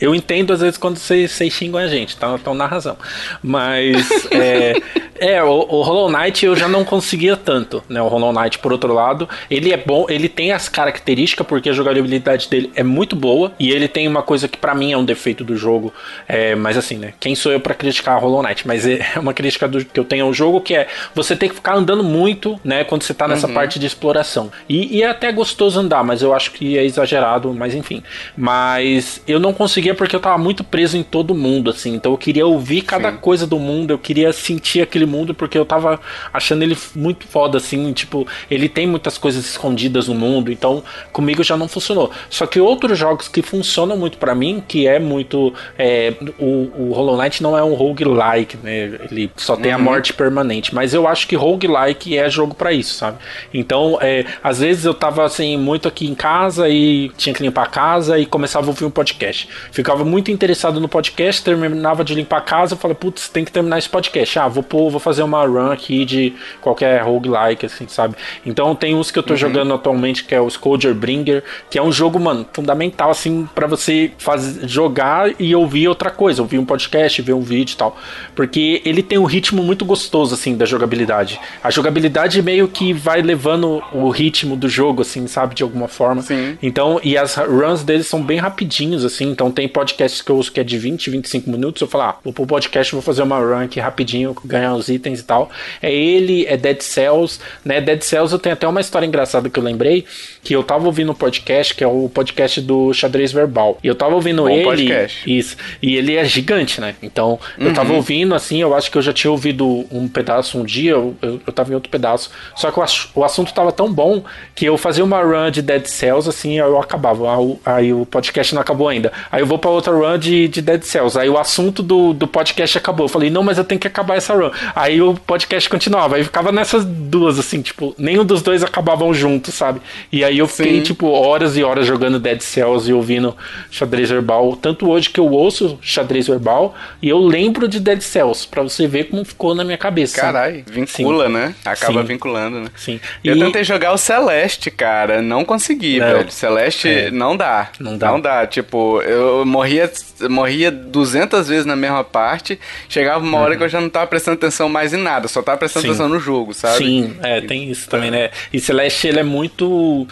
eu 0.00 0.14
entendo 0.14 0.52
às 0.52 0.60
vezes 0.60 0.76
quando 0.76 0.98
vocês, 0.98 1.30
vocês 1.30 1.52
xingam 1.52 1.80
a 1.80 1.86
gente, 1.86 2.10
estão 2.10 2.38
tá, 2.38 2.54
na 2.54 2.66
razão. 2.66 2.96
Mas 3.42 4.26
é, 4.30 4.74
é 5.18 5.42
o, 5.42 5.48
o, 5.48 5.82
Hollow 5.82 6.10
Knight 6.10 6.44
eu 6.44 6.56
já 6.56 6.68
não 6.68 6.84
conseguia 6.84 7.36
tanto, 7.36 7.82
né? 7.88 8.00
O 8.04 8.08
Hollow 8.08 8.32
Knight, 8.32 8.58
por 8.58 8.72
outro 8.72 8.92
lado, 8.92 9.28
ele 9.50 9.72
é 9.72 9.76
bom, 9.76 10.06
ele 10.08 10.28
tem 10.28 10.52
as 10.52 10.68
características 10.68 11.46
porque 11.46 11.70
a 11.70 11.72
jogabilidade 11.72 12.48
dele 12.48 12.70
é 12.74 12.82
muito 12.82 13.16
boa 13.16 13.52
e 13.58 13.70
ele 13.70 13.88
tem 13.88 14.06
uma 14.06 14.22
coisa 14.22 14.48
que 14.48 14.58
para 14.58 14.74
mim 14.74 14.92
é 14.92 14.96
um 14.96 15.04
defeito 15.04 15.44
do 15.44 15.56
jogo, 15.56 15.92
é, 16.28 16.54
mas 16.54 16.76
assim, 16.76 16.96
né? 16.96 17.14
Quem 17.20 17.34
sou 17.34 17.52
eu 17.52 17.60
para 17.60 17.74
criticar 17.74 18.20
Hollow 18.20 18.42
Knight? 18.42 18.66
Mas 18.66 18.86
é 18.86 19.00
uma 19.18 19.32
crítica 19.32 19.68
do, 19.68 19.84
que 19.84 19.98
eu 19.98 20.04
tenho 20.04 20.26
ao 20.26 20.32
jogo 20.32 20.60
que 20.60 20.74
é 20.74 20.88
você 21.14 21.36
tem 21.36 21.48
que 21.48 21.54
ficar 21.54 21.76
andando 21.76 22.02
muito, 22.02 22.58
né? 22.64 22.84
Quando 22.84 23.02
você 23.02 23.14
tá 23.14 23.28
nessa 23.28 23.46
uhum. 23.46 23.54
parte 23.54 23.78
de 23.78 23.86
exploração. 23.86 24.50
E, 24.68 24.98
e, 24.98 25.02
é 25.02 25.08
até 25.08 25.30
gostoso 25.32 25.78
andar, 25.78 26.02
mas 26.04 26.22
eu 26.22 26.34
acho 26.34 26.52
que 26.52 26.78
é 26.78 26.84
exagerado, 26.84 27.52
mas 27.52 27.74
enfim. 27.74 28.02
Mas 28.36 29.22
eu 29.26 29.38
não 29.38 29.52
conseguia 29.52 29.94
porque 29.94 30.14
eu 30.14 30.20
tava 30.20 30.38
muito 30.38 30.64
preso 30.64 30.96
em 30.96 31.02
todo 31.02 31.34
mundo, 31.34 31.70
assim. 31.70 31.94
Então 31.94 32.12
eu 32.12 32.18
queria 32.18 32.46
ouvir 32.46 32.82
cada 32.82 33.10
Sim. 33.10 33.18
coisa 33.18 33.46
do 33.46 33.58
mundo, 33.58 33.92
eu 33.92 33.98
queria 33.98 34.32
sentir 34.32 34.80
aquele 34.80 35.06
mundo, 35.06 35.34
porque 35.34 35.56
eu 35.56 35.64
tava 35.64 36.00
achando 36.32 36.62
ele 36.62 36.76
muito 36.94 37.26
foda, 37.26 37.58
assim. 37.58 37.92
Tipo, 37.94 38.26
ele 38.50 38.68
tem 38.68 38.86
muitas 38.86 39.16
coisas 39.16 39.44
escondidas 39.44 40.08
no 40.08 40.14
mundo, 40.14 40.52
então 40.52 40.82
comigo 41.12 41.42
já 41.42 41.56
não 41.56 41.68
funcionou. 41.68 42.10
Só 42.28 42.46
que 42.46 42.60
outros 42.60 42.98
jogos 42.98 43.28
que 43.28 43.42
funcionam 43.42 43.96
muito 43.96 44.18
para 44.18 44.34
mim, 44.34 44.62
que 44.66 44.86
é 44.86 44.98
muito. 44.98 45.54
É, 45.78 46.14
o, 46.38 46.70
o 46.76 46.92
Hollow 46.92 47.16
Knight 47.16 47.42
não 47.42 47.56
é 47.56 47.62
um 47.62 47.74
roguelike, 47.74 48.56
né? 48.62 48.98
Ele 49.10 49.30
só 49.36 49.56
tem 49.56 49.72
uhum. 49.72 49.78
a 49.78 49.82
morte 49.82 50.12
permanente. 50.12 50.74
Mas 50.74 50.92
eu 50.92 51.06
acho 51.06 51.26
que 51.26 51.36
roguelike 51.36 52.16
é 52.16 52.28
jogo 52.28 52.54
para 52.54 52.72
isso, 52.72 52.94
sabe? 52.94 53.18
Então, 53.52 53.98
é, 54.00 54.24
às 54.42 54.60
vezes 54.60 54.84
eu 54.84 54.94
tava 54.94 55.24
assim, 55.24 55.56
muito 55.56 55.88
aqui 55.88 56.06
em 56.06 56.14
casa 56.14 56.68
e 56.68 57.10
tinha 57.16 57.34
que 57.34 57.42
limpar 57.42 57.64
a 57.64 57.68
casa 57.68 58.18
e 58.18 58.26
começava 58.26 58.66
a 58.66 58.68
ouvir 58.68 58.84
um 58.84 58.90
podcast. 58.90 59.48
Ficava 59.70 60.04
muito 60.04 60.30
interessado 60.30 60.80
no 60.80 60.88
podcast, 60.88 61.42
terminava 61.42 62.04
de 62.04 62.14
limpar 62.14 62.38
a 62.38 62.40
casa, 62.40 62.74
eu 62.74 62.78
falei, 62.78 62.94
putz, 62.94 63.28
tem 63.28 63.44
que 63.44 63.52
terminar 63.52 63.78
esse 63.78 63.88
podcast. 63.88 64.38
Ah, 64.38 64.48
vou 64.48 64.62
pôr, 64.62 64.90
vou 64.90 65.00
fazer 65.00 65.22
uma 65.22 65.44
run 65.44 65.70
aqui 65.70 66.04
de 66.04 66.34
qualquer 66.60 67.02
roguelike, 67.02 67.66
assim, 67.66 67.83
sabe? 67.88 68.16
Então 68.44 68.74
tem 68.74 68.94
uns 68.94 69.10
que 69.10 69.18
eu 69.18 69.22
tô 69.22 69.32
uhum. 69.32 69.38
jogando 69.38 69.74
atualmente, 69.74 70.24
que 70.24 70.34
é 70.34 70.40
o 70.40 70.48
Scourger 70.48 70.94
Bringer, 70.94 71.42
que 71.70 71.78
é 71.78 71.82
um 71.82 71.92
jogo, 71.92 72.18
mano, 72.20 72.46
fundamental, 72.52 73.10
assim, 73.10 73.48
para 73.54 73.66
você 73.66 74.12
fazer, 74.18 74.68
jogar 74.68 75.30
e 75.38 75.54
ouvir 75.54 75.88
outra 75.88 76.10
coisa, 76.10 76.42
ouvir 76.42 76.58
um 76.58 76.64
podcast, 76.64 77.20
ver 77.22 77.32
um 77.32 77.42
vídeo 77.42 77.74
e 77.74 77.76
tal. 77.76 77.98
Porque 78.34 78.82
ele 78.84 79.02
tem 79.02 79.18
um 79.18 79.24
ritmo 79.24 79.62
muito 79.62 79.84
gostoso, 79.84 80.34
assim, 80.34 80.56
da 80.56 80.64
jogabilidade. 80.64 81.40
A 81.62 81.70
jogabilidade 81.70 82.40
meio 82.42 82.68
que 82.68 82.92
vai 82.92 83.22
levando 83.22 83.82
o 83.92 84.08
ritmo 84.10 84.56
do 84.56 84.68
jogo, 84.68 85.02
assim, 85.02 85.26
sabe, 85.26 85.54
de 85.54 85.62
alguma 85.62 85.88
forma. 85.88 86.22
Sim. 86.22 86.58
Então, 86.62 87.00
e 87.02 87.16
as 87.16 87.34
runs 87.36 87.82
deles 87.82 88.06
são 88.06 88.22
bem 88.22 88.38
rapidinhos, 88.38 89.04
assim, 89.04 89.30
então 89.30 89.50
tem 89.50 89.68
podcast 89.68 89.94
podcasts 89.94 90.22
que 90.22 90.30
eu 90.30 90.36
uso 90.36 90.52
que 90.52 90.60
é 90.60 90.64
de 90.64 90.78
20, 90.78 91.10
25 91.10 91.50
minutos, 91.50 91.80
eu 91.80 91.88
falo, 91.88 92.04
ah, 92.04 92.18
vou 92.22 92.32
pro 92.32 92.46
podcast, 92.46 92.92
vou 92.92 93.02
fazer 93.02 93.22
uma 93.22 93.38
run 93.38 93.64
aqui 93.64 93.80
rapidinho, 93.80 94.34
ganhar 94.44 94.74
os 94.74 94.88
itens 94.88 95.20
e 95.20 95.22
tal. 95.22 95.50
É 95.80 95.92
ele, 95.92 96.46
é 96.46 96.56
Dead 96.56 96.80
Cells, 96.80 97.40
né? 97.64 97.80
Dead 97.80 98.02
Cells 98.02 98.32
eu 98.32 98.38
tenho 98.38 98.54
até 98.54 98.66
uma 98.66 98.80
história 98.80 99.06
engraçada 99.06 99.48
que 99.48 99.58
eu 99.58 99.62
lembrei, 99.62 100.04
que 100.42 100.54
eu 100.54 100.64
tava 100.64 100.86
ouvindo 100.86 101.12
um 101.12 101.14
podcast, 101.14 101.74
que 101.74 101.84
é 101.84 101.86
o 101.86 102.08
podcast 102.08 102.60
do 102.60 102.92
Xadrez 102.92 103.32
Verbal. 103.32 103.78
E 103.82 103.86
eu 103.86 103.94
tava 103.94 104.14
ouvindo 104.14 104.42
Bom 104.42 104.48
ele. 104.48 104.64
Podcast. 104.64 105.30
Isso. 105.30 105.56
E 105.80 105.96
ele 105.96 106.16
é 106.16 106.24
gigante, 106.24 106.80
né? 106.80 106.94
Então, 107.02 107.38
uhum. 107.58 107.66
eu 107.68 107.74
tava 107.74 107.90
uhum. 107.90 107.96
ouvindo, 107.96 108.34
assim, 108.34 108.60
eu 108.60 108.74
acho 108.74 108.90
que 108.90 108.98
eu 108.98 109.02
já 109.02 109.12
tinha 109.12 109.30
ouvido 109.30 109.86
um 109.90 110.08
pedaço 110.08 110.58
um 110.58 110.64
dia, 110.64 110.92
eu, 110.92 111.16
eu, 111.22 111.40
eu 111.46 111.52
tava 111.52 111.70
em 111.70 111.74
outro 111.74 111.90
pedaço. 111.90 112.30
Só 112.56 112.70
que 112.70 112.80
o, 112.80 112.84
o 113.14 113.24
assunto 113.24 113.54
tava 113.54 113.70
tão 113.70 113.92
bom 113.92 114.24
que 114.54 114.64
eu 114.64 114.76
fazia 114.76 115.04
uma 115.04 115.22
run 115.22 115.50
de 115.50 115.62
Dead 115.62 115.86
Cells, 115.86 116.28
assim, 116.28 116.58
eu 116.58 116.78
acabava. 116.80 117.24
Aí, 117.64 117.92
o 117.92 118.04
podcast 118.04 118.54
não 118.54 118.60
acabou 118.60 118.88
ainda. 118.88 119.12
Aí 119.30 119.40
eu 119.40 119.46
vou 119.46 119.58
pra 119.58 119.70
outra 119.70 119.84
outra 119.90 119.92
run 119.92 120.18
de, 120.18 120.48
de 120.48 120.62
Dead 120.62 120.82
Cells. 120.82 121.18
Aí 121.18 121.28
o 121.28 121.38
assunto 121.38 121.82
do, 121.82 122.12
do 122.12 122.26
podcast 122.26 122.78
acabou. 122.78 123.04
Eu 123.04 123.08
falei, 123.08 123.30
não, 123.30 123.42
mas 123.42 123.58
eu 123.58 123.64
tenho 123.64 123.80
que 123.80 123.86
acabar 123.86 124.16
essa 124.16 124.34
run. 124.34 124.50
Aí 124.74 125.00
o 125.00 125.14
podcast 125.14 125.68
continuava. 125.68 126.16
Aí 126.16 126.24
ficava 126.24 126.50
nessas 126.50 126.84
duas, 126.84 127.38
assim, 127.38 127.53
tipo, 127.60 127.94
nenhum 127.98 128.24
dos 128.24 128.40
dois 128.42 128.62
acabavam 128.62 129.12
juntos, 129.12 129.54
sabe? 129.54 129.80
E 130.10 130.24
aí 130.24 130.38
eu 130.38 130.48
fiquei, 130.48 130.76
Sim. 130.76 130.82
tipo, 130.82 131.08
horas 131.08 131.56
e 131.56 131.62
horas 131.62 131.86
jogando 131.86 132.18
Dead 132.18 132.40
Cells 132.40 132.88
e 132.88 132.94
ouvindo 132.94 133.36
xadrez 133.70 134.08
verbal. 134.08 134.56
Tanto 134.56 134.88
hoje 134.88 135.10
que 135.10 135.20
eu 135.20 135.30
ouço 135.30 135.78
xadrez 135.82 136.26
verbal 136.26 136.74
e 137.02 137.08
eu 137.08 137.18
lembro 137.18 137.68
de 137.68 137.78
Dead 137.78 138.00
Cells, 138.00 138.46
pra 138.46 138.62
você 138.62 138.86
ver 138.86 139.04
como 139.04 139.24
ficou 139.24 139.54
na 139.54 139.64
minha 139.64 139.78
cabeça. 139.78 140.20
Caralho, 140.20 140.64
vincula, 140.66 141.26
Sim. 141.26 141.32
né? 141.32 141.54
Acaba 141.64 142.00
Sim. 142.00 142.06
vinculando, 142.06 142.60
né? 142.60 142.68
Sim. 142.76 143.00
Eu 143.22 143.38
tentei 143.38 143.64
jogar 143.64 143.92
o 143.92 143.98
Celeste, 143.98 144.70
cara. 144.70 145.20
Não 145.20 145.44
consegui, 145.44 145.98
não. 145.98 146.06
velho. 146.06 146.30
Celeste 146.30 146.88
é. 146.88 147.10
não 147.10 147.36
dá. 147.36 147.70
Não 147.78 147.98
dá. 147.98 148.08
Não 148.10 148.20
dá. 148.20 148.46
Tipo, 148.46 149.02
eu 149.02 149.44
morri 149.44 149.74
morria, 149.74 149.90
morria 150.28 150.70
200 150.70 151.48
vezes 151.48 151.66
na 151.66 151.76
mesma 151.76 152.04
parte. 152.04 152.58
Chegava 152.88 153.24
uma 153.24 153.38
hora 153.38 153.52
uhum. 153.52 153.58
que 153.58 153.64
eu 153.64 153.68
já 153.68 153.80
não 153.80 153.88
tava 153.88 154.06
prestando 154.06 154.36
atenção 154.36 154.68
mais 154.68 154.92
em 154.92 154.98
nada, 154.98 155.28
só 155.28 155.42
tava 155.42 155.58
prestando 155.58 155.86
atenção 155.86 156.08
no 156.08 156.18
jogo, 156.18 156.54
sabe? 156.54 156.78
Sim, 156.78 157.16
é, 157.22 157.40
tem 157.44 157.70
isso 157.70 157.88
também, 157.88 158.10
né? 158.10 158.30
E 158.52 158.60
Celeste, 158.60 159.08
ele 159.08 159.20
é 159.20 159.22
muito 159.22 160.06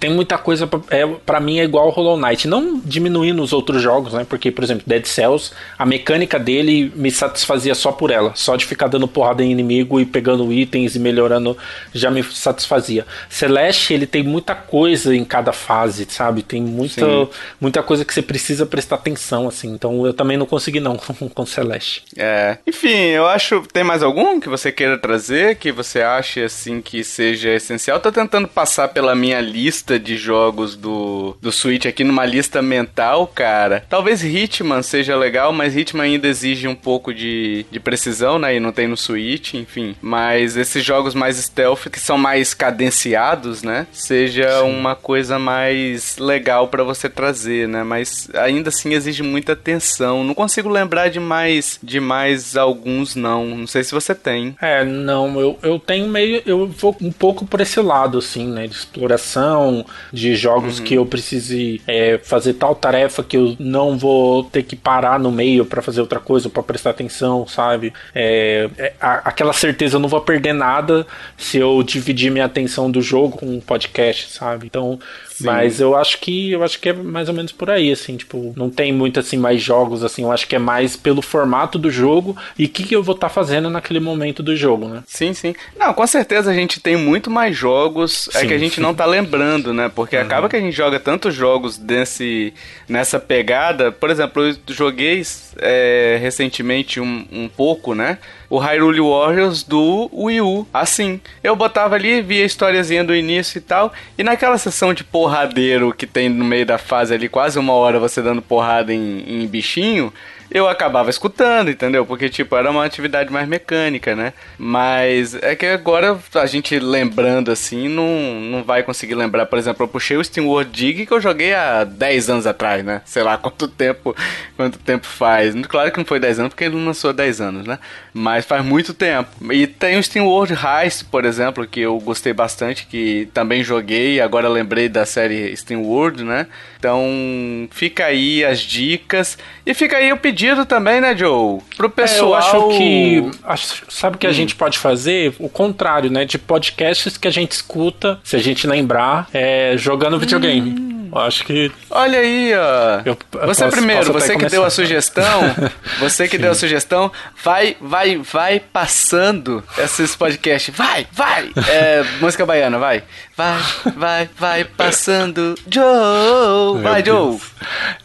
tem 0.00 0.10
muita 0.10 0.38
coisa 0.38 0.66
para 0.66 0.80
é, 0.90 1.06
pra 1.26 1.40
mim 1.40 1.58
é 1.58 1.64
igual 1.64 1.90
Hollow 1.90 2.16
Knight, 2.16 2.46
não 2.46 2.80
diminuindo 2.84 3.42
os 3.42 3.52
outros 3.52 3.82
jogos, 3.82 4.12
né? 4.12 4.24
Porque, 4.28 4.50
por 4.50 4.62
exemplo, 4.62 4.84
Dead 4.86 5.04
Cells, 5.04 5.50
a 5.76 5.84
mecânica 5.84 6.38
dele 6.38 6.92
me 6.94 7.10
satisfazia 7.10 7.74
só 7.74 7.90
por 7.90 8.10
ela, 8.10 8.32
só 8.34 8.54
de 8.54 8.64
ficar 8.64 8.86
dando 8.86 9.08
porrada 9.08 9.42
em 9.42 9.50
inimigo 9.50 10.00
e 10.00 10.06
pegando 10.06 10.52
itens 10.52 10.94
e 10.94 11.00
melhorando 11.00 11.56
já 11.92 12.10
me 12.10 12.22
satisfazia. 12.22 13.04
Celeste, 13.28 13.92
ele 13.92 14.06
tem 14.06 14.22
muita 14.22 14.54
coisa 14.54 15.14
em 15.14 15.24
cada 15.24 15.52
fase, 15.52 16.06
sabe? 16.08 16.42
Tem 16.42 16.62
muita, 16.62 17.28
muita 17.60 17.82
coisa 17.82 18.04
que 18.04 18.14
você 18.14 18.22
precisa 18.22 18.64
prestar 18.66 18.96
atenção, 18.96 19.48
assim. 19.48 19.68
Então 19.72 20.06
eu 20.06 20.14
também 20.14 20.36
não 20.36 20.46
consegui 20.46 20.80
não 20.80 20.96
com 21.34 21.46
Celeste. 21.46 22.04
É. 22.16 22.58
Enfim, 22.66 23.08
eu 23.08 23.26
acho. 23.26 23.62
Tem 23.72 23.82
mais 23.82 24.02
algum 24.02 24.38
que 24.38 24.48
você 24.48 24.70
queira 24.70 24.96
trazer 24.96 25.56
que 25.56 25.72
você 25.72 26.02
ache 26.02 26.42
assim 26.42 26.77
que 26.80 27.02
seja 27.04 27.50
essencial? 27.50 28.00
Tô 28.00 28.10
tentando 28.10 28.48
passar 28.48 28.88
pela 28.88 29.14
minha 29.14 29.40
lista 29.40 29.78
lista 29.78 29.98
de 29.98 30.16
jogos 30.16 30.76
do, 30.76 31.36
do 31.40 31.52
Switch 31.52 31.86
aqui 31.86 32.04
numa 32.04 32.24
lista 32.24 32.60
mental, 32.60 33.26
cara. 33.26 33.84
Talvez 33.88 34.22
Hitman 34.22 34.82
seja 34.82 35.16
legal, 35.16 35.52
mas 35.52 35.76
Hitman 35.76 36.04
ainda 36.04 36.26
exige 36.26 36.66
um 36.66 36.74
pouco 36.74 37.12
de, 37.12 37.66
de 37.70 37.78
precisão, 37.78 38.38
né? 38.38 38.56
E 38.56 38.60
não 38.60 38.72
tem 38.72 38.86
no 38.86 38.96
Switch, 38.96 39.54
enfim. 39.54 39.94
Mas 40.00 40.56
esses 40.56 40.84
jogos 40.84 41.14
mais 41.14 41.36
stealth, 41.36 41.88
que 41.90 42.00
são 42.00 42.18
mais 42.18 42.54
cadenciados, 42.54 43.62
né? 43.62 43.86
Seja 43.92 44.60
Sim. 44.60 44.70
uma 44.70 44.94
coisa 44.94 45.38
mais 45.38 46.18
legal 46.18 46.68
para 46.68 46.82
você 46.82 47.08
trazer, 47.08 47.68
né? 47.68 47.82
Mas 47.82 48.28
ainda 48.34 48.68
assim 48.68 48.94
exige 48.94 49.22
muita 49.22 49.52
atenção. 49.52 50.24
Não 50.24 50.34
consigo 50.34 50.68
lembrar 50.68 51.08
de 51.08 51.20
mais, 51.20 51.78
de 51.82 52.00
mais 52.00 52.56
alguns, 52.56 53.14
não. 53.14 53.44
Não 53.56 53.66
sei 53.66 53.84
se 53.84 53.92
você 53.92 54.14
tem. 54.14 54.56
É, 54.60 54.84
não. 54.84 55.40
Eu, 55.40 55.58
eu 55.62 55.78
tenho 55.78 56.08
meio. 56.08 56.42
Eu 56.44 56.67
vou 56.68 56.96
um 57.00 57.12
pouco 57.12 57.46
por 57.46 57.60
esse 57.60 57.80
lado, 57.80 58.18
assim, 58.18 58.46
né? 58.46 58.66
De 58.66 58.74
exploração 58.74 59.84
de 60.12 60.34
jogos 60.34 60.78
uhum. 60.78 60.84
que 60.84 60.94
eu 60.94 61.06
precise 61.06 61.80
é, 61.86 62.18
fazer 62.22 62.54
tal 62.54 62.74
tarefa 62.74 63.22
que 63.22 63.36
eu 63.36 63.56
não 63.58 63.96
vou 63.96 64.44
ter 64.44 64.62
que 64.62 64.76
parar 64.76 65.18
no 65.18 65.30
meio 65.30 65.64
para 65.64 65.82
fazer 65.82 66.00
outra 66.00 66.20
coisa, 66.20 66.48
para 66.48 66.62
prestar 66.62 66.90
atenção, 66.90 67.46
sabe? 67.46 67.92
É, 68.14 68.68
é, 68.78 68.92
a, 69.00 69.28
aquela 69.28 69.52
certeza 69.52 69.96
eu 69.96 70.00
não 70.00 70.08
vou 70.08 70.20
perder 70.20 70.52
nada 70.52 71.06
se 71.36 71.58
eu 71.58 71.82
dividir 71.82 72.30
minha 72.30 72.44
atenção 72.44 72.90
do 72.90 73.00
jogo 73.00 73.38
com 73.38 73.46
um 73.46 73.60
podcast, 73.60 74.32
sabe? 74.32 74.66
Então, 74.66 74.98
Sim. 75.38 75.44
mas 75.44 75.80
eu 75.80 75.94
acho 75.94 76.18
que 76.18 76.50
eu 76.50 76.64
acho 76.64 76.80
que 76.80 76.88
é 76.88 76.92
mais 76.92 77.28
ou 77.28 77.34
menos 77.34 77.52
por 77.52 77.70
aí, 77.70 77.92
assim, 77.92 78.16
tipo, 78.16 78.52
não 78.56 78.68
tem 78.68 78.92
muito 78.92 79.20
assim 79.20 79.36
mais 79.36 79.62
jogos 79.62 80.02
assim, 80.02 80.22
eu 80.22 80.32
acho 80.32 80.48
que 80.48 80.56
é 80.56 80.58
mais 80.58 80.96
pelo 80.96 81.22
formato 81.22 81.78
do 81.78 81.90
jogo 81.90 82.36
e 82.58 82.64
o 82.64 82.68
que, 82.68 82.82
que 82.82 82.96
eu 82.96 83.02
vou 83.02 83.14
estar 83.14 83.28
tá 83.28 83.34
fazendo 83.34 83.70
naquele 83.70 84.00
momento 84.00 84.42
do 84.42 84.56
jogo, 84.56 84.88
né? 84.88 85.04
Sim, 85.06 85.32
sim. 85.32 85.54
Não, 85.78 85.94
com 85.94 86.06
certeza 86.06 86.50
a 86.50 86.54
gente 86.54 86.80
tem 86.80 86.96
muito 86.96 87.30
mais 87.30 87.56
jogos, 87.56 88.28
sim, 88.32 88.38
é 88.38 88.46
que 88.46 88.54
a 88.54 88.58
gente 88.58 88.76
sim. 88.76 88.80
não 88.80 88.92
tá 88.92 89.06
lembrando, 89.06 89.72
né? 89.72 89.88
Porque 89.94 90.16
uhum. 90.16 90.22
acaba 90.22 90.48
que 90.48 90.56
a 90.56 90.60
gente 90.60 90.74
joga 90.74 90.98
tantos 90.98 91.34
jogos 91.34 91.78
desse, 91.78 92.52
nessa 92.88 93.20
pegada. 93.20 93.92
Por 93.92 94.10
exemplo, 94.10 94.42
eu 94.44 94.56
joguei 94.68 95.22
é, 95.58 96.18
recentemente 96.20 97.00
um, 97.00 97.24
um 97.30 97.48
pouco, 97.48 97.94
né? 97.94 98.18
O 98.50 98.58
Hyrule 98.58 99.00
Warriors 99.00 99.62
do 99.62 100.10
Wii 100.12 100.40
U. 100.40 100.66
Assim, 100.72 101.20
eu 101.42 101.54
botava 101.54 101.94
ali, 101.94 102.22
via 102.22 102.42
a 102.42 102.46
historiazinha 102.46 103.04
do 103.04 103.14
início 103.14 103.58
e 103.58 103.60
tal, 103.60 103.92
e 104.16 104.24
naquela 104.24 104.58
sessão 104.58 104.94
de 104.94 105.04
porradeiro 105.04 105.92
que 105.92 106.06
tem 106.06 106.28
no 106.28 106.44
meio 106.44 106.64
da 106.64 106.78
fase 106.78 107.14
ali, 107.14 107.28
quase 107.28 107.58
uma 107.58 107.72
hora 107.72 107.98
você 107.98 108.22
dando 108.22 108.40
porrada 108.40 108.92
em, 108.92 109.42
em 109.42 109.46
bichinho, 109.46 110.12
eu 110.50 110.66
acabava 110.68 111.10
escutando, 111.10 111.70
entendeu? 111.70 112.06
Porque, 112.06 112.28
tipo, 112.28 112.56
era 112.56 112.70
uma 112.70 112.84
atividade 112.84 113.30
mais 113.30 113.46
mecânica, 113.46 114.16
né? 114.16 114.32
Mas 114.56 115.34
é 115.34 115.54
que 115.54 115.66
agora 115.66 116.18
a 116.34 116.46
gente 116.46 116.78
lembrando 116.78 117.50
assim, 117.50 117.88
não, 117.88 118.40
não 118.40 118.64
vai 118.64 118.82
conseguir 118.82 119.14
lembrar. 119.14 119.46
Por 119.46 119.58
exemplo, 119.58 119.84
eu 119.84 119.88
puxei 119.88 120.16
o 120.16 120.24
Steam 120.24 120.46
World 120.46 120.70
Dig 120.70 121.04
que 121.04 121.12
eu 121.12 121.20
joguei 121.20 121.52
há 121.54 121.84
10 121.84 122.30
anos 122.30 122.46
atrás, 122.46 122.82
né? 122.82 123.02
Sei 123.04 123.22
lá 123.22 123.36
quanto 123.38 123.68
tempo, 123.68 124.16
quanto 124.56 124.78
tempo 124.78 125.06
faz. 125.06 125.54
Claro 125.66 125.92
que 125.92 125.98
não 125.98 126.06
foi 126.06 126.18
10 126.18 126.40
anos, 126.40 126.48
porque 126.50 126.64
ele 126.64 126.76
não 126.76 126.86
lançou 126.86 127.12
10 127.12 127.40
anos, 127.42 127.66
né? 127.66 127.78
Mas 128.14 128.46
faz 128.46 128.64
muito 128.64 128.94
tempo. 128.94 129.28
E 129.52 129.66
tem 129.66 129.98
o 129.98 130.02
Steam 130.02 130.26
World 130.26 130.54
Heist, 130.54 131.04
por 131.04 131.26
exemplo, 131.26 131.66
que 131.66 131.80
eu 131.80 131.98
gostei 132.00 132.32
bastante, 132.32 132.86
que 132.86 133.28
também 133.34 133.62
joguei, 133.62 134.20
agora 134.20 134.48
lembrei 134.48 134.88
da 134.88 135.04
série 135.04 135.54
Steam 135.56 135.82
World, 135.82 136.24
né? 136.24 136.46
Então, 136.78 137.68
fica 137.70 138.06
aí 138.06 138.44
as 138.44 138.60
dicas. 138.60 139.36
E 139.66 139.74
fica 139.74 139.96
aí 139.96 140.12
o 140.12 140.16
pedido 140.16 140.37
também, 140.66 141.00
né, 141.00 141.16
Joe? 141.16 141.60
Pro 141.76 141.90
pessoal. 141.90 142.18
É, 142.18 142.30
eu 142.30 142.34
acho 142.34 142.68
que. 142.78 143.30
Acho, 143.44 143.84
sabe 143.88 144.16
o 144.16 144.18
que 144.18 144.26
hum. 144.26 144.30
a 144.30 144.32
gente 144.32 144.54
pode 144.54 144.78
fazer? 144.78 145.34
O 145.38 145.48
contrário, 145.48 146.10
né? 146.10 146.24
De 146.24 146.38
podcasts 146.38 147.16
que 147.16 147.28
a 147.28 147.30
gente 147.30 147.52
escuta, 147.52 148.18
se 148.22 148.36
a 148.36 148.38
gente 148.38 148.66
lembrar, 148.66 149.28
é, 149.32 149.74
jogando 149.76 150.18
videogame. 150.18 150.70
Hum. 150.70 150.88
Acho 151.12 151.44
que. 151.44 151.72
Olha 151.90 152.18
aí, 152.18 152.52
ó. 152.54 153.00
Eu, 153.04 153.16
eu 153.34 153.46
você 153.46 153.64
posso, 153.64 153.76
primeiro, 153.76 154.06
posso 154.06 154.12
você 154.12 154.28
que 154.28 154.34
começar. 154.34 154.56
deu 154.56 154.64
a 154.64 154.70
sugestão, 154.70 155.40
você 155.98 156.28
que 156.28 156.36
Sim. 156.36 156.42
deu 156.42 156.52
a 156.52 156.54
sugestão, 156.54 157.10
vai, 157.42 157.76
vai, 157.80 158.18
vai 158.18 158.60
passando 158.60 159.64
esses 159.78 160.14
podcasts. 160.14 160.74
Vai, 160.74 161.06
vai! 161.12 161.50
É, 161.68 162.04
música 162.20 162.44
baiana, 162.44 162.78
vai. 162.78 163.02
Vai, 163.36 163.58
vai, 163.96 164.30
vai 164.38 164.64
passando. 164.64 165.54
Joe! 165.68 166.74
Meu 166.74 166.82
vai, 166.82 167.02
Deus. 167.02 167.40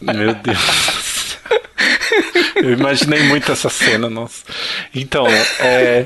Joe! 0.02 0.16
Meu 0.16 0.34
Deus. 0.36 1.23
Eu 2.56 2.72
imaginei 2.74 3.24
muito 3.24 3.52
essa 3.52 3.70
cena, 3.70 4.10
nossa. 4.10 4.44
Então, 4.94 5.26
é, 5.60 6.06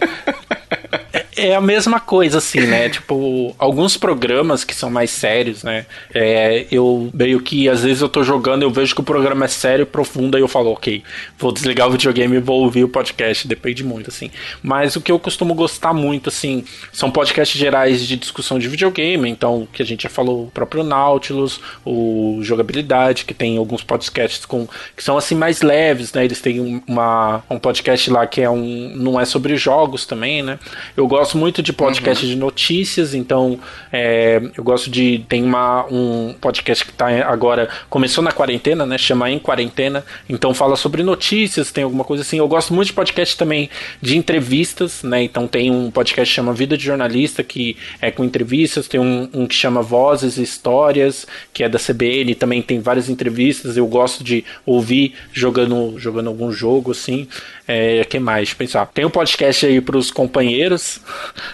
é 1.37 1.55
a 1.55 1.61
mesma 1.61 1.99
coisa, 1.99 2.39
assim, 2.39 2.61
né? 2.61 2.89
Tipo, 2.97 3.55
alguns 3.59 3.95
programas 3.95 4.63
que 4.63 4.73
são 4.73 4.89
mais 4.89 5.11
sérios, 5.11 5.63
né? 5.63 5.85
É, 6.13 6.65
eu 6.71 7.09
meio 7.13 7.39
que, 7.39 7.69
às 7.69 7.83
vezes, 7.83 8.01
eu 8.01 8.09
tô 8.09 8.23
jogando, 8.23 8.63
eu 8.63 8.71
vejo 8.71 8.95
que 8.95 9.01
o 9.01 9.03
programa 9.03 9.45
é 9.45 9.47
sério, 9.47 9.85
profundo, 9.85 10.35
aí 10.35 10.41
eu 10.41 10.47
falo, 10.47 10.71
ok, 10.71 11.03
vou 11.37 11.51
desligar 11.51 11.87
o 11.87 11.91
videogame 11.91 12.37
e 12.37 12.39
vou 12.39 12.61
ouvir 12.61 12.83
o 12.83 12.89
podcast, 12.89 13.47
depende 13.47 13.83
muito, 13.83 14.09
assim. 14.09 14.31
Mas 14.63 14.95
o 14.95 15.01
que 15.01 15.11
eu 15.11 15.19
costumo 15.19 15.53
gostar 15.53 15.93
muito, 15.93 16.29
assim, 16.29 16.65
são 16.91 17.11
podcasts 17.11 17.57
gerais 17.57 18.05
de 18.05 18.17
discussão 18.17 18.57
de 18.57 18.67
videogame, 18.67 19.29
então, 19.29 19.67
que 19.71 19.83
a 19.83 19.85
gente 19.85 20.03
já 20.03 20.09
falou, 20.09 20.45
o 20.45 20.51
próprio 20.51 20.83
Nautilus, 20.83 21.61
o 21.85 22.39
Jogabilidade, 22.41 23.25
que 23.25 23.33
tem 23.33 23.57
alguns 23.57 23.83
podcasts 23.83 24.45
com, 24.45 24.67
que 24.95 25.03
são, 25.03 25.17
assim, 25.17 25.35
mais 25.35 25.61
leves, 25.61 26.13
né? 26.13 26.25
Eles 26.25 26.41
têm 26.41 26.83
uma, 26.87 27.43
um 27.49 27.59
podcast 27.59 28.09
lá 28.09 28.25
que 28.25 28.41
é 28.41 28.49
um, 28.49 28.91
não 28.95 29.19
é 29.19 29.25
sobre 29.25 29.55
jogos 29.55 30.05
também, 30.05 30.41
né? 30.41 30.57
Eu 30.95 31.07
gosto 31.07 31.26
gosto 31.27 31.37
muito 31.37 31.61
de 31.61 31.73
podcast 31.73 32.23
uhum. 32.23 32.31
de 32.31 32.37
notícias, 32.37 33.13
então 33.13 33.59
é, 33.91 34.41
eu 34.55 34.63
gosto 34.63 34.89
de. 34.89 35.25
Tem 35.27 35.43
uma, 35.43 35.85
um 35.91 36.33
podcast 36.39 36.85
que 36.85 36.91
está 36.91 37.07
agora. 37.27 37.67
Começou 37.89 38.23
na 38.23 38.31
quarentena, 38.31 38.85
né? 38.85 38.97
Chama 38.97 39.29
Em 39.29 39.37
Quarentena. 39.37 40.05
Então 40.29 40.53
fala 40.53 40.77
sobre 40.77 41.03
notícias, 41.03 41.69
tem 41.69 41.83
alguma 41.83 42.05
coisa 42.05 42.21
assim. 42.21 42.37
Eu 42.37 42.47
gosto 42.47 42.73
muito 42.73 42.87
de 42.87 42.93
podcast 42.93 43.35
também 43.35 43.69
de 44.01 44.17
entrevistas, 44.17 45.03
né? 45.03 45.21
Então 45.23 45.47
tem 45.47 45.69
um 45.69 45.91
podcast 45.91 46.31
que 46.31 46.35
chama 46.35 46.53
Vida 46.53 46.77
de 46.77 46.85
Jornalista, 46.85 47.43
que 47.43 47.75
é 48.01 48.09
com 48.09 48.23
entrevistas, 48.23 48.87
tem 48.87 48.99
um, 48.99 49.29
um 49.33 49.45
que 49.45 49.55
chama 49.55 49.81
Vozes 49.81 50.37
e 50.37 50.43
Histórias, 50.43 51.27
que 51.53 51.61
é 51.61 51.67
da 51.67 51.77
CBN, 51.77 52.35
também 52.35 52.61
tem 52.61 52.79
várias 52.79 53.09
entrevistas. 53.09 53.75
Eu 53.75 53.87
gosto 53.87 54.23
de 54.23 54.45
ouvir 54.65 55.13
jogando, 55.33 55.95
jogando 55.97 56.27
algum 56.27 56.53
jogo, 56.53 56.91
assim. 56.91 57.27
É, 57.67 58.05
que 58.05 58.17
mais? 58.17 58.53
Pensar. 58.53 58.85
Tem 58.85 59.03
um 59.03 59.09
podcast 59.09 59.65
aí 59.65 59.81
pros 59.81 60.09
companheiros, 60.09 61.01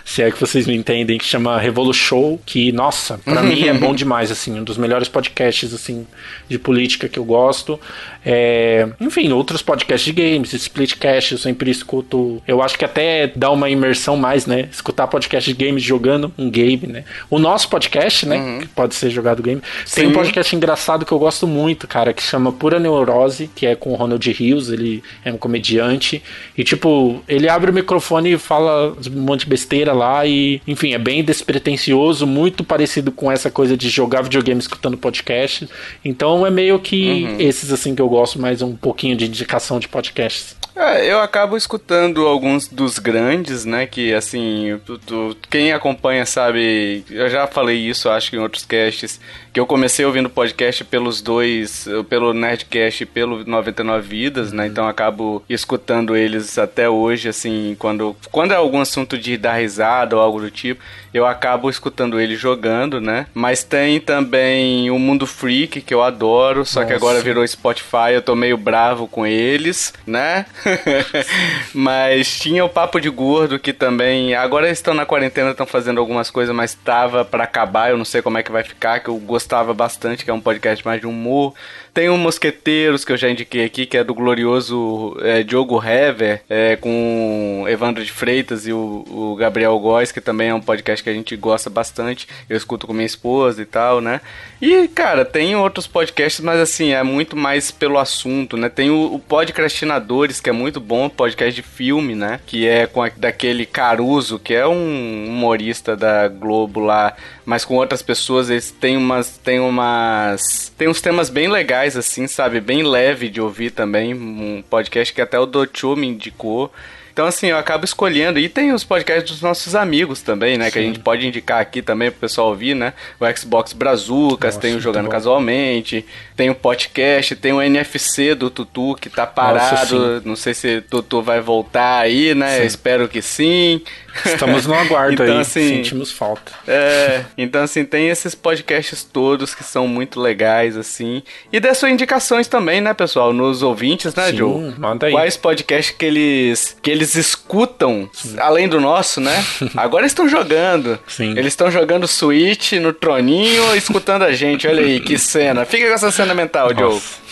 se 0.06 0.22
é 0.22 0.32
que 0.32 0.40
vocês 0.40 0.68
me 0.68 0.76
entendem, 0.76 1.18
que 1.18 1.26
chama 1.26 1.58
Revolu 1.58 1.94
Show, 1.94 2.40
que, 2.46 2.72
nossa, 2.72 3.18
para 3.18 3.42
mim 3.42 3.68
é 3.68 3.74
bom 3.74 3.94
demais, 3.96 4.32
assim, 4.32 4.60
um 4.60 4.64
dos 4.64 4.78
melhores 4.78 5.08
podcasts, 5.08 5.74
assim, 5.74 6.06
de 6.48 6.60
política 6.60 7.08
que 7.08 7.20
eu 7.20 7.26
gosto. 7.26 7.80
É, 8.26 8.88
enfim, 9.00 9.32
outros 9.32 9.62
podcasts 9.62 10.14
de 10.14 10.22
games, 10.22 10.54
Splitcast, 10.54 11.34
eu 11.34 11.38
sempre 11.38 11.70
escuto. 11.72 12.42
Eu 12.48 12.62
acho 12.62 12.78
que 12.78 12.86
até 12.86 13.28
dá 13.28 13.52
uma 13.52 13.70
imersão 13.70 14.16
mais, 14.16 14.46
né? 14.46 14.70
Escutar 14.72 15.08
podcast 15.08 15.54
de 15.54 15.66
games 15.66 15.84
jogando 15.84 16.34
um 16.38 16.50
game, 16.50 16.88
né? 16.88 17.04
O 17.30 17.40
nosso 17.40 17.70
podcast, 17.70 18.26
né? 18.26 18.38
Uhum. 18.38 18.60
Que 18.60 18.68
pode 18.68 18.96
ser 18.96 19.10
jogado 19.10 19.44
game. 19.44 19.62
Sim. 19.86 20.02
Tem 20.02 20.08
um 20.10 20.14
podcast 20.14 20.56
engraçado 20.56 21.06
que 21.06 21.12
eu 21.12 21.20
gosto 21.20 21.48
muito, 21.48 21.88
cara, 21.88 22.14
que 22.14 22.24
chama 22.24 22.52
Pura 22.52 22.80
Neurose, 22.80 23.50
que 23.56 23.66
é 23.66 23.76
com 23.76 23.92
o 23.92 23.96
Ronald 23.96 24.32
Rios, 24.32 24.70
ele 24.70 25.04
é 25.24 25.32
um 25.32 25.38
comediante 25.38 26.24
e, 26.58 26.64
tipo, 26.64 27.22
ele 27.28 27.50
abre 27.50 27.72
o 27.72 27.74
microfone 27.74 28.34
e 28.34 28.38
fala 28.38 28.96
um 29.12 29.22
monte 29.22 29.42
de 29.42 29.48
besteira 29.54 29.94
lá. 29.94 30.26
E, 30.26 30.60
enfim, 30.68 30.94
é 30.94 30.98
bem 30.98 31.24
despretensioso, 31.24 32.26
muito 32.26 32.64
parecido 32.64 33.12
com 33.12 33.32
essa 33.32 33.52
coisa 33.52 33.78
de 33.78 33.88
jogar 33.88 34.24
videogame 34.24 34.60
escutando 34.60 34.98
podcast. 34.98 35.70
Então 36.04 36.46
é 36.46 36.50
meio 36.50 36.80
que 36.80 37.24
uhum. 37.24 37.36
esses, 37.40 37.72
assim, 37.72 37.94
que 37.94 38.02
eu 38.02 38.10
gosto 38.10 38.42
mais 38.42 38.62
um 38.64 38.76
pouquinho 38.76 39.16
de 39.16 39.26
indicação 39.26 39.80
de 39.80 39.88
podcasts. 39.88 40.56
É, 40.76 41.12
eu 41.12 41.20
acabo 41.20 41.56
escutando 41.56 42.26
alguns 42.26 42.68
dos 42.68 42.98
grandes, 42.98 43.64
né? 43.64 43.86
Que 43.86 44.12
assim, 44.14 44.80
tu, 44.84 44.98
tu, 44.98 45.38
quem 45.50 45.72
acompanha 45.72 46.26
sabe, 46.26 47.04
eu 47.12 47.30
já 47.30 47.46
falei 47.46 47.78
isso, 47.78 48.10
acho 48.10 48.32
que 48.32 48.38
em 48.38 48.40
outros 48.40 48.66
casts, 48.66 49.20
que 49.52 49.60
eu 49.60 49.68
comecei 49.68 50.04
ouvindo 50.04 50.30
podcast 50.32 50.84
pelos 50.84 51.22
dois, 51.22 51.88
pelo 52.10 52.34
Nerdcast 52.34 53.04
e 53.04 53.06
pelo 53.06 53.46
99 53.46 54.08
Vidas, 54.08 54.52
né? 54.52 54.66
Então 54.66 54.88
acabo 54.88 55.44
escutando 55.48 56.16
eles 56.16 56.58
até 56.58 56.90
hoje, 56.90 57.30
assim, 57.30 57.76
quando, 57.78 58.16
quando 58.32 58.52
é 58.52 58.56
algum 58.56 58.82
assunto 58.82 59.16
de 59.16 59.34
dar 59.44 59.56
risada 59.56 60.16
ou 60.16 60.22
algo 60.22 60.40
do 60.40 60.50
tipo, 60.50 60.82
eu 61.14 61.26
acabo 61.28 61.70
escutando 61.70 62.20
ele 62.20 62.36
jogando, 62.36 63.00
né? 63.00 63.28
Mas 63.34 63.64
tem 63.64 64.00
também 64.00 64.90
o 64.90 64.98
Mundo 64.98 65.28
Freak, 65.28 65.82
que 65.82 65.94
eu 65.94 66.02
adoro, 66.02 66.66
só 66.66 66.80
Nossa. 66.80 66.88
que 66.88 66.96
agora 66.96 67.22
virou 67.22 67.46
Spotify, 67.46 68.14
eu 68.14 68.22
tô 68.22 68.36
meio 68.36 68.58
bravo 68.58 69.08
com 69.08 69.28
eles, 69.28 69.94
né? 70.08 70.46
mas 71.76 72.40
tinha 72.40 72.64
o 72.64 72.70
Papo 72.70 73.00
de 73.00 73.10
Gordo, 73.10 73.60
que 73.60 73.74
também, 73.74 74.34
agora 74.34 74.66
eles 74.66 74.80
estão 74.80 74.94
na 74.94 75.06
quarentena, 75.06 75.52
estão 75.52 75.68
fazendo 75.68 76.00
algumas 76.00 76.32
coisas, 76.32 76.56
mas 76.56 76.74
tava 76.74 77.26
para 77.26 77.44
acabar, 77.44 77.92
eu 77.92 77.98
não 77.98 78.06
sei 78.06 78.22
como 78.22 78.38
é 78.38 78.44
que 78.44 78.52
vai 78.52 78.64
ficar, 78.64 79.02
que 79.02 79.10
eu 79.10 79.18
gostava 79.18 79.74
bastante, 79.74 80.24
que 80.24 80.32
é 80.32 80.34
um 80.34 80.42
podcast 80.42 80.84
mais 80.86 81.02
de 81.02 81.06
humor. 81.08 81.54
Tem 81.94 82.10
o 82.10 82.18
Mosqueteiros, 82.18 83.06
que 83.06 83.12
eu 83.12 83.18
já 83.18 83.30
indiquei 83.30 83.64
aqui, 83.64 83.86
que 83.86 83.96
é 83.96 84.04
do 84.04 84.16
glorioso 84.16 85.16
é, 85.22 85.44
Diogo 85.44 85.80
Hever, 85.84 86.42
é, 86.50 86.76
com 86.76 87.66
Evandro 87.68 88.04
de 88.04 88.12
Freitas 88.12 88.66
e 88.66 88.74
o, 88.74 89.06
o 89.08 89.36
Gabriel 89.36 89.78
Góes, 89.78 90.12
que 90.12 90.20
também 90.20 90.50
é 90.50 90.56
um 90.56 90.60
podcast 90.60 91.04
que 91.04 91.10
a 91.12 91.14
gente 91.14 91.36
gosta 91.36 91.70
bastante. 91.70 92.28
Eu 92.50 92.58
escuto 92.58 92.88
com 92.88 92.94
minha 92.94 93.06
esposa 93.06 93.62
e 93.62 93.66
tal, 93.66 94.02
né? 94.02 94.22
E, 94.60 94.88
cara, 94.88 95.24
tem 95.24 95.56
outros 95.56 95.86
podcasts, 95.86 96.44
mas 96.44 96.60
assim, 96.60 96.94
é 96.94 97.04
muito 97.04 97.36
mais 97.36 97.70
pelo 97.70 98.00
assunto, 98.00 98.58
né? 98.58 98.70
Tem 98.70 98.90
o, 98.90 99.14
o 99.14 99.20
Podcastinadores, 99.20 100.42
que 100.42 100.50
é 100.50 100.54
muito 100.54 100.80
bom, 100.80 101.08
podcast 101.08 101.54
de 101.54 101.62
filme, 101.62 102.16
né? 102.16 102.40
Que 102.48 102.68
é 102.68 102.88
com 102.88 103.04
a, 103.04 103.10
daquele 103.10 103.68
Caruso, 103.68 104.40
que 104.40 104.56
é 104.56 104.66
um 104.66 105.26
humorista 105.28 105.96
da 105.96 106.28
Globo 106.28 106.80
lá, 106.80 107.14
mas 107.46 107.66
com 107.66 107.76
outras 107.76 108.02
pessoas, 108.02 108.50
eles 108.50 108.72
têm 108.72 108.98
umas. 108.98 109.38
Tem 109.38 109.60
umas. 109.60 110.72
Tem 110.76 110.88
uns 110.88 111.02
temas 111.02 111.30
bem 111.30 111.48
legais 111.50 111.83
legais, 111.84 111.98
assim, 111.98 112.28
sabe? 112.28 112.62
Bem 112.62 112.84
leve 112.84 113.30
de 113.30 113.42
ouvir 113.42 113.72
também. 113.72 114.14
Um 114.14 114.64
podcast 114.70 115.14
que 115.14 115.22
até 115.22 115.38
o 115.38 115.46
Docho 115.46 115.96
me 115.96 116.08
indicou. 116.08 116.72
Então, 117.14 117.28
assim, 117.28 117.48
eu 117.48 117.58
acabo 117.58 117.86
escolhendo. 117.86 118.40
E 118.40 118.50
tem 118.50 118.74
os 118.74 118.84
podcasts 118.84 119.30
dos 119.32 119.42
nossos 119.42 119.76
amigos 119.76 120.24
também, 120.24 120.58
né? 120.58 120.66
Sim. 120.66 120.72
Que 120.72 120.80
a 120.80 120.82
gente 120.82 121.00
pode 121.00 121.28
indicar 121.28 121.62
aqui 121.62 121.80
também 121.80 122.10
pro 122.10 122.22
pessoal 122.22 122.48
ouvir, 122.48 122.76
né? 122.76 122.94
O 123.20 123.38
Xbox 123.38 123.72
Brazucas, 123.72 124.56
Nossa, 124.56 124.60
tem 124.60 124.76
o 124.76 124.80
Jogando 124.80 125.10
Casualmente, 125.10 126.04
tem 126.36 126.50
o 126.50 126.56
podcast, 126.56 127.36
tem 127.36 127.54
o 127.54 127.62
NFC 127.62 128.34
do 128.34 128.50
Tutu 128.50 128.96
que 128.96 129.12
tá 129.12 129.28
parado. 129.28 129.96
Nossa, 129.96 130.22
não 130.26 130.36
sei 130.36 130.56
se 130.56 130.78
o 130.78 130.82
Tutu 130.82 131.22
vai 131.22 131.40
voltar 131.40 132.00
aí, 132.00 132.34
né? 132.34 132.62
Sim. 132.62 132.66
Espero 132.66 133.08
que 133.08 133.22
sim. 133.22 133.82
Estamos 134.26 134.66
no 134.66 134.74
aguardo 134.76 135.14
então, 135.14 135.26
aí, 135.26 135.42
assim, 135.42 135.68
sentimos 135.78 136.12
falta. 136.12 136.52
É, 136.68 137.26
então 137.38 137.64
assim, 137.64 137.84
tem 137.84 138.10
esses 138.10 138.36
podcasts 138.36 139.04
todos 139.04 139.56
que 139.56 139.64
são 139.64 139.88
muito 139.88 140.20
legais, 140.20 140.78
assim. 140.78 141.24
E 141.52 141.60
dê 141.60 141.74
suas 141.74 141.92
indicações 141.92 142.48
também, 142.48 142.82
né, 142.82 142.94
pessoal? 142.94 143.34
Nos 143.34 143.64
ouvintes, 143.64 144.14
né, 144.14 144.30
Sim, 144.30 144.38
Joe? 144.38 144.74
Manda 144.78 145.08
aí. 145.08 145.12
Quais 145.12 145.38
podcasts 145.38 145.96
que 145.96 146.06
eles, 146.06 146.78
que 146.82 146.92
eles 146.92 147.03
escutam, 147.16 148.10
Sim. 148.14 148.36
além 148.40 148.68
do 148.68 148.80
nosso, 148.80 149.20
né? 149.20 149.44
Agora 149.76 150.06
estão 150.06 150.28
jogando. 150.28 151.00
Sim. 151.08 151.32
Eles 151.32 151.48
estão 151.48 151.70
jogando 151.70 152.08
Switch 152.08 152.74
no 152.74 152.94
troninho, 152.94 153.76
escutando 153.76 154.24
a 154.24 154.32
gente. 154.34 154.68
Olha 154.68 154.84
aí, 154.84 155.00
que 155.00 155.18
cena. 155.18 155.66
Fica 155.66 155.88
com 155.88 155.94
essa 155.94 156.12
cena 156.12 156.34
mental, 156.34 156.74
Nossa. 156.74 156.80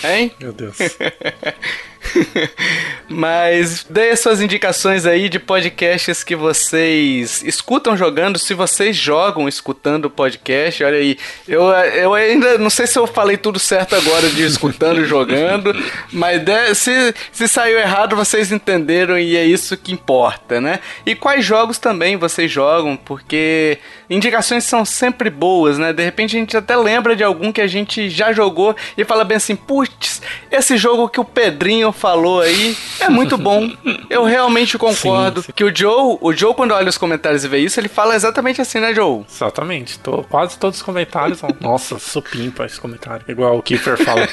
Joe. 0.01 0.11
Hein? 0.11 0.31
Meu 0.39 0.53
Deus. 0.53 0.77
Mas 3.07 3.85
dê 3.89 4.15
suas 4.15 4.41
indicações 4.41 5.05
aí 5.05 5.27
de 5.27 5.39
podcasts 5.39 6.23
que 6.23 6.35
vocês 6.35 7.43
escutam 7.43 7.95
jogando, 7.97 8.39
se 8.39 8.53
vocês 8.53 8.95
jogam 8.95 9.47
escutando 9.47 10.05
o 10.05 10.09
podcast, 10.09 10.83
olha 10.83 10.97
aí. 10.97 11.17
Eu, 11.47 11.63
eu 11.63 12.13
ainda 12.13 12.57
não 12.57 12.69
sei 12.69 12.87
se 12.87 12.97
eu 12.97 13.05
falei 13.05 13.37
tudo 13.37 13.59
certo 13.59 13.95
agora 13.95 14.29
de 14.29 14.43
escutando 14.43 15.01
e 15.01 15.05
jogando, 15.05 15.73
mas 16.11 16.41
se, 16.75 17.13
se 17.31 17.47
saiu 17.47 17.77
errado, 17.77 18.15
vocês 18.15 18.51
entenderam 18.51 19.17
e 19.17 19.35
é 19.35 19.45
isso 19.45 19.75
que 19.77 19.91
importa, 19.91 20.61
né? 20.61 20.79
E 21.05 21.15
quais 21.15 21.43
jogos 21.43 21.77
também 21.77 22.15
vocês 22.17 22.49
jogam, 22.51 22.95
porque 22.95 23.77
indicações 24.09 24.63
são 24.63 24.85
sempre 24.85 25.29
boas, 25.29 25.77
né? 25.77 25.91
De 25.93 26.03
repente 26.03 26.35
a 26.35 26.39
gente 26.39 26.57
até 26.57 26.75
lembra 26.75 27.15
de 27.15 27.23
algum 27.23 27.51
que 27.51 27.61
a 27.61 27.67
gente 27.67 28.09
já 28.09 28.31
jogou 28.31 28.75
e 28.97 29.03
fala 29.03 29.23
bem 29.23 29.37
assim, 29.37 29.55
putz, 29.55 30.21
esse 30.49 30.77
jogo 30.77 31.09
que 31.09 31.19
o 31.19 31.25
Pedrinho 31.25 31.90
falou 31.91 32.41
aí 32.41 32.75
é 32.99 33.09
muito 33.09 33.37
bom. 33.37 33.69
Eu 34.09 34.23
realmente 34.23 34.77
concordo 34.77 35.41
sim, 35.41 35.47
sim. 35.47 35.53
que 35.55 35.63
o 35.63 35.75
Joe, 35.75 36.17
o 36.21 36.33
Joe 36.33 36.53
quando 36.53 36.73
olha 36.73 36.89
os 36.89 36.97
comentários 36.97 37.43
e 37.43 37.47
vê 37.47 37.59
isso, 37.59 37.79
ele 37.79 37.87
fala 37.87 38.15
exatamente 38.15 38.61
assim, 38.61 38.79
né, 38.79 38.93
Joe? 38.93 39.23
Exatamente. 39.29 39.99
Tô, 39.99 40.23
quase 40.23 40.57
todos 40.57 40.77
os 40.77 40.83
comentários 40.83 41.39
são, 41.39 41.49
nossa, 41.59 41.97
supimpa 41.97 42.65
esse 42.65 42.79
comentário. 42.79 43.23
Igual 43.27 43.57
o 43.57 43.63
Kiefer 43.63 43.97
fala. 43.97 44.27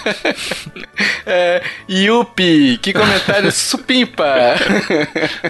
é, 1.25 1.63
Yupi, 1.89 2.79
que 2.79 2.93
comentário 2.93 3.51
supimpa. 3.53 4.27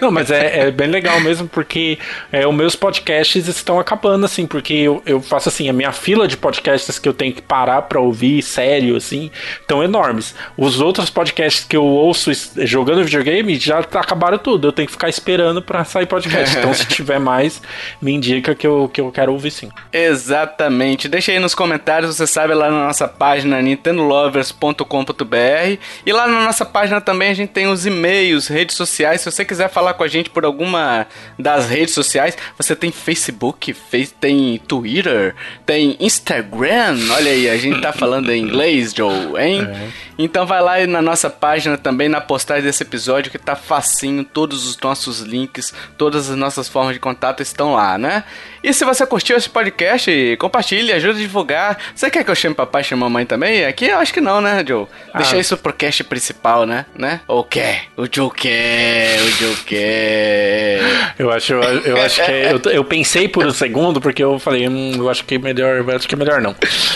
Não, 0.00 0.10
mas 0.10 0.30
é, 0.30 0.60
é, 0.60 0.70
bem 0.70 0.88
legal 0.88 1.20
mesmo 1.20 1.48
porque 1.48 1.98
é, 2.30 2.46
os 2.46 2.54
meus 2.54 2.76
podcasts 2.76 3.48
estão 3.48 3.80
acabando 3.80 4.24
assim, 4.24 4.46
porque 4.46 4.74
eu, 4.74 5.02
eu 5.06 5.20
faço 5.20 5.48
assim, 5.48 5.68
a 5.68 5.72
minha 5.72 5.92
fila 5.92 6.28
de 6.28 6.36
podcasts 6.36 6.98
que 6.98 7.08
eu 7.08 7.14
tenho 7.14 7.32
que 7.32 7.42
parar 7.42 7.82
pra 7.82 8.00
ouvir 8.00 8.42
sério 8.42 8.96
assim, 8.96 9.30
estão 9.60 9.82
enormes. 9.82 10.34
Os 10.56 10.80
outros 10.80 11.10
podcasts 11.10 11.64
que 11.64 11.76
eu 11.76 11.84
ouço 11.98 12.30
jogando 12.66 13.04
videogame 13.04 13.56
já 13.56 13.78
acabaram 13.78 14.38
tudo. 14.38 14.68
Eu 14.68 14.72
tenho 14.72 14.86
que 14.86 14.92
ficar 14.92 15.08
esperando 15.08 15.62
para 15.62 15.84
sair 15.84 16.06
podcast. 16.06 16.56
então, 16.56 16.72
se 16.74 16.86
tiver 16.86 17.18
mais, 17.18 17.60
me 18.00 18.12
indica 18.12 18.54
que 18.54 18.66
eu, 18.66 18.90
que 18.92 19.00
eu 19.00 19.10
quero 19.12 19.32
ouvir 19.32 19.50
sim. 19.50 19.70
Exatamente. 19.92 21.08
Deixa 21.08 21.32
aí 21.32 21.38
nos 21.38 21.54
comentários, 21.54 22.16
você 22.16 22.26
sabe, 22.26 22.54
lá 22.54 22.70
na 22.70 22.86
nossa 22.86 23.08
página 23.08 23.60
nintendolovers.com.br. 23.60 25.78
E 26.06 26.12
lá 26.12 26.26
na 26.26 26.44
nossa 26.44 26.64
página 26.64 27.00
também 27.00 27.30
a 27.30 27.34
gente 27.34 27.50
tem 27.50 27.66
os 27.66 27.86
e-mails, 27.86 28.48
redes 28.48 28.76
sociais. 28.76 29.20
Se 29.20 29.30
você 29.30 29.44
quiser 29.44 29.68
falar 29.68 29.94
com 29.94 30.04
a 30.04 30.08
gente 30.08 30.30
por 30.30 30.44
alguma 30.44 31.06
das 31.38 31.68
redes 31.68 31.94
sociais, 31.94 32.36
você 32.56 32.74
tem 32.74 32.90
Facebook, 32.90 33.74
tem 34.20 34.60
Twitter, 34.66 35.34
tem 35.64 35.96
Instagram. 36.00 36.98
Olha 37.12 37.30
aí, 37.30 37.48
a 37.48 37.56
gente 37.56 37.80
tá 37.80 37.92
falando 37.92 38.30
em 38.30 38.42
inglês, 38.42 38.92
Joe, 38.94 39.36
hein? 39.38 39.62
É. 39.62 40.08
Então 40.18 40.44
vai 40.44 40.60
lá 40.60 40.84
na 40.86 41.00
nossa 41.00 41.30
página 41.30 41.78
também, 41.78 41.87
na 42.08 42.20
postagem 42.20 42.64
desse 42.64 42.82
episódio, 42.82 43.30
que 43.30 43.38
tá 43.38 43.54
facinho, 43.54 44.24
todos 44.24 44.66
os 44.66 44.78
nossos 44.78 45.20
links, 45.20 45.72
todas 45.96 46.30
as 46.30 46.36
nossas 46.36 46.68
formas 46.68 46.94
de 46.94 47.00
contato 47.00 47.42
estão 47.42 47.74
lá, 47.74 47.96
né? 47.96 48.24
E 48.62 48.72
se 48.72 48.84
você 48.84 49.06
curtiu 49.06 49.36
esse 49.36 49.48
podcast, 49.48 50.36
compartilhe, 50.38 50.92
ajuda 50.92 51.18
a 51.18 51.22
divulgar. 51.22 51.78
Você 51.94 52.10
quer 52.10 52.24
que 52.24 52.30
eu 52.30 52.34
chame 52.34 52.54
papai 52.54 52.84
e 52.90 52.94
mamãe 52.94 53.24
também? 53.24 53.64
Aqui 53.64 53.86
eu 53.86 53.98
acho 53.98 54.12
que 54.12 54.20
não, 54.20 54.40
né, 54.40 54.64
Joe? 54.66 54.86
Deixa 55.14 55.36
ah. 55.36 55.40
isso 55.40 55.56
pro 55.56 55.72
cast 55.72 56.02
principal, 56.04 56.66
né? 56.66 56.84
né? 56.96 57.20
Ou 57.26 57.44
quer? 57.44 57.84
O 57.96 58.06
Joe 58.10 58.30
quer, 58.30 59.20
o 59.22 59.30
Joe 59.30 59.56
quer. 59.64 60.80
Eu 61.18 61.30
acho, 61.30 61.54
eu, 61.54 61.62
eu 61.62 61.96
acho 62.02 62.24
que 62.24 62.30
é, 62.30 62.52
eu, 62.52 62.70
eu, 62.70 62.84
pensei 62.84 63.28
por 63.28 63.46
um 63.46 63.50
segundo, 63.50 64.00
porque 64.00 64.22
eu 64.22 64.38
falei, 64.38 64.68
hum, 64.68 64.92
eu 64.96 65.08
acho 65.08 65.24
que 65.24 65.36
é 65.36 65.38
melhor, 65.38 65.76
eu 65.76 65.96
acho 65.96 66.08
que 66.08 66.14
é 66.14 66.18
melhor 66.18 66.40
não. 66.40 66.54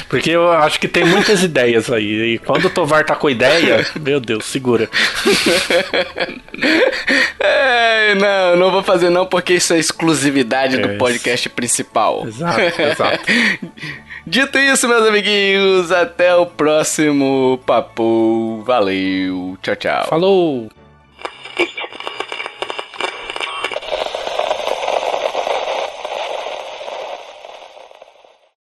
Porque 0.08 0.30
eu 0.30 0.50
acho 0.52 0.78
que 0.80 0.88
tem 0.88 1.04
muitas 1.04 1.42
ideias 1.42 1.90
aí. 1.90 2.34
E 2.34 2.38
quando 2.38 2.66
o 2.66 2.70
Tovar 2.70 3.04
tá 3.04 3.14
com 3.14 3.30
ideia, 3.30 3.86
meu 4.00 4.20
Deus, 4.20 4.44
segura. 4.46 4.81
é, 7.40 8.14
não, 8.14 8.56
não 8.56 8.70
vou 8.70 8.82
fazer 8.82 9.10
não, 9.10 9.26
porque 9.26 9.54
isso 9.54 9.72
é 9.72 9.78
exclusividade 9.78 10.76
é 10.76 10.78
do 10.78 10.98
podcast 10.98 11.48
principal. 11.48 12.26
Exato, 12.26 12.82
exato. 12.82 13.24
Dito 14.24 14.56
isso, 14.58 14.88
meus 14.88 15.06
amiguinhos, 15.06 15.90
até 15.90 16.34
o 16.34 16.46
próximo 16.46 17.60
papo. 17.66 18.62
Valeu, 18.64 19.58
tchau, 19.60 19.76
tchau. 19.76 20.06
Falou! 20.08 20.81